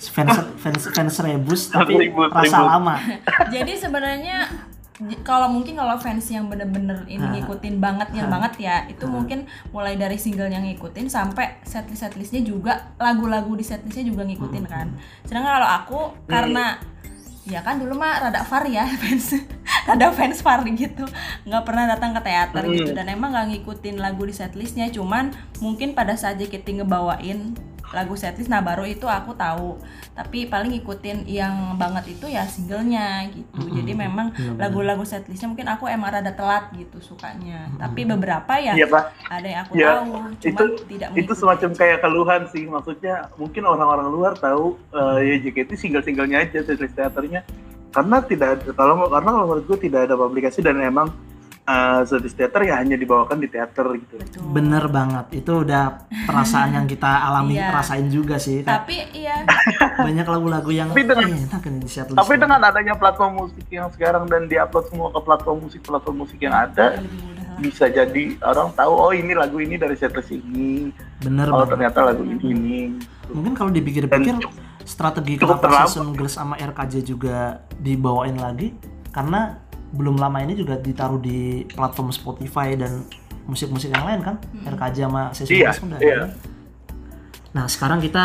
Fans 0.00 0.32
fans 0.56 0.82
fans 0.90 1.16
rebus 1.20 1.68
tapi 1.74 1.92
Rebus, 2.08 2.32
rasa 2.32 2.56
rebus. 2.56 2.68
lama. 2.72 2.94
Jadi 3.54 3.72
sebenarnya 3.76 4.48
kalau 5.24 5.48
mungkin 5.48 5.80
kalau 5.80 5.96
fans 5.96 6.28
yang 6.28 6.48
bener-bener 6.48 7.08
ini 7.08 7.24
Ah. 7.24 7.32
ngikutin 7.32 7.80
banget 7.80 8.12
yang 8.12 8.28
banget 8.28 8.52
ya 8.60 8.76
itu 8.84 9.08
mungkin 9.08 9.48
mulai 9.72 9.96
dari 9.96 10.20
single 10.20 10.52
yang 10.52 10.60
ngikutin 10.60 11.08
sampai 11.08 11.56
setlist 11.64 12.04
setlistnya 12.04 12.44
juga 12.44 12.92
lagu-lagu 13.00 13.48
di 13.56 13.64
setlistnya 13.64 14.12
juga 14.12 14.28
ngikutin 14.28 14.64
kan. 14.68 14.92
Sedangkan 15.24 15.52
kalau 15.56 15.68
aku 15.80 16.00
karena 16.28 16.76
ya 17.48 17.64
kan 17.64 17.80
dulu 17.80 17.96
mah 17.96 18.28
rada 18.28 18.44
far 18.44 18.68
ya 18.68 18.84
fans. 19.00 19.32
Rada 19.88 20.12
fans 20.12 20.44
far 20.44 20.60
gitu. 20.66 21.08
Nggak 21.48 21.62
pernah 21.64 21.88
datang 21.88 22.12
ke 22.12 22.20
teater 22.20 22.62
Hmm. 22.62 22.74
gitu 22.76 22.90
dan 22.92 23.08
emang 23.08 23.32
nggak 23.32 23.46
ngikutin 23.56 23.96
lagu 23.96 24.22
di 24.24 24.34
setlistnya. 24.34 24.92
Cuman 24.92 25.32
mungkin 25.58 25.96
pada 25.96 26.14
saat 26.14 26.36
JKT 26.36 26.84
ngebawain 26.84 27.56
lagu 27.90 28.14
setlist. 28.14 28.46
Nah 28.46 28.60
baru 28.60 28.82
itu 28.82 29.04
aku 29.04 29.32
tahu. 29.32 29.78
Tapi 30.10 30.46
paling 30.46 30.70
ngikutin 30.72 31.24
yang 31.24 31.74
banget 31.74 32.12
itu 32.12 32.26
ya 32.26 32.44
singlenya 32.44 33.26
gitu. 33.28 33.60
Mm-mm. 33.60 33.74
jadi 33.74 33.92
memang 33.94 34.26
Benar-benar. 34.30 34.58
lagu-lagu 34.60 35.02
setlistnya 35.02 35.48
mungkin 35.48 35.66
aku 35.66 35.86
emang 35.86 36.10
rada 36.12 36.30
telat 36.30 36.70
gitu 36.72 36.98
sukanya. 36.98 37.66
Tapi 37.76 38.04
beberapa 38.04 38.52
ya 38.56 38.72
Iya 38.72 38.86
pak. 38.86 39.04
ada 39.26 39.48
yang 39.48 39.62
aku 39.64 39.72
Ya, 39.74 39.88
tahu 39.92 40.06
cuma 40.06 40.28
itu 40.44 40.64
tidak 40.86 41.08
itu 41.14 41.32
semacam 41.32 41.68
aja. 41.68 41.78
kayak 41.78 41.98
keluhan 42.00 42.42
sih. 42.48 42.64
Maksudnya 42.64 43.14
mungkin 43.34 43.62
orang-orang 43.64 44.08
luar 44.08 44.32
tahu 44.34 44.78
eh, 44.90 45.18
ya 45.24 45.34
JKT 45.42 45.70
single-singlenya 45.76 46.36
aja 46.42 46.58
setlist 46.60 46.94
teaternya. 46.94 47.42
Karena 47.90 48.22
tidak 48.22 48.70
kalau 48.72 49.08
karena 49.08 49.30
kalau 49.30 49.46
menurut 49.46 49.66
gue 49.66 49.78
tidak 49.82 50.06
ada 50.06 50.14
publikasi 50.14 50.62
dan 50.62 50.78
emang 50.78 51.10
eh, 51.70 52.00
setlist 52.04 52.34
teater 52.34 52.60
ya 52.62 52.74
hanya 52.76 52.94
dibawakan 52.94 53.38
di 53.38 53.46
teater 53.46 53.86
gitu. 53.94 54.14
Betul. 54.16 54.42
bener 54.50 54.84
banget. 54.86 55.26
Itu 55.32 55.62
udah 55.62 56.02
perasaan 56.26 56.74
yang 56.74 56.86
kita 56.86 57.06
alami 57.22 57.54
Iya. 57.54 57.70
rasain 57.72 58.06
juga 58.08 58.36
sih. 58.36 58.60
Tapi 58.60 59.06
iya. 59.12 59.46
banyak 60.06 60.26
lagu-lagu 60.26 60.70
yang 60.70 60.90
Tapi 60.90 61.02
dengan- 61.04 61.30
eh, 61.30 61.46
enak 61.46 61.62
setlist 61.86 62.18
Tapi 62.18 62.34
dengan 62.34 62.60
adanya 62.60 62.94
platform 62.94 63.32
musik 63.38 63.66
yang 63.68 63.86
sekarang 63.90 64.26
dan 64.26 64.46
diupload 64.46 64.84
semua 64.86 65.08
ke 65.10 65.20
platform 65.20 65.58
musik 65.62 65.80
platform 65.80 66.16
musik 66.18 66.38
yang 66.38 66.52
ada 66.52 66.98
lah. 66.98 67.56
bisa 67.56 67.86
jadi 67.86 68.24
orang 68.40 68.72
tahu 68.72 68.90
oh 68.90 69.12
ini 69.12 69.32
lagu 69.32 69.60
ini 69.60 69.76
dari 69.76 69.94
setlist 69.94 70.32
ini? 70.32 70.90
Bener 71.20 71.46
oh 71.46 71.60
banget. 71.60 71.76
ternyata 71.76 71.98
lagu 72.04 72.22
ini 72.24 72.42
ini. 72.42 72.80
Mungkin 73.30 73.52
kalau 73.54 73.70
dipikir-pikir 73.70 74.42
strategi 74.82 75.36
kenapa 75.36 75.86
season 75.86 76.16
girls 76.16 76.34
sama 76.34 76.56
RKJ 76.56 77.04
juga 77.04 77.60
dibawain 77.76 78.34
lagi? 78.34 78.74
Karena 79.10 79.54
belum 79.90 80.16
lama 80.16 80.38
ini 80.38 80.54
juga 80.54 80.74
ditaruh 80.74 81.18
di 81.18 81.38
platform 81.66 82.10
Spotify 82.10 82.74
dan 82.74 83.02
musik-musik 83.42 83.90
yang 83.90 84.04
lain 84.04 84.20
kan 84.20 84.36
RKJ 84.64 84.96
sama 85.04 85.22
season 85.32 85.50
Iya, 85.50 85.64
girls 85.66 85.78
kan 85.78 85.86
udah 85.88 86.00
iya. 86.00 86.14
ada. 86.16 86.26
nah 87.50 87.64
sekarang 87.66 87.98
kita 87.98 88.24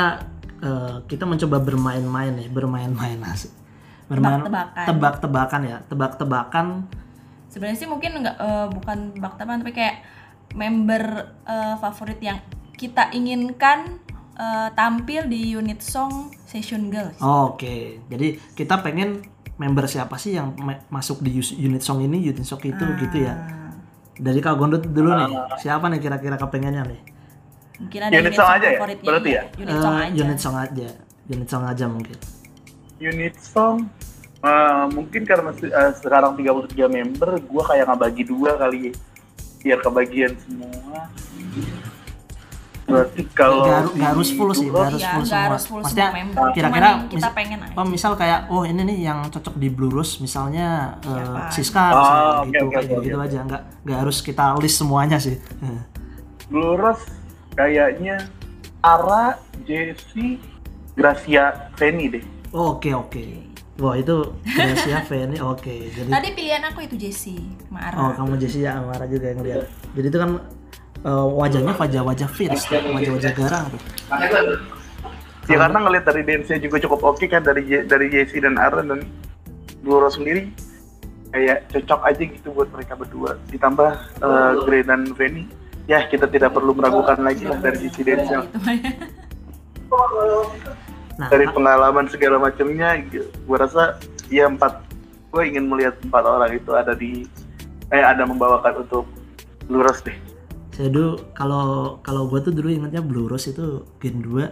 eh, 0.60 0.96
kita 1.06 1.24
mencoba 1.24 1.58
bermain-main 1.60 2.32
nih 2.36 2.48
bermain-main 2.48 3.18
asik 3.26 3.50
bermain 4.06 4.38
Tebak-tebakan. 4.40 4.86
tebak-tebakan 4.86 5.62
ya 5.64 5.78
tebak-tebakan 5.84 6.66
sebenarnya 7.48 7.78
sih 7.80 7.90
mungkin 7.90 8.22
nggak 8.22 8.38
eh, 8.38 8.68
bukan 8.72 8.98
tebak 9.14 9.34
tebakan 9.36 9.60
tapi 9.60 9.74
kayak 9.74 9.96
member 10.54 11.04
eh, 11.44 11.76
favorit 11.76 12.20
yang 12.20 12.38
kita 12.76 13.10
inginkan 13.10 13.98
eh, 14.36 14.70
tampil 14.72 15.26
di 15.26 15.50
unit 15.52 15.80
song 15.80 16.30
Session 16.46 16.88
Girls. 16.88 17.18
Oke, 17.18 18.00
jadi 18.06 18.38
kita 18.54 18.80
pengen 18.80 19.26
member 19.56 19.86
siapa 19.86 20.16
sih 20.16 20.34
yang 20.34 20.52
ma- 20.58 20.84
masuk 20.90 21.20
di 21.20 21.32
unit 21.56 21.80
song 21.80 22.02
ini, 22.02 22.20
unit 22.20 22.44
song 22.44 22.60
itu 22.60 22.84
gitu 23.00 23.18
ya. 23.20 23.34
Ah, 23.34 23.72
Dari 24.16 24.40
Kak 24.40 24.56
Gondot 24.56 24.84
dulu 24.84 25.12
nih, 25.12 25.28
siapa 25.58 25.88
nih 25.88 26.00
kira-kira 26.00 26.36
kepengennya 26.36 26.84
nih? 26.86 27.02
Mungkin 27.76 28.00
ada 28.02 28.14
Unit 28.16 28.32
song 28.34 28.50
aja 28.50 28.68
ya? 28.70 28.80
Berarti 28.80 29.30
ya? 29.30 29.44
Unit 29.58 29.76
song 29.78 29.94
Eh, 29.94 30.04
aja. 30.06 30.16
Unit 30.18 30.40
song 30.40 30.56
aja, 30.56 30.88
unit 31.28 31.48
song 31.48 31.64
aja 31.66 31.86
mungkin. 31.86 32.18
unit 32.98 33.36
song 33.36 33.92
eh, 34.40 34.86
mungkin 34.90 35.22
karena 35.24 35.52
eh, 35.52 35.92
sekarang 35.94 36.40
33 36.40 36.72
member 36.88 37.30
gua 37.44 37.64
kayak 37.66 37.84
nggak 37.86 38.00
bagi 38.02 38.24
dua 38.24 38.56
kali 38.56 38.80
ya 38.88 38.94
biar 39.60 39.80
kebagian 39.82 40.32
semua 40.40 41.10
berarti 42.86 43.22
kalau 43.34 43.66
Nggak 43.66 43.82
nggak 43.92 44.10
harus 44.10 44.30
full 44.30 44.52
sih, 44.52 44.68
nggak 44.68 44.78
Rose, 44.78 44.86
harus 44.88 45.02
full 45.04 45.18
nggak 45.18 45.26
semua. 45.28 45.48
harus 45.50 45.64
full 45.66 45.82
Maksudnya 45.82 46.08
kira-kira 46.54 46.90
kita 47.04 47.18
mis- 47.18 47.34
pengen 47.34 47.60
aja. 47.60 47.74
Oh, 47.74 47.86
misal 47.86 48.12
kayak 48.14 48.40
oh 48.48 48.62
ini 48.62 48.82
nih 48.84 48.98
yang 49.04 49.20
cocok 49.26 49.56
di 49.56 49.68
Blue 49.68 49.90
Rose 49.90 50.20
misalnya 50.20 50.68
eh, 51.02 51.10
Siapa? 51.10 51.50
Siska 51.50 51.84
Oh, 51.84 51.92
misalnya 51.92 52.30
oke, 52.38 52.46
gitu 52.46 52.64
oke, 52.64 52.74
kayak 52.76 52.86
oke, 52.88 53.04
gitu 53.04 53.18
oke. 53.18 53.26
aja, 53.26 53.40
nggak 53.42 53.62
nggak 53.84 53.98
harus 54.00 54.18
kita 54.22 54.46
list 54.58 54.78
semuanya 54.78 55.18
sih. 55.18 55.36
Eh. 55.36 55.82
Blue 56.46 56.74
Rose 56.74 57.06
kayaknya 57.52 58.30
Ara, 58.80 59.42
Jessie, 59.66 60.38
Gracia, 60.94 61.74
Fanny 61.74 62.06
deh. 62.08 62.24
Oke 62.52 62.94
oke. 62.94 63.50
Wah 63.76 63.92
itu 63.94 64.16
Gracia 64.46 65.02
Fanny 65.04 65.36
oke. 65.36 65.74
Jadi 65.90 66.08
Tadi 66.08 66.30
pilihan 66.32 66.64
aku 66.64 66.86
itu 66.86 66.96
Jessie, 66.96 67.42
Mara. 67.68 67.98
Oh 67.98 68.12
kamu 68.14 68.38
Jessie 68.38 68.62
ya 68.62 68.78
Amara 68.78 69.04
juga 69.04 69.28
yang 69.28 69.42
lihat. 69.42 69.66
Jadi 69.92 70.06
itu 70.06 70.16
kan 70.16 70.38
eh, 71.06 71.28
wajahnya 71.38 71.74
wajah-wajah 71.78 72.30
fierce, 72.34 72.66
wajah-wajah 72.74 73.32
garang 73.38 73.66
tuh. 73.70 73.82
Ya 75.46 75.62
karena 75.62 75.78
ngeliat 75.78 76.10
dari 76.10 76.26
dance-nya 76.26 76.58
juga 76.58 76.82
cukup 76.82 77.06
oke 77.06 77.26
kan 77.30 77.46
dari 77.46 77.86
dari 77.86 78.10
Jessie 78.10 78.42
dan 78.42 78.58
Ara 78.58 78.82
dan 78.82 79.06
Rose 79.86 80.18
sendiri 80.18 80.50
kayak 81.30 81.70
cocok 81.70 82.02
aja 82.02 82.24
gitu 82.26 82.50
buat 82.50 82.70
mereka 82.74 82.98
berdua. 82.98 83.38
Ditambah 83.54 83.92
eh, 84.26 84.52
Grey 84.66 84.82
dan 84.82 85.06
Fanny, 85.14 85.46
ya 85.86 86.10
kita 86.10 86.26
tidak 86.26 86.58
perlu 86.58 86.74
meragukan 86.74 87.22
lagi 87.22 87.46
lah 87.46 87.62
dari 87.62 87.78
sisi 87.86 88.02
dance-nya. 88.02 88.42
Ya. 88.42 88.82
Nah, 91.16 91.32
Dari 91.32 91.48
pengalaman 91.48 92.12
segala 92.12 92.36
macamnya, 92.36 93.00
gue 93.00 93.58
rasa 93.58 93.96
ya 94.28 94.52
empat, 94.52 94.84
gue 95.32 95.42
ingin 95.48 95.72
melihat 95.72 95.96
empat 96.04 96.24
orang 96.28 96.52
itu 96.52 96.72
ada 96.76 96.92
di, 96.92 97.24
eh 97.88 98.04
ada 98.04 98.28
membawakan 98.28 98.84
untuk 98.84 99.08
Blue 99.70 99.80
Rose 99.80 100.04
deh. 100.04 100.18
Saya 100.76 100.92
dulu 100.92 101.16
kalau 101.32 101.66
kalau 102.04 102.28
gue 102.28 102.40
tuh 102.44 102.52
dulu 102.52 102.68
ingetnya 102.68 103.00
Blue 103.00 103.32
Rose 103.32 103.48
itu 103.48 103.88
Gen 104.04 104.20
2 104.20 104.44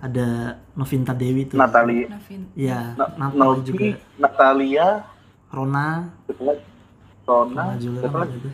ada 0.00 0.56
Novinta 0.78 1.12
Dewi 1.12 1.44
tuh. 1.44 1.58
Natali, 1.60 2.06
Novin. 2.08 2.40
Iya, 2.56 2.94
Na- 2.96 3.12
Natali 3.18 3.60
juga. 3.66 3.84
Natalia, 4.16 4.86
Rona? 5.50 6.08
Rona, 6.30 6.54
Rona 7.26 7.64
juga 7.76 7.98
kan 8.06 8.10
lagi? 8.24 8.32
gitu. 8.38 8.50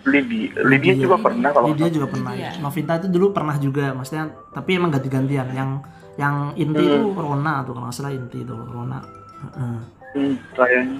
Lydia, 0.00 0.48
Lydia 0.64 0.94
juga 0.96 1.16
pernah 1.20 1.50
kalau 1.52 1.66
Lydia 1.68 1.84
nggak 1.84 1.92
juga 1.92 2.06
pernah. 2.08 2.32
Lydia. 2.32 2.50
Novinta 2.56 2.92
itu 2.96 3.08
dulu 3.12 3.26
pernah 3.36 3.56
juga, 3.60 3.84
maksudnya 3.92 4.24
tapi 4.54 4.70
emang 4.80 4.90
ganti-gantian. 4.94 5.52
Yang 5.52 5.70
yang 6.16 6.34
inti 6.56 6.84
itu 6.86 6.98
Rona 7.12 7.66
tuh 7.66 7.72
kalau 7.76 7.84
nggak 7.90 7.96
salah 7.98 8.12
inti 8.14 8.38
itu 8.40 8.54
Rona. 8.54 8.98
Heeh. 9.44 9.50
salah. 9.60 9.80
Hmm, 10.10 10.34
kayaknya. 10.56 10.98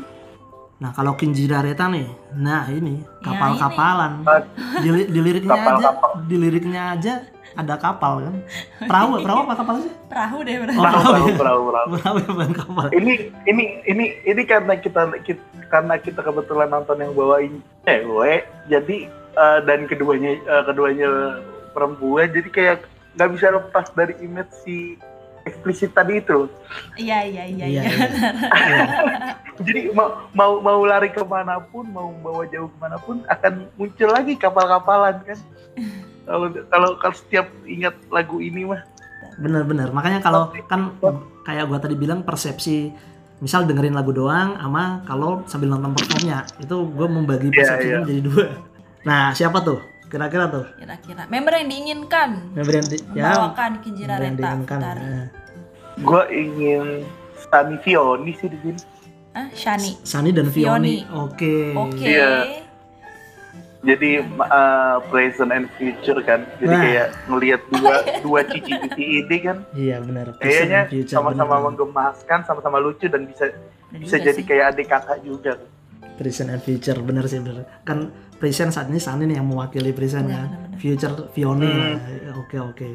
Nah 0.80 0.96
kalau 0.96 1.12
Kinjira 1.12 1.60
Reta 1.60 1.92
nih, 1.92 2.08
nah 2.32 2.64
ini 2.72 3.04
Ya, 3.20 3.20
kapal-kapalan. 3.20 4.24
Di, 4.80 4.88
di 5.12 5.20
liriknya 5.20 5.52
aja, 5.52 5.60
Kapal-kapal. 5.76 6.10
di 6.24 6.36
liriknya 6.40 6.82
aja 6.96 7.14
ada 7.52 7.74
kapal 7.76 8.14
kan? 8.24 8.34
Perahu, 8.88 9.20
perahu 9.20 9.38
apa 9.44 9.54
kapal 9.60 9.74
sih? 9.84 9.92
Perahu 10.08 10.38
deh 10.40 10.54
Oh, 10.56 10.64
perahu. 10.64 10.80
Perahu, 10.80 10.96
perahu 10.96 11.04
perahu, 11.04 11.28
ya? 11.28 11.36
perahu, 11.36 11.62
perahu. 11.68 11.86
Perahu 11.92 12.16
ya 12.16 12.28
bukan 12.32 12.52
kapal. 12.56 12.86
Ini, 12.96 13.12
ini, 13.44 13.64
ini, 13.84 14.04
ini 14.24 14.42
karena 14.48 14.74
kita, 14.80 15.02
kita 15.20 15.42
karena 15.68 15.94
kita 16.00 16.20
kebetulan 16.24 16.72
nonton 16.72 16.96
yang 16.96 17.12
bawain 17.12 17.60
cewek, 17.84 18.48
jadi 18.66 18.96
eh, 19.36 19.58
dan 19.62 19.84
keduanya 19.84 20.32
eh, 20.40 20.62
keduanya 20.64 21.08
perempuan, 21.70 22.32
jadi 22.32 22.48
kayak 22.48 22.76
nggak 23.20 23.30
bisa 23.36 23.46
lepas 23.52 23.86
dari 23.92 24.14
image 24.18 24.50
si 24.64 24.96
eksplisit 25.50 25.90
tadi 25.90 26.22
itu. 26.22 26.46
Iya 26.94 27.26
iya 27.26 27.44
iya 27.50 27.66
Iya, 27.66 27.82
iya. 27.82 27.82
iya. 27.82 28.84
Jadi 29.66 29.90
mau 29.92 30.30
mau 30.32 30.62
mau 30.62 30.80
lari 30.86 31.10
ke 31.10 31.20
mana 31.26 31.58
pun, 31.60 31.84
mau 31.90 32.14
bawa 32.22 32.46
jauh 32.48 32.70
ke 32.70 32.78
mana 32.78 32.96
pun, 33.02 33.26
akan 33.26 33.66
muncul 33.74 34.08
lagi 34.08 34.38
kapal-kapalan 34.38 35.18
kan. 35.26 35.38
Kalau 36.30 36.46
kalau 36.70 36.90
kalau 37.02 37.16
setiap 37.16 37.50
ingat 37.66 37.96
lagu 38.06 38.38
ini 38.38 38.62
mah, 38.62 38.78
Bener-bener. 39.42 39.90
Makanya 39.90 40.22
kalau 40.22 40.54
kan 40.70 40.94
kayak 41.42 41.66
gua 41.66 41.82
tadi 41.82 41.98
bilang 41.98 42.22
persepsi 42.22 42.94
misal 43.40 43.64
dengerin 43.64 43.96
lagu 43.96 44.12
doang 44.12 44.54
sama 44.60 45.00
kalau 45.08 45.42
sambil 45.48 45.72
nonton 45.72 45.96
performnya 45.96 46.44
itu 46.60 46.76
gue 46.76 47.08
membagi 47.08 47.48
Iya, 47.48 47.56
persepsinya 47.56 47.88
iya. 47.88 48.00
menjadi 48.04 48.22
dua 48.28 48.44
nah 49.00 49.22
siapa 49.32 49.64
tuh 49.64 49.80
kira-kira 50.10 50.44
tuh 50.46 50.66
Kira-kira 50.74 51.22
member 51.24 51.54
yang 51.54 51.68
diinginkan 51.68 52.30
member 52.50 52.74
yang 52.74 52.86
di- 52.86 53.04
ya 53.14 53.22
membawakan 53.30 53.70
Kinjira 53.78 54.14
Futari. 54.18 55.00
Nah, 55.00 55.26
Gue 55.96 56.22
ingin 56.30 57.06
Sunny 57.40 57.76
Fioni 57.78 58.32
sih 58.34 58.46
di 58.46 58.58
sini. 58.58 58.80
Ah, 59.30 59.46
Shani. 59.52 59.94
Sani 60.02 60.30
dan 60.30 60.48
Vioni. 60.48 61.06
oke 61.06 61.54
Oke. 61.78 62.02
Iya. 62.04 62.32
Jadi 63.80 64.20
uh, 64.20 65.00
present 65.08 65.48
and 65.48 65.64
future 65.74 66.20
kan. 66.20 66.44
Jadi 66.58 66.74
kayak 66.74 67.08
ngelihat 67.26 67.60
dua 67.70 67.94
dua 68.24 68.40
cici 68.44 68.72
cici 68.76 69.04
ini 69.18 69.36
kan. 69.40 69.56
iya 69.72 69.96
benar 69.98 70.36
Kayaknya 70.36 70.80
sama-sama 71.06 71.62
menggemaskan, 71.62 72.44
sama-sama 72.44 72.76
lucu 72.76 73.06
dan 73.06 73.24
bisa 73.24 73.48
bisa 73.90 74.20
jadi 74.20 74.36
sih. 74.36 74.44
kayak 74.44 74.74
adik 74.74 74.86
kakak 74.86 75.22
juga. 75.22 75.56
Present 76.20 76.48
and 76.48 76.60
future 76.60 77.00
bener 77.00 77.24
sih 77.24 77.40
bener 77.40 77.64
kan 77.80 78.12
present 78.36 78.68
saat 78.68 78.86
ini 78.86 79.00
Sani 79.00 79.24
nih 79.24 79.36
yang 79.36 79.48
mewakili 79.48 79.90
present 79.90 80.28
Benar, 80.28 80.52
kan 80.68 80.76
future 80.76 81.12
Vioni 81.30 81.64
Hmm. 81.64 81.96
Nah, 81.96 82.36
oke 82.38 82.56
oke 82.62 82.88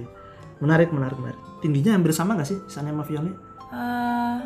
menarik 0.58 0.90
menarik 0.90 1.18
menarik 1.18 1.40
tingginya 1.60 1.92
hampir 1.92 2.14
sama 2.14 2.34
gak 2.36 2.46
sih 2.46 2.62
Sani 2.66 2.90
sama 2.90 3.02
Vioni 3.04 3.34
Eh, 3.68 4.38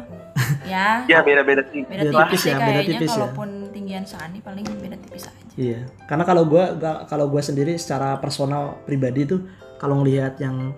ya. 0.66 1.04
Ya 1.12 1.20
beda-beda 1.22 1.62
sih. 1.68 1.84
Beda 1.84 2.02
Beda 2.02 2.24
tipis 2.26 2.26
tipis 2.26 2.40
sih 2.42 2.50
ya, 2.50 2.58
beda 2.58 2.82
tipis 2.82 2.98
ya. 3.06 3.14
kalaupun 3.14 3.50
tinggian 3.70 4.02
Shani 4.02 4.40
paling 4.40 4.66
beda 4.66 4.98
tipis 4.98 5.28
aja. 5.28 5.44
Iya, 5.54 5.80
karena 6.08 6.24
kalau 6.24 6.48
gua 6.48 6.74
gua- 6.74 7.04
kalau 7.06 7.28
gua 7.28 7.44
sendiri 7.44 7.76
secara 7.76 8.18
personal 8.18 8.82
pribadi 8.82 9.28
tuh 9.28 9.46
kalau 9.76 10.02
ngelihat 10.02 10.40
yang 10.40 10.74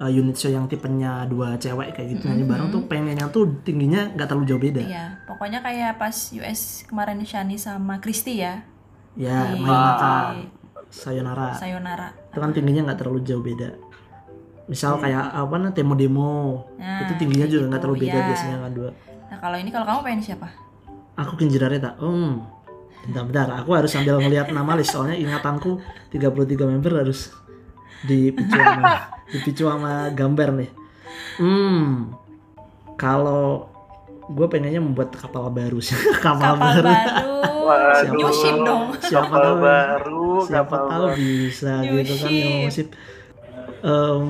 uh, 0.00 0.10
unit 0.10 0.34
show 0.34 0.50
yang 0.50 0.66
tipenya 0.66 1.26
dua 1.30 1.54
cewek 1.60 1.94
kayak 1.94 2.18
gitu 2.18 2.26
nyanyi 2.30 2.44
bareng 2.46 2.68
tuh 2.74 2.82
pengennya 2.90 3.26
tuh 3.30 3.46
tingginya 3.62 4.10
nggak 4.14 4.26
terlalu 4.26 4.46
jauh 4.48 4.62
beda. 4.62 4.82
Iya, 4.82 5.04
pokoknya 5.28 5.60
kayak 5.62 6.00
pas 6.00 6.14
US 6.34 6.82
kemarin 6.88 7.22
Shani 7.22 7.56
sama 7.60 8.00
Christy 8.02 8.42
ya. 8.42 8.64
Ya, 9.14 9.54
Mayonaka, 9.54 10.42
Sayonara. 10.90 11.54
Sayonara. 11.54 12.08
Itu 12.34 12.38
kan 12.42 12.50
tingginya 12.50 12.90
nggak 12.90 12.98
terlalu 12.98 13.22
jauh 13.22 13.44
beda. 13.44 13.70
Misal 14.66 14.96
kayak 14.96 15.28
apa 15.28 15.54
nih 15.60 15.72
demo 15.76 15.94
demo 15.94 16.32
Nah, 16.80 17.04
itu 17.04 17.12
tingginya 17.20 17.46
juga 17.46 17.68
nggak 17.68 17.78
gitu, 17.78 17.84
terlalu 17.84 18.02
beda 18.08 18.18
ya. 18.18 18.26
biasanya 18.26 18.56
kan 18.64 18.72
dua. 18.72 18.90
Nah, 19.30 19.38
kalau 19.38 19.56
ini 19.60 19.70
kalau 19.70 19.86
kamu 19.86 20.00
pengen 20.02 20.22
siapa? 20.24 20.48
Aku 21.14 21.38
Kinjira 21.38 21.70
Reta. 21.70 21.94
Hmm. 22.00 22.42
Bentar-bentar, 23.04 23.52
aku 23.60 23.70
harus 23.76 23.92
sambil 23.92 24.16
ngelihat 24.16 24.48
nama 24.48 24.72
list 24.80 24.96
soalnya 24.96 25.12
ingatanku 25.12 25.76
33 26.08 26.56
member 26.64 27.04
harus 27.04 27.36
dipicu 28.04 28.54
sama 28.54 28.92
dipicu 29.26 29.64
sama 29.64 29.92
gambar 30.10 30.48
nih. 30.54 30.70
Hmm. 31.36 32.14
Kalau 32.94 33.68
gue 34.24 34.46
pengennya 34.46 34.78
membuat 34.78 35.12
kapal 35.12 35.48
baru 35.48 35.78
sih. 35.78 35.96
kapal, 36.24 36.54
Kapal 36.54 36.70
baru. 36.74 36.84
baru. 36.84 37.34
Waduh. 37.64 38.12
New 38.12 38.30
ship 38.30 38.56
dong. 38.58 38.82
Siapa 39.00 39.24
Kapal 39.26 39.40
tahu- 39.42 39.60
baru, 39.60 40.26
Siapa 40.42 40.64
kapal 40.70 40.82
tahu 40.86 41.04
baru. 41.06 41.16
bisa 41.16 41.72
New 41.80 41.92
gitu 41.98 42.12
kan 42.14 42.28
ship. 42.28 42.38
yang 42.38 42.58
musik. 42.62 42.88
Em, 43.82 44.28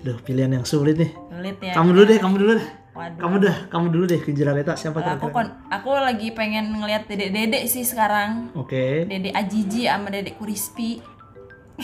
duh 0.00 0.18
pilihan 0.20 0.52
yang 0.52 0.64
sulit 0.64 0.96
nih. 0.96 1.12
Sulit 1.12 1.56
ya. 1.58 1.72
Kamu 1.72 1.88
dulu 1.90 2.04
deh, 2.06 2.18
kamu 2.18 2.36
dulu 2.38 2.52
deh. 2.54 2.68
Waduh. 2.92 3.18
Kamu 3.18 3.34
dah, 3.38 3.56
kamu 3.68 3.86
dulu 3.88 4.04
deh 4.06 4.20
Kinjira 4.20 4.52
Reta. 4.52 4.72
Siapa 4.74 5.00
Kalau 5.00 5.16
aku 5.16 5.26
kira-kira? 5.26 5.36
kon 5.38 5.48
aku 5.70 5.88
lagi 5.94 6.28
pengen 6.30 6.64
ngelihat 6.74 7.08
dedek-dedek 7.08 7.64
sih 7.64 7.80
sekarang. 7.82 8.52
Oke. 8.52 9.04
Dedek 9.04 9.32
Ajiji 9.32 9.84
sama 9.84 10.08
dedek 10.08 10.36
Crispy. 10.36 11.00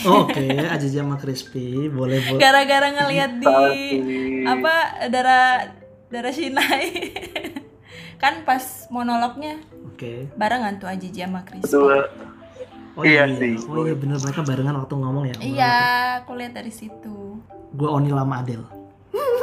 Oke, 0.00 0.46
Aja 0.54 0.86
sama 0.86 1.16
Crispy, 1.16 1.88
boleh 1.88 2.22
boleh. 2.22 2.38
Gara-gara 2.38 2.88
ngelihat 2.92 3.32
di 3.36 3.56
apa 4.44 4.74
darah 5.06 5.74
darah 6.06 6.30
Shinai. 6.30 6.86
kan 8.16 8.42
pas 8.42 8.62
monolognya 8.88 9.62
Oke. 9.86 10.26
barengan 10.34 10.74
tuh 10.76 10.86
Ajiji 10.86 11.22
sama 11.22 11.42
Crispy. 11.42 11.70
Dua. 11.70 12.02
Oh 12.94 13.02
Iya 13.02 13.30
sih. 13.32 13.54
Oh 13.64 13.82
iya 13.82 13.94
bener 13.94 14.18
mereka 14.18 14.42
barengan 14.42 14.74
waktu 14.76 14.94
ngomong 14.94 15.24
ya. 15.24 15.36
Iya, 15.38 15.76
aku 16.20 16.34
lihat 16.34 16.52
dari 16.52 16.70
situ. 16.70 17.38
Gue 17.70 17.88
Oni 17.88 18.10
lama 18.10 18.42
Adel. 18.42 18.66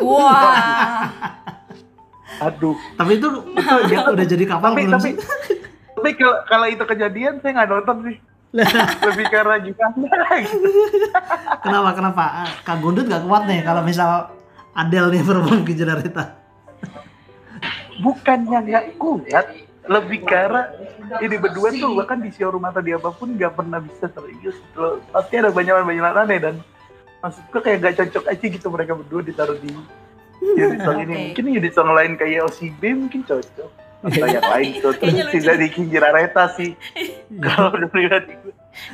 Wah. 0.04 1.08
Aduh. 2.42 2.76
Tapi 2.94 3.12
itu 3.16 3.28
itu 3.50 3.76
dia 3.88 4.00
udah 4.14 4.26
jadi 4.26 4.44
kapal 4.46 4.76
Tapi 4.76 4.84
belum 4.84 4.94
tapi 4.94 5.08
sih? 5.08 5.16
tapi 5.96 6.10
kalau 6.20 6.38
kalau 6.46 6.68
itu 6.68 6.84
kejadian 6.84 7.40
saya 7.40 7.52
nggak 7.56 7.70
nonton 7.72 7.98
sih. 8.06 8.18
Lebih 8.56 9.26
karena 9.28 9.56
gitu. 9.60 9.78
Kenapa 11.66 11.90
kenapa? 11.92 12.24
Kak 12.64 12.78
Gundut 12.80 13.10
gak 13.10 13.28
kuat 13.28 13.44
nih 13.50 13.66
kalau 13.68 13.84
misal 13.84 14.32
Adel 14.76 15.12
nih 15.12 15.24
perform 15.24 15.68
ke 15.68 15.76
Jenarita. 15.76 16.36
Bukannya 18.00 18.60
nggak 18.68 18.86
kuat, 19.00 19.48
lebih 19.86 20.26
karena 20.26 20.74
ini 21.22 21.36
berdua 21.38 21.70
tuh 21.78 21.94
bahkan 21.94 22.18
di 22.18 22.34
showroom 22.34 22.66
atau 22.66 22.82
di 22.82 22.92
apa 22.92 23.10
pun 23.14 23.38
nggak 23.38 23.54
pernah 23.54 23.78
bisa 23.78 24.10
serius 24.10 24.58
Loh, 24.74 24.98
pasti 25.14 25.38
ada 25.38 25.54
banyak 25.54 25.74
banyak 25.86 26.06
aneh 26.26 26.40
dan 26.42 26.56
maksudku 27.22 27.58
kayak 27.62 27.78
gak 27.82 27.96
cocok 28.02 28.26
aja 28.34 28.46
gitu 28.50 28.68
mereka 28.74 28.98
berdua 28.98 29.22
ditaruh 29.22 29.58
di 29.62 29.70
unit 30.42 30.82
song 30.82 31.00
ini 31.06 31.16
mungkin 31.30 31.46
unit 31.62 31.74
song 31.74 31.90
lain 31.94 32.18
kayak 32.18 32.50
OCB 32.50 32.82
mungkin 32.98 33.22
cocok 33.26 33.70
atau 34.06 34.28
yang 34.30 34.46
lain 34.46 34.70
lucu. 34.86 35.10
tidak 35.34 35.56
di 35.62 35.68
Kinjira 35.70 36.10
Reta 36.14 36.50
sih 36.58 36.74
kalau 37.42 37.74
udah 37.74 37.90
pribadi 37.90 38.34
gue 38.42 38.45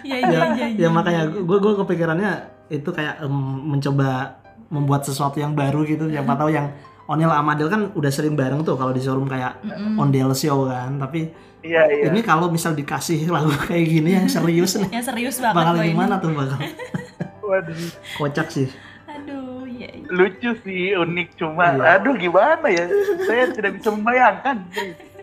Iya 0.02 0.16
ya, 0.18 0.28
iya 0.28 0.42
iya. 0.56 0.68
ya 0.78 0.90
makanya 0.90 1.22
gue 1.28 1.58
gue 1.58 1.74
kepikirannya 1.78 2.32
itu 2.70 2.90
kayak 2.90 3.22
em, 3.22 3.36
mencoba 3.68 4.40
membuat 4.68 5.04
sesuatu 5.04 5.36
yang 5.36 5.52
baru 5.52 5.84
gitu. 5.84 6.08
Siapa 6.08 6.34
tahu 6.34 6.50
yang 6.50 6.72
Onil 7.06 7.28
sama 7.28 7.52
Adel 7.52 7.68
kan 7.68 7.82
udah 7.92 8.08
sering 8.08 8.34
bareng 8.34 8.62
tuh 8.62 8.74
kalau 8.74 8.90
di 8.90 9.00
showroom 9.00 9.28
kayak 9.28 9.60
Mm-mm. 9.62 10.00
Ondel 10.00 10.32
Show 10.32 10.64
kan. 10.66 10.96
Tapi 10.96 11.28
iya 11.62 11.84
iya 11.86 12.08
ini 12.08 12.22
kalau 12.22 12.48
misal 12.48 12.72
dikasih 12.72 13.28
lagu 13.36 13.52
kayak 13.62 13.84
gini 13.84 14.16
yang 14.16 14.26
serius 14.26 14.80
nih, 14.80 14.90
Yang 14.96 15.06
serius 15.10 15.36
banget 15.38 15.58
bakal 15.60 15.74
loh 15.76 15.84
ini. 15.84 15.92
gimana 15.92 16.14
tuh 16.18 16.32
bakal 16.32 16.58
waduh 17.52 17.76
kocak 18.16 18.48
sih. 18.48 18.68
Aduh, 19.06 19.68
iya. 19.68 19.92
iya. 19.92 20.08
lucu 20.08 20.56
sih 20.64 20.96
unik 20.96 21.36
cuma 21.36 21.76
Iya. 21.76 22.00
aduh 22.00 22.16
gimana 22.16 22.68
ya 22.68 22.88
saya 23.22 23.52
tidak 23.52 23.76
bisa 23.76 23.92
membayangkan 23.92 24.56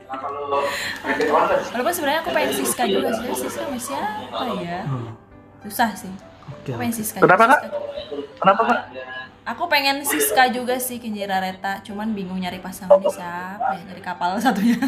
Walaupun 0.08 1.92
sebenarnya 1.92 2.20
aku 2.24 2.30
pengen 2.32 2.52
Siska 2.56 2.84
juga 2.88 3.08
sih. 3.12 3.26
Siska 3.36 3.60
sama 3.68 3.78
siapa 3.78 4.44
ya? 4.64 4.80
Hmm. 4.88 5.12
Susah 5.68 5.90
sih. 5.92 6.12
Oke. 6.48 6.72
Aku 6.72 6.78
pengen 6.80 6.94
Siska. 6.96 7.18
Kenapa, 7.20 7.44
Kak? 7.44 7.60
Kenapa 8.38 8.62
pak 8.64 8.78
Aku 9.48 9.64
pengen 9.64 10.04
Siska 10.04 10.52
juga 10.52 10.76
sih 10.76 11.00
Kinjira 11.00 11.40
Reta, 11.40 11.80
cuman 11.80 12.12
bingung 12.12 12.36
nyari 12.36 12.60
pasangannya 12.60 13.08
siapa 13.08 13.80
ya, 13.80 13.82
nyari 13.88 14.02
kapal 14.04 14.36
satunya. 14.40 14.76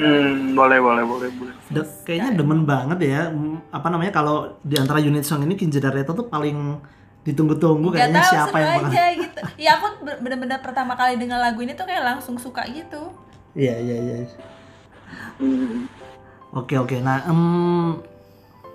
Hmm, 0.00 0.06
hmm, 0.06 0.56
boleh, 0.56 0.78
boleh, 0.80 1.04
boleh, 1.04 1.28
boleh. 1.36 1.54
De- 1.68 1.92
kayaknya 2.08 2.40
demen 2.40 2.64
banget 2.64 3.04
ya 3.04 3.28
mm, 3.28 3.68
apa 3.68 3.92
namanya 3.92 4.16
kalau 4.16 4.56
di 4.64 4.80
antara 4.80 4.96
unit 4.96 5.28
song 5.28 5.44
ini 5.44 5.58
Kinjira 5.60 5.92
Reta 5.92 6.16
tuh 6.16 6.24
paling 6.24 6.80
ditunggu-tunggu 7.20 7.92
kayaknya 7.92 8.24
tahu 8.24 8.32
siapa 8.32 8.56
yang 8.56 8.70
bakal 8.80 8.88
aja 8.88 9.04
gitu. 9.12 9.40
Ya 9.60 9.70
aku 9.76 9.86
bener-bener 10.04 10.58
pertama 10.64 10.96
kali 10.96 11.20
dengar 11.20 11.36
lagu 11.36 11.60
ini 11.60 11.76
tuh 11.76 11.84
kayak 11.84 12.04
langsung 12.04 12.40
suka 12.40 12.64
gitu. 12.72 13.12
Iya 13.52 13.76
iya 13.76 13.96
iya. 14.00 14.16
Oke 16.56 16.80
oke. 16.80 16.96
Nah, 17.04 17.28
em 17.28 17.40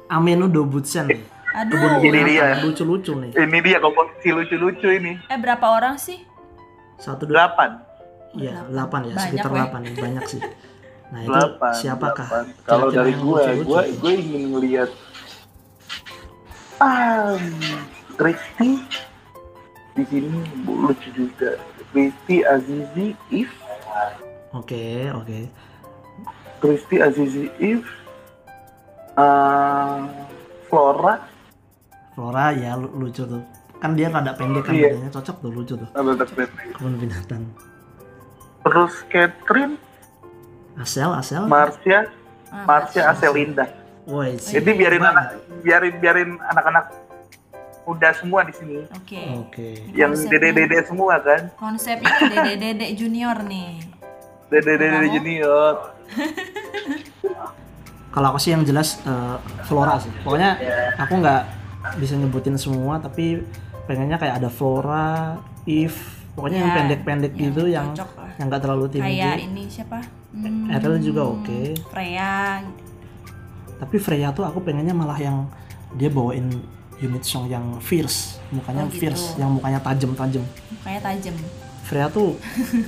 Ameno 0.07 0.45
Dobutsen 0.45 1.09
nih. 1.09 1.21
Aduh. 1.55 2.03
Ini 2.03 2.19
dia. 2.27 2.61
Lucu-lucu 2.61 3.17
nih. 3.17 3.31
Ini 3.33 3.57
dia 3.65 3.77
komposisi 3.81 4.29
lucu-lucu 4.29 4.87
ini. 4.93 5.17
Eh 5.31 5.39
berapa 5.39 5.65
orang 5.65 5.97
sih? 5.97 6.21
Satu 7.01 7.25
dua. 7.25 7.49
Delapan. 7.49 7.81
Iya, 8.35 8.67
delapan 8.67 8.99
ya, 9.07 9.15
sekitar 9.15 9.47
delapan 9.47 9.79
ya, 9.87 9.91
banyak 9.95 10.23
sih. 10.27 10.41
Nah, 11.07 11.19
itu 11.23 11.31
Delapan. 11.31 11.71
siapakah? 11.71 12.27
delapan. 12.27 12.45
Kalau 12.67 12.87
dari 12.91 13.13
gue, 13.15 13.43
gue, 13.63 13.81
gue 13.95 14.11
ingin 14.11 14.43
ngelihat 14.51 14.89
ah, 16.83 17.39
Kristi 18.15 18.69
di 19.93 20.03
sini 20.05 20.39
lucu 20.65 21.09
juga. 21.11 21.55
Kristi 21.91 22.43
Azizi 22.43 23.07
If, 23.29 23.51
Oke, 24.51 25.11
oke. 25.11 25.39
Kristi 26.57 26.99
Azizi 26.99 27.47
If, 27.57 27.83
ah, 29.15 30.03
Flora, 30.65 31.19
Flora 32.11 32.51
ya 32.51 32.75
lu- 32.75 32.91
lucu 32.93 33.23
tuh. 33.23 33.43
Kan 33.77 33.93
dia 33.93 34.07
rada 34.07 34.31
pendek 34.33 34.63
kan 34.63 34.73
Iya. 34.73 34.91
badannya 34.91 35.11
cocok 35.11 35.35
tuh 35.37 35.51
lucu 35.51 35.73
tuh. 35.75 35.89
Kebun 35.91 36.95
binatang. 36.97 37.43
terus 38.65 39.05
Catherine, 39.07 39.77
Asel, 40.75 41.13
Asel. 41.13 41.45
Marsha, 41.45 42.09
Ah, 42.49 42.65
Marsha 42.65 43.13
Aselinda. 43.13 43.69
Woi, 44.05 44.37
Jadi 44.37 44.73
biarin 44.73 45.01
anak, 45.01 45.37
biarin 45.61 45.95
biarin 45.95 46.31
anak-anak 46.41 46.89
muda 47.85 48.09
semua 48.11 48.41
di 48.41 48.51
sini. 48.51 48.81
Oke. 48.89 49.21
Oke. 49.39 49.67
Yang 49.91 50.11
Konsepnya- 50.19 50.41
dede-dede 50.41 50.79
semua 50.83 51.15
kan, 51.19 51.41
Konsepnya 51.55 52.13
dede-dede 52.19 52.87
junior 52.93 53.37
nih. 53.41 53.79
dede-dede 54.47 55.07
junior. 55.11 55.73
Kalau 58.09 58.27
aku 58.29 58.39
sih 58.39 58.51
yang 58.51 58.63
jelas 58.63 59.01
eh, 59.01 59.37
Flora 59.63 59.99
sih. 59.99 60.11
Pokoknya 60.21 60.55
aku 60.95 61.19
nggak 61.19 61.41
bisa 61.97 62.15
nyebutin 62.15 62.55
semua, 62.55 62.97
tapi 62.97 63.43
pengennya 63.85 64.15
kayak 64.15 64.39
ada 64.39 64.49
Flora, 64.49 65.35
If, 65.63 65.97
pokoknya 66.31 66.57
Ya, 66.57 66.63
yang 66.63 66.75
pendek-pendek 66.75 67.31
yang 67.31 67.41
gitu 67.43 67.63
yang 67.67 67.87
yang 68.35 68.47
nggak 68.47 68.61
terlalu 68.61 68.85
tinggi 68.89 69.13
kayak 69.15 69.37
ini 69.41 69.63
siapa 69.65 69.99
Hmm, 70.29 70.67
Errol 70.67 70.99
juga 70.99 71.23
oke. 71.25 71.79
Freya 71.87 72.59
gitu. 72.59 72.83
tapi 73.75 73.95
Freya 73.97 74.29
tuh 74.29 74.43
aku 74.43 74.59
pengennya 74.59 74.91
malah 74.91 75.15
yang 75.15 75.47
dia 75.93 76.11
bawain 76.11 76.51
unit 76.97 77.21
song 77.21 77.45
yang 77.45 77.79
fierce. 77.79 78.39
Mukanya 78.49 78.83
Oh, 78.83 78.87
gitu. 78.87 78.99
fierce 79.03 79.35
yang 79.35 79.51
mukanya 79.51 79.79
tajam-tajam. 79.79 80.43
Kayak 80.81 81.01
tajam. 81.03 81.35
Freya 81.83 82.07
tuh 82.07 82.33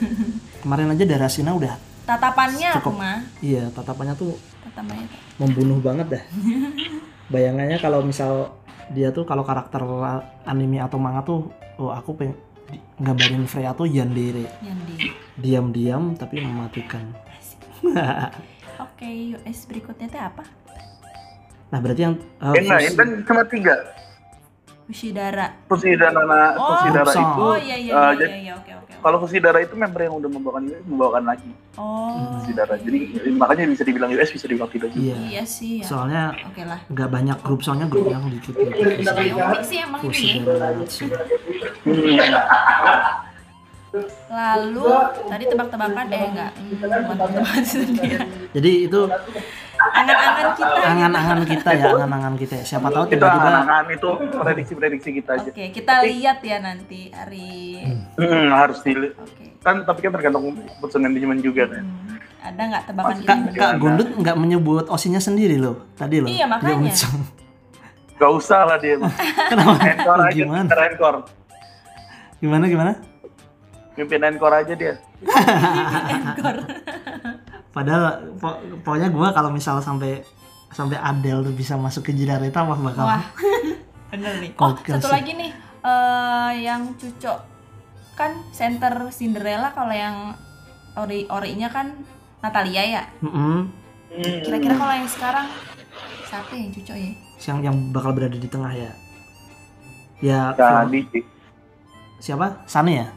kemarin 0.62 0.90
aja 0.90 1.04
Darasina 1.04 1.54
udah 1.54 1.78
tatapannya 2.02 2.72
Cukup. 2.80 2.98
mah 2.98 3.20
iya 3.40 3.68
tatapannya 3.70 4.16
tuh 4.16 4.34
tatapannya 4.64 5.06
tuh. 5.06 5.20
membunuh 5.38 5.78
banget 5.78 6.18
dah. 6.18 6.24
Bayangannya 7.34 7.78
kalau 7.78 8.02
misal 8.02 8.56
dia 8.90 9.12
tuh 9.12 9.22
kalau 9.22 9.44
karakter 9.44 9.84
anime 10.44 10.80
atau 10.80 10.96
manga 10.96 11.22
tuh 11.22 11.52
oh 11.76 11.92
aku 11.92 12.16
pengen 12.16 12.34
gambarin 12.98 13.44
Freya 13.44 13.72
tuh 13.72 13.86
yandere 13.86 14.48
diam-diam 15.36 16.16
tapi 16.16 16.40
mematikan. 16.40 17.12
Oke 18.80 19.08
US 19.36 19.66
berikutnya 19.66 20.08
teh 20.08 20.18
apa 20.18 20.42
nah 21.68 21.78
berarti 21.84 22.02
yang 22.08 22.16
uh, 22.40 22.56
Enak, 22.56 22.80
Fus- 22.80 22.96
dan 22.96 23.10
cuma 23.28 23.44
tiga. 23.48 23.76
Fushidara. 24.88 25.52
Fusidara, 25.68 26.16
Oh, 26.56 26.80
Fusidara 26.80 27.12
itu, 27.12 27.44
oh 27.44 27.58
iya 27.60 27.76
iya 27.76 27.92
eh, 27.92 28.12
iya, 28.16 28.16
iya, 28.16 28.38
iya 28.40 28.54
oke 28.56 28.72
oke 28.72 28.88
kalau 28.98 29.18
Fusidara 29.22 29.60
itu 29.62 29.76
member 29.78 30.02
yang 30.04 30.16
udah 30.18 30.30
membawakan 30.32 30.62
US, 30.72 30.82
membawakan 30.88 31.24
lagi. 31.28 31.52
Oh. 31.78 32.40
Fusidara. 32.42 32.76
Jadi 32.82 33.00
makanya 33.36 33.70
bisa 33.70 33.84
dibilang 33.86 34.10
US, 34.16 34.30
bisa 34.34 34.46
dibilang 34.50 34.72
tidak 34.74 34.90
juga. 34.96 35.06
iya. 35.06 35.16
Iya 35.28 35.44
sih 35.44 35.72
ya. 35.84 35.86
Soalnya 35.86 36.24
oke 36.34 36.64
lah. 36.66 36.80
nggak 36.90 37.10
banyak 37.12 37.38
grup 37.46 37.62
soalnya 37.62 37.88
grup 37.92 38.10
yang 38.10 38.24
dikit 38.32 38.56
gitu. 38.56 38.68
unik 38.68 39.64
sih 39.64 39.78
emang 39.84 40.02
ini. 40.08 40.44
Ya. 42.18 42.42
Fusidara 42.48 43.26
lalu 44.28 44.86
tadi 45.26 45.44
tebak-tebakan 45.48 46.06
eh 46.12 46.22
enggak 46.28 46.52
hmm, 46.60 47.64
sendiri 47.64 48.20
jadi 48.52 48.72
itu 48.86 49.02
angan-angan 49.78 50.48
kita 50.52 50.66
angan-angan 50.84 51.38
kita 51.44 51.70
ya 51.72 51.86
angan-angan 51.92 52.34
kita 52.36 52.54
ya. 52.56 52.64
siapa 52.66 52.88
tahu 52.88 53.04
Itu 53.04 53.10
tiba-tiba 53.14 53.48
angan-angan 53.48 53.86
itu 53.92 54.10
prediksi-prediksi 54.34 55.10
kita 55.14 55.30
aja. 55.34 55.50
oke 55.50 55.64
kita 55.72 55.94
lihat 56.04 56.38
ya 56.42 56.58
nanti 56.60 57.00
hari 57.10 57.50
Hmm, 58.16 58.48
harus 58.52 58.78
dilihat. 58.82 59.16
oke 59.16 59.44
Kan 59.60 59.84
tapi 59.84 60.00
kan 60.00 60.12
tergantung 60.12 60.44
keputusan 60.56 61.00
manajemen 61.02 61.38
juga 61.40 61.64
kan. 61.68 61.82
Hmm, 61.82 62.16
ada 62.40 62.62
nggak 62.64 62.84
tebakan 62.86 63.16
kita 63.18 63.28
Kak? 63.28 63.38
Kak 63.54 63.72
Gundut 63.78 64.08
nggak 64.16 64.36
menyebut 64.36 64.86
osinya 64.88 65.20
sendiri 65.20 65.56
loh 65.56 65.76
tadi 65.94 66.18
loh 66.18 66.28
Iya, 66.28 66.46
makanya. 66.46 66.92
Gak 68.18 68.32
usah 68.34 68.64
lah 68.64 68.78
dia. 68.78 68.96
mah. 68.98 69.12
kenapa 69.52 69.78
Encore 69.84 70.22
aja, 70.24 70.34
gimana 70.34 70.74
encore. 70.88 71.18
gimana 72.38 72.64
gimana 72.66 72.92
Mimpin 73.94 74.22
encore 74.24 74.56
aja 74.56 74.74
dia. 74.74 74.94
padahal 77.78 78.04
po- 78.36 78.58
pokoknya 78.82 79.10
gua 79.10 79.30
kalau 79.30 79.50
misal 79.50 79.78
sampai 79.78 80.26
sampai 80.68 80.98
Adele 80.98 81.46
tuh 81.46 81.54
bisa 81.54 81.78
masuk 81.78 82.02
ke 82.04 82.12
Jidareta 82.12 82.60
wah 82.60 82.74
bakal 82.76 83.06
wah 83.06 83.24
bener 84.12 84.34
nih. 84.40 84.52
Oh 84.58 84.74
satu 84.74 85.04
sih. 85.04 85.14
lagi 85.14 85.32
nih 85.36 85.52
eh 85.84 86.52
yang 86.64 86.90
cucok. 86.94 87.40
Kan 88.14 88.34
center 88.50 88.90
Cinderella 89.10 89.70
kalau 89.70 89.94
yang 89.94 90.34
ori 90.96 91.30
orinya 91.30 91.70
kan 91.70 91.94
Natalia 92.38 92.82
ya? 92.82 93.04
Mm-mm. 93.22 93.70
kira-kira 94.42 94.74
kalau 94.74 94.90
yang 94.92 95.06
sekarang 95.06 95.46
siapa 96.24 96.50
yang 96.52 96.70
cucok 96.72 96.98
ya? 96.98 97.12
Yang 97.38 97.58
yang 97.64 97.76
bakal 97.94 98.12
berada 98.12 98.34
di 98.34 98.50
tengah 98.50 98.74
ya? 98.74 98.92
Ya 100.18 100.42
Tadi 100.52 101.06
sih. 101.14 101.24
siapa? 102.20 102.66
Sane 102.66 102.92
ya? 102.98 103.08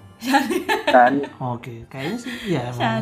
Tadi. 0.86 1.24
oke 1.40 1.88
kayaknya 1.88 2.16
sih 2.18 2.32
ya 2.46 2.68
emang. 2.68 3.00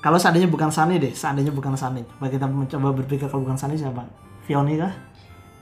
Kalau 0.00 0.16
seandainya 0.16 0.48
bukan 0.48 0.68
Sane 0.68 0.96
deh 0.96 1.12
seandainya 1.12 1.52
bukan 1.52 1.76
Sane 1.76 2.00
coba 2.02 2.26
kita 2.26 2.48
mencoba 2.48 2.88
berpikir 2.96 3.28
kalau 3.28 3.44
bukan 3.44 3.54
Sane 3.54 3.76
siapa? 3.76 4.00
Fioni 4.42 4.74
kah? 4.74 4.92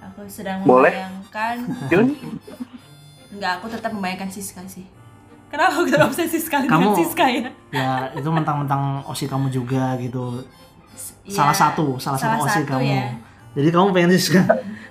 Aku 0.00 0.22
sedang 0.24 0.62
Boleh. 0.62 0.94
membayangkan. 0.94 1.56
Jun, 1.86 2.06
Enggak, 3.28 3.60
aku 3.60 3.66
tetap 3.68 3.90
membayangkan 3.90 4.30
Siska 4.30 4.62
sih. 4.64 4.86
Kenapa 5.48 5.74
aku 5.74 5.88
tetap 5.88 6.06
obsesi 6.06 6.38
sekali 6.38 6.64
dengan 6.64 6.92
Kamu- 6.92 6.96
Siska 6.96 7.24
ya? 7.26 7.50
ya 7.68 7.88
itu 8.14 8.28
mentang-mentang 8.28 9.02
osi 9.04 9.24
kamu 9.24 9.48
juga 9.48 9.96
gitu. 9.98 10.44
Ya, 11.24 11.34
salah 11.34 11.52
satu 11.52 11.96
salah, 11.98 12.16
satu 12.16 12.40
osi 12.40 12.62
satu 12.62 12.72
kamu. 12.72 12.88
ya. 12.88 13.04
jadi 13.52 13.68
kamu 13.70 13.86
pengen 13.92 14.10
sih 14.12 14.38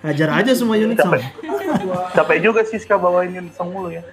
hajar 0.06 0.30
aja 0.30 0.52
semua 0.54 0.78
unit 0.78 0.98
song 0.98 1.18
capek 2.14 2.38
juga 2.42 2.62
sih 2.64 2.78
Ska 2.78 2.96
bawain 2.96 3.34
Yunisong 3.34 3.70
mulu 3.70 3.90
ya. 3.92 4.04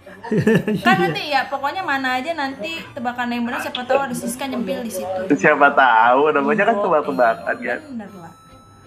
kan 0.80 0.96
nanti 0.98 1.28
ya 1.28 1.44
pokoknya 1.46 1.84
mana 1.84 2.16
aja 2.16 2.32
nanti 2.32 2.80
tebakan 2.96 3.28
yang 3.28 3.44
benar 3.44 3.60
siapa 3.60 3.84
tahu 3.84 4.00
ada 4.00 4.16
Siska 4.16 4.48
nyempil 4.48 4.80
di 4.80 4.92
situ 4.92 5.20
Siapa 5.36 5.68
tahu, 5.76 6.32
namanya 6.32 6.64
kan 6.72 6.76
tebak-tebakan 6.80 7.56
ya. 7.60 7.76
bener 7.78 8.10
lah 8.16 8.32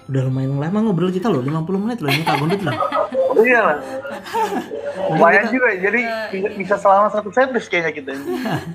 udah 0.07 0.21
lumayan 0.23 0.55
lama 0.55 0.79
ngobrol 0.87 1.11
kita 1.11 1.27
loh 1.27 1.43
50 1.43 1.83
menit 1.83 1.99
loh 1.99 2.07
ini 2.07 2.23
Kak 2.23 2.39
Gundut 2.39 2.61
loh 2.63 2.75
Oh 3.37 3.45
iya 3.45 3.59
lah. 3.61 3.77
Lumayan 5.13 5.45
juga, 5.51 5.69
jadi 5.77 5.99
bisa, 6.33 6.49
bisa 6.57 6.75
selama 6.79 7.07
satu 7.13 7.29
setlist 7.29 7.69
kayaknya 7.69 7.91
kita 7.93 8.09
ini. 8.17 8.25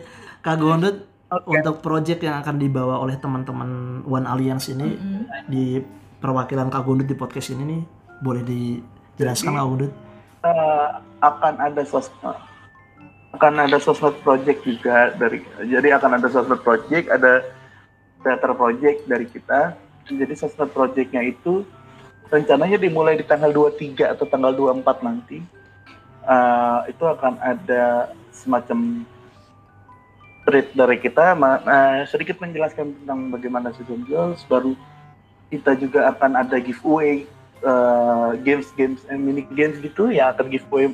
Kak 0.45 0.57
Gundut 0.61 1.09
Oke. 1.33 1.51
untuk 1.51 1.81
project 1.81 2.21
yang 2.23 2.39
akan 2.39 2.61
dibawa 2.61 3.01
oleh 3.01 3.17
teman-teman 3.19 4.03
One 4.05 4.29
Alliance 4.29 4.71
ini 4.71 4.95
di 5.49 5.81
perwakilan 6.21 6.69
Kak 6.69 6.85
Gundut 6.85 7.09
di 7.09 7.17
podcast 7.17 7.51
ini 7.51 7.63
nih 7.65 7.83
boleh 8.23 8.43
dijelaskan 8.47 9.59
Kak 9.59 9.67
Gundut 9.67 9.93
Eh, 10.43 10.89
akan 11.23 11.55
ada 11.63 11.87
sosmed 11.87 12.35
akan 13.31 13.63
ada 13.63 13.79
sosmed 13.79 14.19
project 14.27 14.67
juga 14.67 15.15
dari 15.15 15.39
jadi 15.71 16.03
akan 16.03 16.19
ada 16.19 16.27
sosmed 16.27 16.59
project 16.67 17.07
ada 17.07 17.47
theater 18.27 18.51
project 18.59 19.07
dari 19.07 19.31
kita. 19.31 19.79
Jadi 20.11 20.35
sosmed 20.35 20.75
projectnya 20.75 21.23
itu 21.23 21.63
rencananya 22.27 22.75
dimulai 22.75 23.15
di 23.15 23.23
tanggal 23.23 23.55
23 23.55 24.19
atau 24.19 24.27
tanggal 24.27 24.51
24 24.51 25.07
nanti. 25.07 25.39
Eh, 26.27 26.81
itu 26.91 27.05
akan 27.07 27.39
ada 27.39 28.11
semacam 28.35 29.07
treat 30.43 30.75
dari 30.75 30.99
kita. 30.99 31.39
Eh, 31.39 32.03
sedikit 32.11 32.43
menjelaskan 32.43 32.99
tentang 32.99 33.31
bagaimana 33.31 33.71
season 33.79 34.03
girls 34.11 34.43
baru 34.51 34.75
kita 35.55 35.79
juga 35.79 36.11
akan 36.11 36.35
ada 36.35 36.59
giveaway 36.59 37.31
uh, 37.65 38.35
games-games 38.43 39.03
eh, 39.09 39.19
mini 39.19 39.47
games 39.55 39.79
gitu 39.81 40.11
ya 40.11 40.35
akan 40.35 40.51
giveaway 40.51 40.93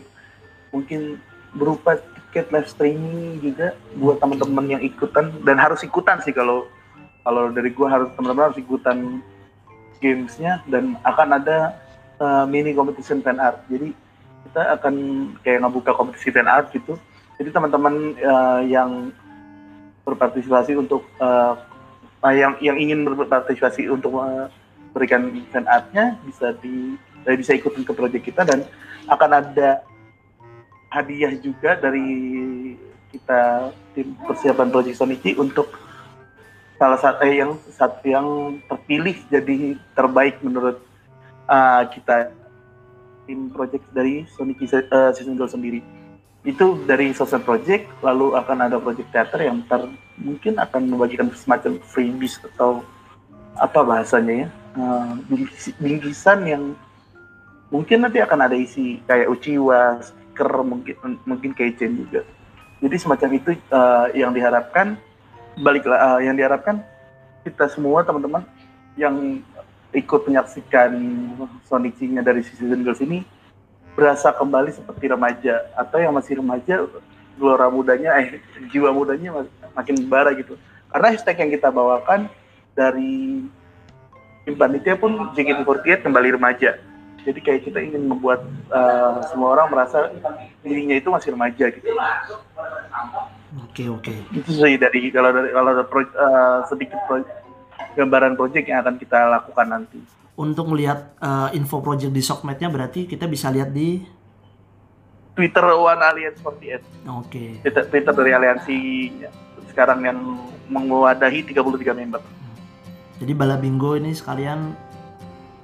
mungkin 0.72 1.20
berupa 1.56 1.96
tiket 2.28 2.52
live 2.52 2.68
streaming 2.68 3.40
juga 3.40 3.72
buat 3.96 4.20
teman-teman 4.20 4.78
yang 4.78 4.82
ikutan. 4.84 5.32
Dan 5.42 5.56
harus 5.56 5.80
ikutan 5.80 6.20
sih 6.20 6.32
kalau 6.32 6.68
kalau 7.24 7.52
dari 7.52 7.72
gua 7.72 7.88
harus 7.92 8.08
teman-teman 8.14 8.52
harus 8.52 8.60
ikutan 8.60 9.24
gamesnya. 10.00 10.60
Dan 10.68 11.00
akan 11.02 11.28
ada 11.40 11.76
uh, 12.20 12.44
mini 12.44 12.76
competition 12.76 13.24
fan 13.24 13.40
art. 13.40 13.64
Jadi 13.72 13.96
kita 14.48 14.62
akan 14.80 14.94
kayak 15.40 15.64
ngebuka 15.64 15.96
kompetisi 15.96 16.28
fan 16.28 16.48
art 16.48 16.68
gitu. 16.72 17.00
Jadi 17.40 17.48
teman-teman 17.54 18.18
uh, 18.20 18.60
yang 18.66 19.14
berpartisipasi 20.04 20.76
untuk 20.76 21.04
uh, 21.20 21.56
yang 22.28 22.58
yang 22.58 22.76
ingin 22.76 23.06
berpartisipasi 23.06 23.88
untuk 23.88 24.20
uh, 24.20 24.50
berikan 24.98 25.30
fan 25.54 25.62
artnya 25.70 26.18
bisa 26.26 26.50
di 26.58 26.98
eh, 27.22 27.36
bisa 27.38 27.54
ikutin 27.54 27.86
ke 27.86 27.92
project 27.94 28.24
kita 28.26 28.42
dan 28.42 28.66
akan 29.06 29.30
ada 29.38 29.86
hadiah 30.90 31.32
juga 31.38 31.78
dari 31.78 32.04
kita 33.14 33.72
tim 33.94 34.12
persiapan 34.26 34.68
project 34.68 34.98
Sonichi 34.98 35.38
untuk 35.38 35.70
salah 36.76 36.98
satu 36.98 37.22
eh, 37.24 37.40
yang 37.40 37.54
satu 37.70 38.04
yang 38.04 38.26
terpilih 38.66 39.16
jadi 39.30 39.78
terbaik 39.96 40.42
menurut 40.44 40.82
uh, 41.48 41.82
kita 41.90 42.30
tim 43.28 43.52
project 43.52 43.84
dari 43.92 44.24
Sonichi 44.36 44.68
uh, 44.68 45.12
Season 45.12 45.36
Girl 45.36 45.50
sendiri. 45.50 45.80
Itu 46.46 46.80
dari 46.86 47.12
social 47.12 47.42
project 47.44 47.90
lalu 48.00 48.32
akan 48.38 48.70
ada 48.70 48.76
project 48.80 49.10
theater 49.10 49.42
yang 49.42 49.60
ntar 49.66 49.84
mungkin 50.16 50.56
akan 50.56 50.88
membagikan 50.88 51.28
semacam 51.34 51.76
freebies 51.82 52.40
atau 52.54 52.80
apa 53.58 53.82
bahasanya 53.82 54.46
ya 54.46 54.48
eh, 54.76 55.12
bingkis- 55.30 55.76
bingkisan 55.78 56.44
yang 56.44 56.64
mungkin 57.68 58.04
nanti 58.04 58.18
akan 58.20 58.48
ada 58.48 58.56
isi 58.56 59.00
kayak 59.04 59.28
uchiwa 59.28 60.00
stiker 60.00 60.52
mungkin 60.64 60.96
mungkin 61.28 61.50
keychain 61.52 61.96
juga. 62.06 62.24
Jadi 62.78 62.96
semacam 62.96 63.30
itu 63.36 63.50
eh, 63.58 64.06
yang 64.18 64.30
diharapkan 64.30 64.94
baliklah 65.58 66.18
eh, 66.18 66.30
yang 66.30 66.34
diharapkan 66.38 66.80
kita 67.42 67.66
semua 67.70 68.06
teman-teman 68.06 68.46
yang 68.98 69.42
ikut 69.94 70.20
menyaksikan 70.28 70.92
Sonichi-nya 71.64 72.20
dari 72.20 72.44
Season 72.44 72.84
Girls 72.84 73.00
ini 73.00 73.24
berasa 73.96 74.30
kembali 74.30 74.70
seperti 74.70 75.10
remaja. 75.10 75.64
Atau 75.74 75.98
yang 75.98 76.14
masih 76.14 76.38
remaja 76.38 76.86
gelora 77.38 77.66
mudanya 77.70 78.18
eh 78.18 78.42
jiwa 78.70 78.90
mudanya 78.92 79.42
mak- 79.42 79.54
makin 79.74 79.96
bara 80.06 80.30
gitu. 80.36 80.54
Karena 80.90 81.06
hashtag 81.14 81.36
yang 81.40 81.50
kita 81.50 81.68
bawakan 81.70 82.30
dari 82.76 83.42
tim 84.48 84.56
panitia 84.56 84.96
pun 84.96 85.36
JKT48 85.36 86.08
kembali 86.08 86.40
remaja 86.40 86.80
Jadi 87.28 87.44
kayak 87.44 87.60
kita 87.68 87.84
ingin 87.84 88.08
membuat 88.08 88.40
uh, 88.72 89.20
semua 89.28 89.52
orang 89.52 89.68
merasa 89.68 90.08
dirinya 90.64 90.96
itu 90.96 91.12
masih 91.12 91.36
remaja 91.36 91.68
gitu. 91.68 91.84
Oke 93.68 93.84
oke. 93.84 94.14
Itu 94.32 94.48
sih 94.48 94.80
dari 94.80 95.12
kalau 95.12 95.36
dari 95.36 95.52
kalau 95.52 95.76
ada 95.76 95.84
pro, 95.84 96.08
uh, 96.08 96.64
sedikit 96.72 96.96
pro, 97.04 97.20
gambaran 98.00 98.32
project 98.32 98.64
yang 98.64 98.80
akan 98.80 98.96
kita 98.96 99.28
lakukan 99.28 99.66
nanti. 99.68 100.00
Untuk 100.40 100.72
melihat 100.72 101.12
uh, 101.20 101.52
info 101.52 101.84
project 101.84 102.16
di 102.16 102.24
Sokmetnya 102.24 102.72
berarti 102.72 103.04
kita 103.04 103.28
bisa 103.28 103.52
lihat 103.52 103.76
di 103.76 104.00
Twitter 105.36 105.66
One 105.68 106.00
Alliance 106.00 106.40
48. 106.40 107.12
Oke. 107.12 107.60
Twitter, 107.60 107.82
Twitter 107.92 108.14
dari 108.16 108.32
aliansi 108.32 108.78
sekarang 109.68 110.00
yang 110.06 110.18
mewadahi 110.72 111.44
33 111.44 111.92
member. 111.92 112.37
Jadi 113.18 113.32
bala 113.34 113.58
bingo 113.58 113.98
ini 113.98 114.14
sekalian 114.14 114.74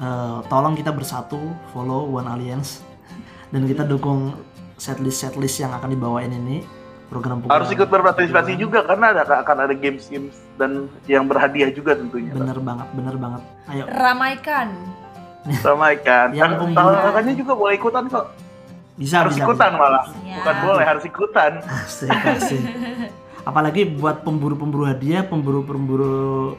uh, 0.02 0.42
tolong 0.50 0.74
kita 0.74 0.90
bersatu 0.90 1.38
follow 1.70 2.10
One 2.10 2.26
Alliance 2.26 2.82
dan 3.54 3.62
kita 3.64 3.86
dukung 3.86 4.34
setlist 4.74 5.22
setlist 5.22 5.62
yang 5.62 5.70
akan 5.70 5.94
dibawain 5.94 6.34
ini 6.34 6.66
program 7.06 7.38
program 7.38 7.54
Harus 7.54 7.70
ikut 7.70 7.86
berpartisipasi 7.86 8.58
juga 8.58 8.82
karena 8.82 9.14
ada 9.14 9.22
akan 9.46 9.56
ada 9.70 9.74
games 9.76 10.10
games 10.10 10.34
dan 10.58 10.90
yang 11.06 11.30
berhadiah 11.30 11.70
juga 11.70 11.94
tentunya. 11.94 12.34
Bener 12.34 12.58
banget, 12.58 12.88
bener 12.90 13.14
banget. 13.14 13.42
Ayo 13.70 13.84
Ramaikan. 13.86 14.68
Ramaikan. 15.62 16.26
Yang 16.34 16.52
Kan 16.58 16.74
kakaknya 16.74 17.34
juga 17.38 17.52
boleh 17.54 17.74
ikutan 17.78 18.04
kok. 18.10 18.26
bisa 18.94 19.26
harus 19.26 19.34
bisa. 19.34 19.42
ikutan 19.42 19.74
malah. 19.74 20.06
Siap. 20.06 20.38
Bukan 20.38 20.56
boleh, 20.62 20.84
harus 20.86 21.02
ikutan. 21.02 21.52
Asik, 21.66 22.10
asik. 22.14 22.62
Apalagi 23.50 23.90
buat 23.90 24.22
pemburu-pemburu 24.22 24.86
hadiah, 24.86 25.26
pemburu-pemburu 25.26 26.54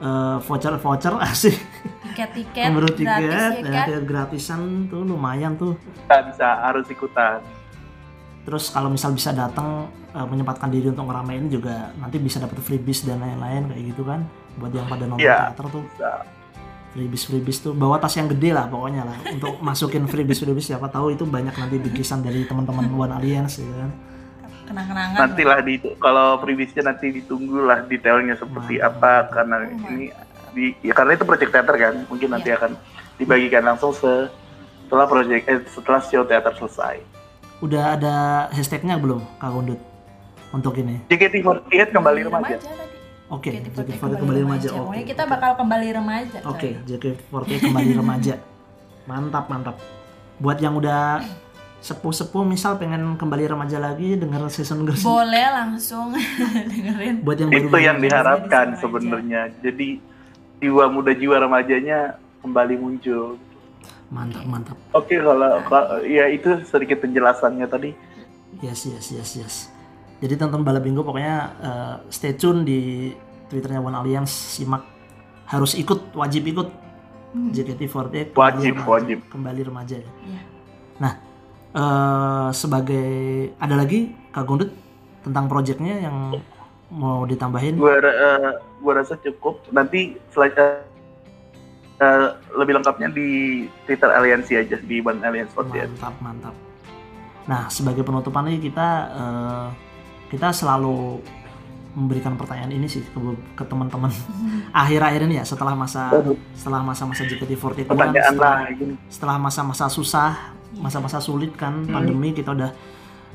eh, 0.00 0.36
voucher-voucher 0.40 1.14
asik. 1.28 1.56
Tiket-tiket 2.02 2.68
gratis 2.74 2.96
tiket, 2.98 3.20
ya 3.20 3.28
ya, 3.28 3.30
kan? 3.30 3.50
tiket 3.86 4.02
gratisan 4.04 4.60
tuh 4.86 5.04
lumayan 5.04 5.54
tuh. 5.54 5.76
Bisa, 5.78 6.16
bisa 6.26 6.48
harus 6.60 6.86
ikutan. 6.88 7.38
Terus 8.40 8.72
kalau 8.72 8.88
misal 8.88 9.12
bisa 9.12 9.30
datang 9.30 9.86
eh, 10.10 10.26
menyempatkan 10.26 10.68
diri 10.68 10.88
untuk 10.88 11.06
ngeramein 11.06 11.46
juga 11.46 11.92
nanti 11.96 12.16
bisa 12.16 12.40
dapat 12.40 12.58
freebies 12.58 13.04
dan 13.04 13.20
lain-lain 13.20 13.68
kayak 13.68 13.84
gitu 13.88 14.02
kan. 14.02 14.24
Buat 14.56 14.72
yang 14.74 14.86
pada 14.86 15.04
nonton 15.06 15.22
Iya. 15.22 15.54
teater 15.54 15.66
tuh 15.70 15.82
Bisa. 15.86 16.10
freebies 16.90 17.22
freebies 17.22 17.58
tuh 17.60 17.70
bawa 17.70 17.96
tas 17.96 18.18
yang 18.18 18.26
gede 18.26 18.50
lah 18.50 18.66
pokoknya 18.66 19.06
lah 19.06 19.14
untuk 19.30 19.62
masukin 19.62 20.10
freebies 20.10 20.42
freebies 20.42 20.66
siapa 20.66 20.90
tahu 20.90 21.14
itu 21.14 21.22
banyak 21.22 21.54
nanti 21.54 21.78
bikisan 21.78 22.18
dari 22.18 22.42
teman-teman 22.42 22.90
One 22.90 23.14
Alliance 23.14 23.62
gitu 23.62 23.70
kan. 23.70 23.90
Kenang-kenangan. 24.70 25.18
Nantilah 25.18 25.58
di 25.60 25.74
kalau 25.98 26.38
previewsnya 26.38 26.82
nanti 26.86 27.10
ditunggu 27.10 27.58
lah 27.60 27.82
detailnya 27.84 28.38
seperti 28.38 28.78
Mantap. 28.78 28.94
apa 28.94 29.12
karena 29.28 29.56
ini 29.66 30.14
di 30.50 30.70
ya 30.80 30.94
karena 30.94 31.12
itu 31.12 31.26
project 31.26 31.50
teater 31.50 31.74
kan 31.74 31.94
mungkin 32.06 32.30
nanti 32.30 32.50
akan 32.50 32.78
dibagikan 33.18 33.66
langsung 33.66 33.90
se- 33.90 34.30
setelah 34.86 35.06
project 35.06 35.42
eh, 35.44 35.58
setelah 35.66 35.98
show 36.00 36.22
teater 36.22 36.54
selesai. 36.54 37.02
Udah 37.58 37.98
ada 37.98 38.14
hashtagnya 38.48 38.94
belum 38.94 39.26
Kak 39.36 39.50
Gundut 39.50 39.80
untuk 40.50 40.78
ini? 40.78 41.02
JKT48 41.06 41.90
kembali 41.90 42.20
remaja. 42.24 42.54
tadi. 42.56 42.96
Oke, 43.26 43.50
JKT48 43.52 43.90
JKT48 43.90 44.14
kembali 44.16 44.40
remaja. 44.40 44.68
Oke. 44.68 44.78
Pokoknya 44.80 45.06
kita 45.06 45.22
bakal 45.26 45.50
kembali 45.54 45.88
remaja. 45.92 46.38
Oke, 46.46 46.70
JKT48 46.82 47.58
kembali 47.60 47.90
remaja. 47.92 48.34
Mantap, 49.04 49.44
mantap. 49.46 49.76
Buat 50.38 50.58
yang 50.58 50.74
udah 50.74 51.20
sepuh-sepuh 51.80 52.44
misal 52.44 52.76
pengen 52.76 53.16
kembali 53.16 53.48
remaja 53.48 53.76
lagi 53.76 54.14
denger 54.14 54.48
season 54.48 54.84
girls. 54.84 55.00
Boleh 55.00 55.48
langsung 55.50 56.12
dengerin. 56.70 57.20
Buat 57.20 57.38
yang 57.38 57.50
Itu 57.50 57.68
baru 57.68 57.80
yang 57.82 57.98
diharapkan 57.98 58.66
sebenarnya. 58.76 59.48
Jadi 59.58 59.96
jiwa 60.58 60.86
muda 60.86 61.10
jiwa 61.10 61.40
remajanya 61.40 62.14
kembali 62.38 62.74
muncul. 62.76 63.40
Mantap, 64.08 64.44
mantap. 64.44 64.76
Oke 64.90 65.16
kalau 65.16 65.62
kalau- 65.64 66.02
ya 66.02 66.26
itu 66.26 66.60
sedikit 66.64 67.00
penjelasannya 67.00 67.64
tadi. 67.64 67.90
Yes, 68.60 68.84
yes, 68.84 69.08
yes, 69.10 69.30
yes. 69.36 69.54
Jadi 70.20 70.36
tonton 70.36 70.60
Bala 70.60 70.78
Bingo 70.78 71.00
pokoknya 71.00 71.36
eh, 71.56 71.94
stay 72.08 72.34
tune 72.34 72.60
di 72.60 73.08
Twitternya 73.48 73.80
One 73.80 73.96
Alliance, 73.96 74.30
simak 74.30 74.84
harus 75.46 75.72
ikut, 75.74 76.12
wajib 76.12 76.44
ikut 76.46 76.68
JKT48 77.32 78.30
kembali 78.30 78.36
Wajib, 78.36 78.74
remaja, 78.76 78.90
wajib. 78.90 79.18
kembali 79.26 79.60
remaja. 79.64 79.96
ya. 79.96 80.10
Iya. 80.22 80.40
Nah, 80.98 81.12
eh, 81.74 82.48
sebagai 82.52 83.08
ada 83.58 83.74
lagi 83.74 84.10
Kak 84.30 84.44
Gundut 84.46 84.70
tentang 85.20 85.46
proyeknya 85.46 86.06
yang 86.08 86.38
mau 86.90 87.22
ditambahin? 87.24 87.78
Gua 87.78 87.98
eh, 87.98 88.52
gua 88.82 88.92
rasa 89.02 89.14
cukup. 89.20 89.62
Nanti 89.70 90.18
selain 90.34 90.54
eh, 90.58 90.82
eh, 92.00 92.28
lebih 92.56 92.80
lengkapnya 92.80 93.08
di 93.12 93.28
Twitter 93.86 94.10
Aliansi 94.10 94.58
aja 94.58 94.76
di 94.80 94.98
One 95.00 95.22
Alliance 95.22 95.52
48. 95.54 95.94
Mantap, 96.00 96.14
mantap. 96.22 96.54
Nah, 97.46 97.66
sebagai 97.70 98.02
penutupan 98.02 98.46
ini 98.50 98.58
kita 98.58 98.88
eh, 99.10 99.68
kita 100.30 100.54
selalu 100.54 101.18
memberikan 101.90 102.38
pertanyaan 102.38 102.70
ini 102.70 102.86
sih 102.86 103.02
ke, 103.02 103.18
ke 103.58 103.64
teman-teman 103.66 104.14
akhir-akhir 104.82 105.26
ini 105.26 105.42
ya 105.42 105.44
setelah 105.46 105.74
masa 105.74 106.06
setelah 106.54 106.86
masa-masa 106.86 107.26
JKT48 107.26 107.90
Pertanyaan 107.90 108.30
setelah, 108.30 108.54
lah 108.62 108.70
ini. 108.70 108.94
setelah 109.10 109.36
masa-masa 109.42 109.90
susah 109.90 110.54
masa-masa 110.78 111.18
sulit 111.18 111.56
kan 111.58 111.82
pandemi 111.90 112.30
kita 112.30 112.54
udah 112.54 112.70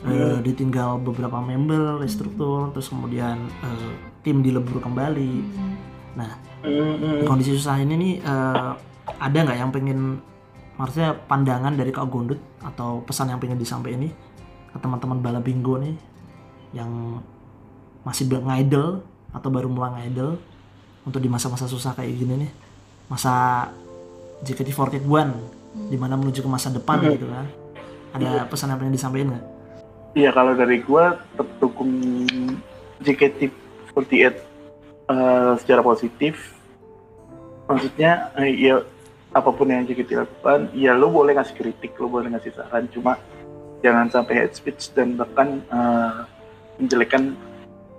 eh, 0.07 0.38
ditinggal 0.39 1.03
beberapa 1.03 1.43
member 1.43 1.99
restruktur 1.99 2.71
terus 2.71 2.88
kemudian 2.88 3.43
eh, 3.63 3.91
tim 4.23 4.39
dilebur 4.39 4.79
kembali. 4.79 5.33
Nah 6.15 6.31
di 6.63 7.25
kondisi 7.27 7.51
susah 7.57 7.81
ini 7.83 7.93
nih 7.99 8.13
eh, 8.23 8.71
ada 9.19 9.38
nggak 9.38 9.57
yang 9.59 9.71
pengen 9.75 9.99
maksudnya 10.75 11.15
pandangan 11.27 11.75
dari 11.75 11.91
Kak 11.91 12.07
Gundut 12.07 12.39
atau 12.63 13.03
pesan 13.03 13.31
yang 13.31 13.39
pengen 13.39 13.59
disampaikan 13.59 14.03
ini 14.03 14.11
ke 14.71 14.77
teman-teman 14.79 15.23
bala 15.23 15.39
bingo 15.39 15.79
nih 15.79 15.95
yang 16.75 17.23
masih 18.03 18.27
belum 18.27 18.51
ngidol 18.51 18.99
atau 19.31 19.49
baru 19.51 19.71
mulai 19.71 20.07
ngidol 20.07 20.36
untuk 21.07 21.23
di 21.23 21.31
masa-masa 21.31 21.69
susah 21.69 21.95
kayak 21.95 22.11
gini 22.11 22.33
nih? 22.47 22.51
Masa 23.07 23.65
JKT48 24.43 24.99
di 24.99 24.99
mana 25.99 26.15
menuju 26.15 26.41
ke 26.41 26.49
masa 26.49 26.71
depan 26.71 26.99
gitu 27.03 27.28
kan 27.28 27.47
ada 28.15 28.47
pesan 28.47 28.71
yang 28.71 28.80
pengen 28.80 28.95
disampaikan 28.95 29.28
nggak? 29.36 29.45
Iya 30.15 30.30
kalau 30.32 30.53
dari 30.55 30.80
gua 30.80 31.19
tetap 31.36 31.49
dukung 31.59 31.91
JKT48 33.03 34.11
eh, 34.15 35.53
secara 35.59 35.82
positif. 35.84 36.55
Maksudnya 37.67 38.32
eh, 38.39 38.55
ya 38.55 38.76
apa 39.36 39.51
pun 39.51 39.67
yang 39.67 39.84
JKT 39.84 40.15
lakukan, 40.15 40.71
ya 40.71 40.95
lo 40.95 41.11
boleh 41.11 41.36
ngasih 41.36 41.59
kritik, 41.59 41.99
lo 41.99 42.07
boleh 42.07 42.32
ngasih 42.32 42.55
saran, 42.55 42.88
cuma 42.88 43.19
jangan 43.84 44.07
sampai 44.07 44.47
hate 44.47 44.55
speech 44.55 44.95
dan 44.95 45.19
bahkan 45.19 45.59
eh, 45.67 46.19
menjelekkan 46.80 47.36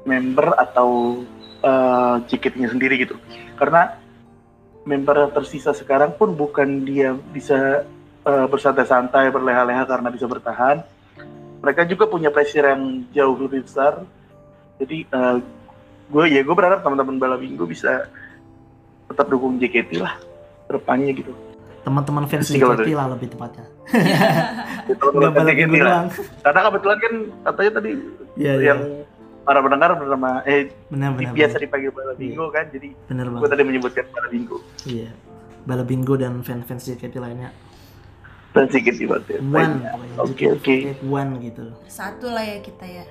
member 0.09 0.57
atau 0.57 1.21
eh, 1.61 2.17
JKT-nya 2.25 2.73
sendiri 2.73 2.97
gitu. 3.05 3.21
Karena 3.61 4.01
member 4.87 5.27
yang 5.27 5.33
tersisa 5.35 5.75
sekarang 5.75 6.15
pun 6.15 6.33
bukan 6.33 6.87
dia 6.87 7.13
bisa 7.13 7.85
eh, 8.23 8.47
bersantai-santai, 8.47 9.35
berleha-leha 9.35 9.83
karena 9.85 10.09
bisa 10.09 10.31
bertahan, 10.31 10.87
mereka 11.61 11.83
juga 11.85 12.07
punya 12.07 12.31
pressure 12.31 12.71
yang 12.71 13.03
jauh 13.11 13.37
lebih 13.37 13.67
besar. 13.67 14.07
Jadi 14.79 15.09
gue 16.07 16.25
ya 16.31 16.41
gue 16.47 16.55
berharap 16.55 16.87
teman-teman 16.87 17.19
bala 17.19 17.35
bingo 17.35 17.67
bisa 17.67 18.07
tetap 19.11 19.27
dukung 19.27 19.59
JKT 19.59 19.99
lah 19.99 20.15
depannya 20.67 21.15
gitu. 21.15 21.33
teman-teman 21.87 22.27
fans 22.27 22.51
JKT 22.51 22.99
lah 22.99 23.15
lebih 23.15 23.31
tepatnya 23.31 23.63
Teman-teman 24.91 25.47
JKT 25.47 25.75
lah. 25.83 26.11
Karena 26.43 26.61
kebetulan 26.67 26.99
kan 26.99 27.15
katanya 27.47 27.71
tadi 27.79 27.91
iya. 28.39 28.55
yang 28.59 28.81
para 29.47 29.63
pendengar 29.63 29.95
bernama 29.95 30.43
eh 30.43 30.75
benar 30.91 31.15
benar 31.15 31.33
biasa 31.33 31.55
benar. 31.55 31.63
dipanggil 31.63 31.91
bala 31.95 32.13
bingo 32.19 32.47
kan, 32.51 32.67
jadi 32.75 32.89
benar 33.07 33.25
gue 33.31 33.35
banget 33.39 33.51
tadi 33.55 33.63
menyebutkan 33.63 34.05
bala 34.11 34.29
bingo 34.29 34.59
iya 34.85 35.11
bala 35.63 35.83
bingo 35.87 36.15
dan 36.19 36.43
fans-fans 36.43 36.83
JKT 36.91 37.15
lainnya 37.23 37.55
dan 38.51 38.67
JKT 38.67 38.99
banget. 39.07 39.39
one 39.39 39.53
lainnya. 39.53 39.91
pokoknya 39.95 40.17
Oke 40.27 40.45
oke. 40.49 40.77
One 41.05 41.31
gitu 41.45 41.65
Satu 41.93 42.33
lah 42.33 42.41
ya 42.41 42.59
kita 42.65 42.89
ya. 42.89 43.05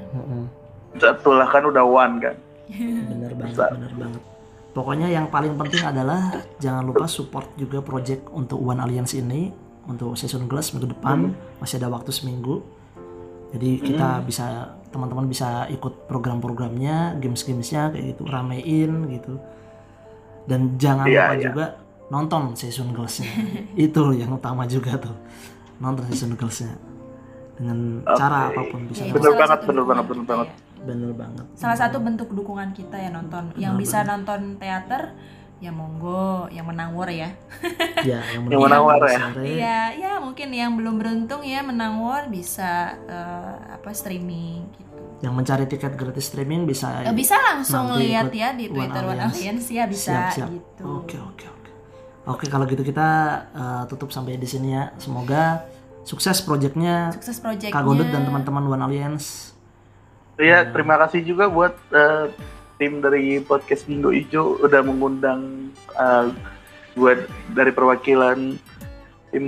Satu 0.97 1.37
lah 1.37 1.45
kan 1.45 1.69
udah 1.69 1.85
one 1.85 2.17
kan. 2.17 2.35
bener 3.13 3.31
banget 3.37 3.53
Besar. 3.55 3.69
bener 3.77 3.93
banget 3.93 4.21
pokoknya 4.75 5.07
yang 5.07 5.31
paling 5.31 5.55
penting 5.55 5.87
adalah 5.87 6.43
jangan 6.59 6.83
lupa 6.83 7.07
support 7.07 7.47
juga 7.55 7.79
project 7.79 8.27
untuk 8.35 8.59
One 8.59 8.83
Alliance 8.83 9.15
ini 9.15 9.47
untuk 9.87 10.19
season 10.19 10.51
glass 10.51 10.75
minggu 10.75 10.91
depan 10.91 11.31
masih 11.63 11.79
ada 11.79 11.87
waktu 11.87 12.11
seminggu 12.11 12.59
jadi 13.55 13.79
kita 13.79 14.09
bisa 14.27 14.75
teman-teman 14.95 15.27
bisa 15.27 15.67
ikut 15.67 16.07
program-programnya 16.07 17.19
games-gamesnya 17.19 17.91
kayak 17.91 18.15
gitu 18.15 18.23
ramein 18.25 19.11
gitu 19.11 19.35
dan 20.45 20.77
jangan 20.77 21.05
Iya, 21.05 21.21
lupa 21.21 21.33
iya. 21.33 21.43
juga 21.43 21.65
nonton 22.07 22.55
season 22.55 22.89
glassnya 22.89 23.27
itu 23.77 24.03
yang 24.13 24.31
utama 24.31 24.63
juga 24.65 24.95
tuh 24.95 25.15
nonton 25.77 26.07
season 26.07 26.33
glassnya 26.33 26.73
dengan 27.55 28.03
cara 28.05 28.47
Oke. 28.47 28.53
apa 28.53 28.61
pun 28.67 28.81
bisa 28.85 29.01
Ya, 29.01 29.09
itu 29.09 29.15
Bener 29.17 29.33
banget, 29.33 29.59
bener 29.61 29.75
dukungan 29.75 29.85
banget, 29.85 30.05
bener 30.07 30.25
banget. 30.25 30.47
ya. 30.47 30.55
bener 30.85 31.11
banget 31.13 31.45
Salah 31.55 31.77
satu 31.77 31.97
bentuk 31.97 32.29
dukungan 32.29 32.69
kita 32.71 32.93
ya 32.95 33.09
nonton. 33.09 33.43
Yang 33.55 33.73
Benar, 33.73 33.81
bisa 33.81 33.97
nonton 34.03 34.39
teater 34.55 35.01
ya 35.57 35.71
monggo 35.71 36.51
yang 36.51 36.67
menang 36.67 36.91
war 36.91 37.07
ya 37.07 37.31
ya 38.09 38.19
yang 38.35 38.43
Yang 38.51 38.59
menawar 38.59 38.99
ya. 39.07 39.19
Iya, 39.39 39.79
ya 39.95 40.11
mungkin 40.19 40.51
yang 40.51 40.75
belum 40.75 40.99
beruntung 40.99 41.41
ya 41.41 41.63
menang 41.63 42.03
war 42.03 42.27
bisa 42.27 42.93
eh, 43.07 43.55
apa 43.71 43.89
streaming 43.95 44.67
gitu. 44.75 44.99
yang 45.23 45.31
mencari 45.31 45.63
tiket 45.65 45.95
gratis 45.95 46.27
streaming 46.27 46.67
bisa 46.67 47.07
Eh, 47.07 47.15
bisa 47.15 47.39
langsung 47.39 47.95
lihat 47.95 48.35
ya 48.35 48.51
di 48.51 48.67
Twitter 48.67 48.99
One 49.01 49.15
Alliance. 49.15 49.35
Alliance 49.39 49.65
ya 49.71 49.83
bisa 49.87 50.11
siap 50.29 50.35
siap 50.35 50.49
gitu. 50.51 50.83
oke 50.83 51.15
oke 51.17 51.45
oke 51.47 51.71
oke 52.27 52.45
kalau 52.51 52.67
gitu 52.67 52.83
kita 52.83 53.07
uh, 53.55 53.83
tutup 53.87 54.11
sampai 54.11 54.35
di 54.35 54.45
sini 54.45 54.75
ya 54.75 54.91
semoga 54.99 55.63
sukses 56.03 56.43
proyeknya 56.43 57.15
Sukses 57.15 57.39
projectnya. 57.39 57.73
Kak 57.73 57.81
Gondet 57.81 58.11
dan 58.11 58.27
teman-teman 58.27 58.63
One 58.69 58.83
Alliance 58.83 59.55
Iya, 60.35 60.67
terima 60.67 60.99
kasih 60.99 61.23
juga 61.23 61.47
buat 61.47 61.71
eh, 61.95 62.27
tim 62.75 62.99
dari 62.99 63.39
podcast 63.43 63.87
Bingo 63.87 64.11
Ijo 64.11 64.59
udah 64.59 64.81
mengundang 64.83 65.71
eh, 65.95 66.27
buat 66.95 67.27
dari 67.51 67.71
perwakilan 67.75 68.55
tim 69.35 69.45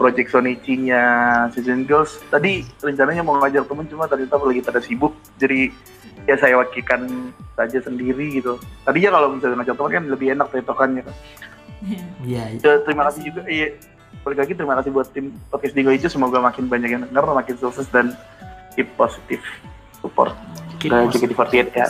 Project 0.00 0.32
Sonichi-nya 0.32 1.02
Season 1.52 1.84
Girls. 1.84 2.24
Tadi 2.32 2.64
rencananya 2.80 3.20
mau 3.20 3.36
ngajak 3.36 3.68
temen 3.68 3.84
cuma 3.84 4.08
ternyata 4.08 4.40
lagi 4.40 4.64
pada 4.64 4.80
sibuk, 4.80 5.12
jadi 5.36 5.68
ya 6.24 6.40
saya 6.40 6.56
wakilkan 6.56 7.32
saja 7.52 7.84
sendiri 7.84 8.40
gitu. 8.40 8.56
Tadinya 8.88 9.20
kalau 9.20 9.36
misalnya 9.36 9.60
ngajak 9.60 9.76
teman 9.76 9.92
kan 9.92 10.04
lebih 10.08 10.26
enak 10.32 10.48
tektokannya 10.48 11.02
kan. 11.04 11.16
Iya, 12.24 12.56
Ya, 12.56 12.72
terima 12.88 13.04
kasih 13.12 13.28
juga. 13.28 13.44
Iya, 13.44 13.76
balik 14.24 14.38
lagi 14.40 14.52
terima 14.56 14.74
kasih 14.80 14.90
buat 14.96 15.08
tim 15.12 15.36
podcast 15.52 15.76
Bingo 15.76 15.92
Ijo. 15.92 16.08
Semoga 16.08 16.40
makin 16.40 16.72
banyak 16.72 16.88
yang 16.88 17.02
denger, 17.04 17.24
makin 17.28 17.56
sukses 17.60 17.84
dan 17.92 18.16
keep 18.72 18.88
positif 18.96 19.44
support. 20.00 20.32
keep 20.80 20.92
Dan 20.92 21.12
positive. 21.12 21.36
JKT48 21.36 21.76
ya. 21.76 21.88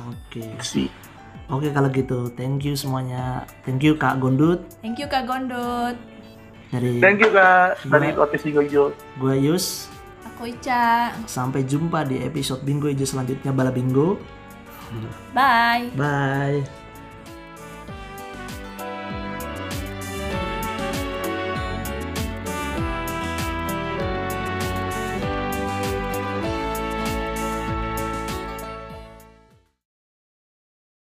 Oke. 0.00 0.44
sih. 0.60 0.86
Oke 1.48 1.72
kalau 1.72 1.88
gitu, 1.88 2.28
thank 2.32 2.62
you 2.62 2.74
semuanya. 2.74 3.42
Thank 3.64 3.80
you 3.80 3.96
Kak 3.96 4.20
Gondut 4.20 4.68
Thank 4.78 5.00
you 5.00 5.08
Kak 5.08 5.24
Gondot. 5.24 5.96
dari 6.68 7.00
Thank 7.00 7.24
you 7.24 7.32
kak 7.32 7.80
dari 7.82 8.12
Gua- 8.12 8.28
Bingo 8.28 8.60
Ijo. 8.60 8.92
gue 8.92 9.34
Yus. 9.40 9.88
Aku 10.28 10.44
Ica. 10.44 11.16
Sampai 11.24 11.64
jumpa 11.64 12.04
di 12.04 12.20
episode 12.20 12.60
Bingo 12.60 12.86
Ijo 12.86 13.02
selanjutnya 13.02 13.50
Bala 13.50 13.72
Bingo. 13.72 14.20
Bye. 15.32 15.88
Bye. 15.94 16.77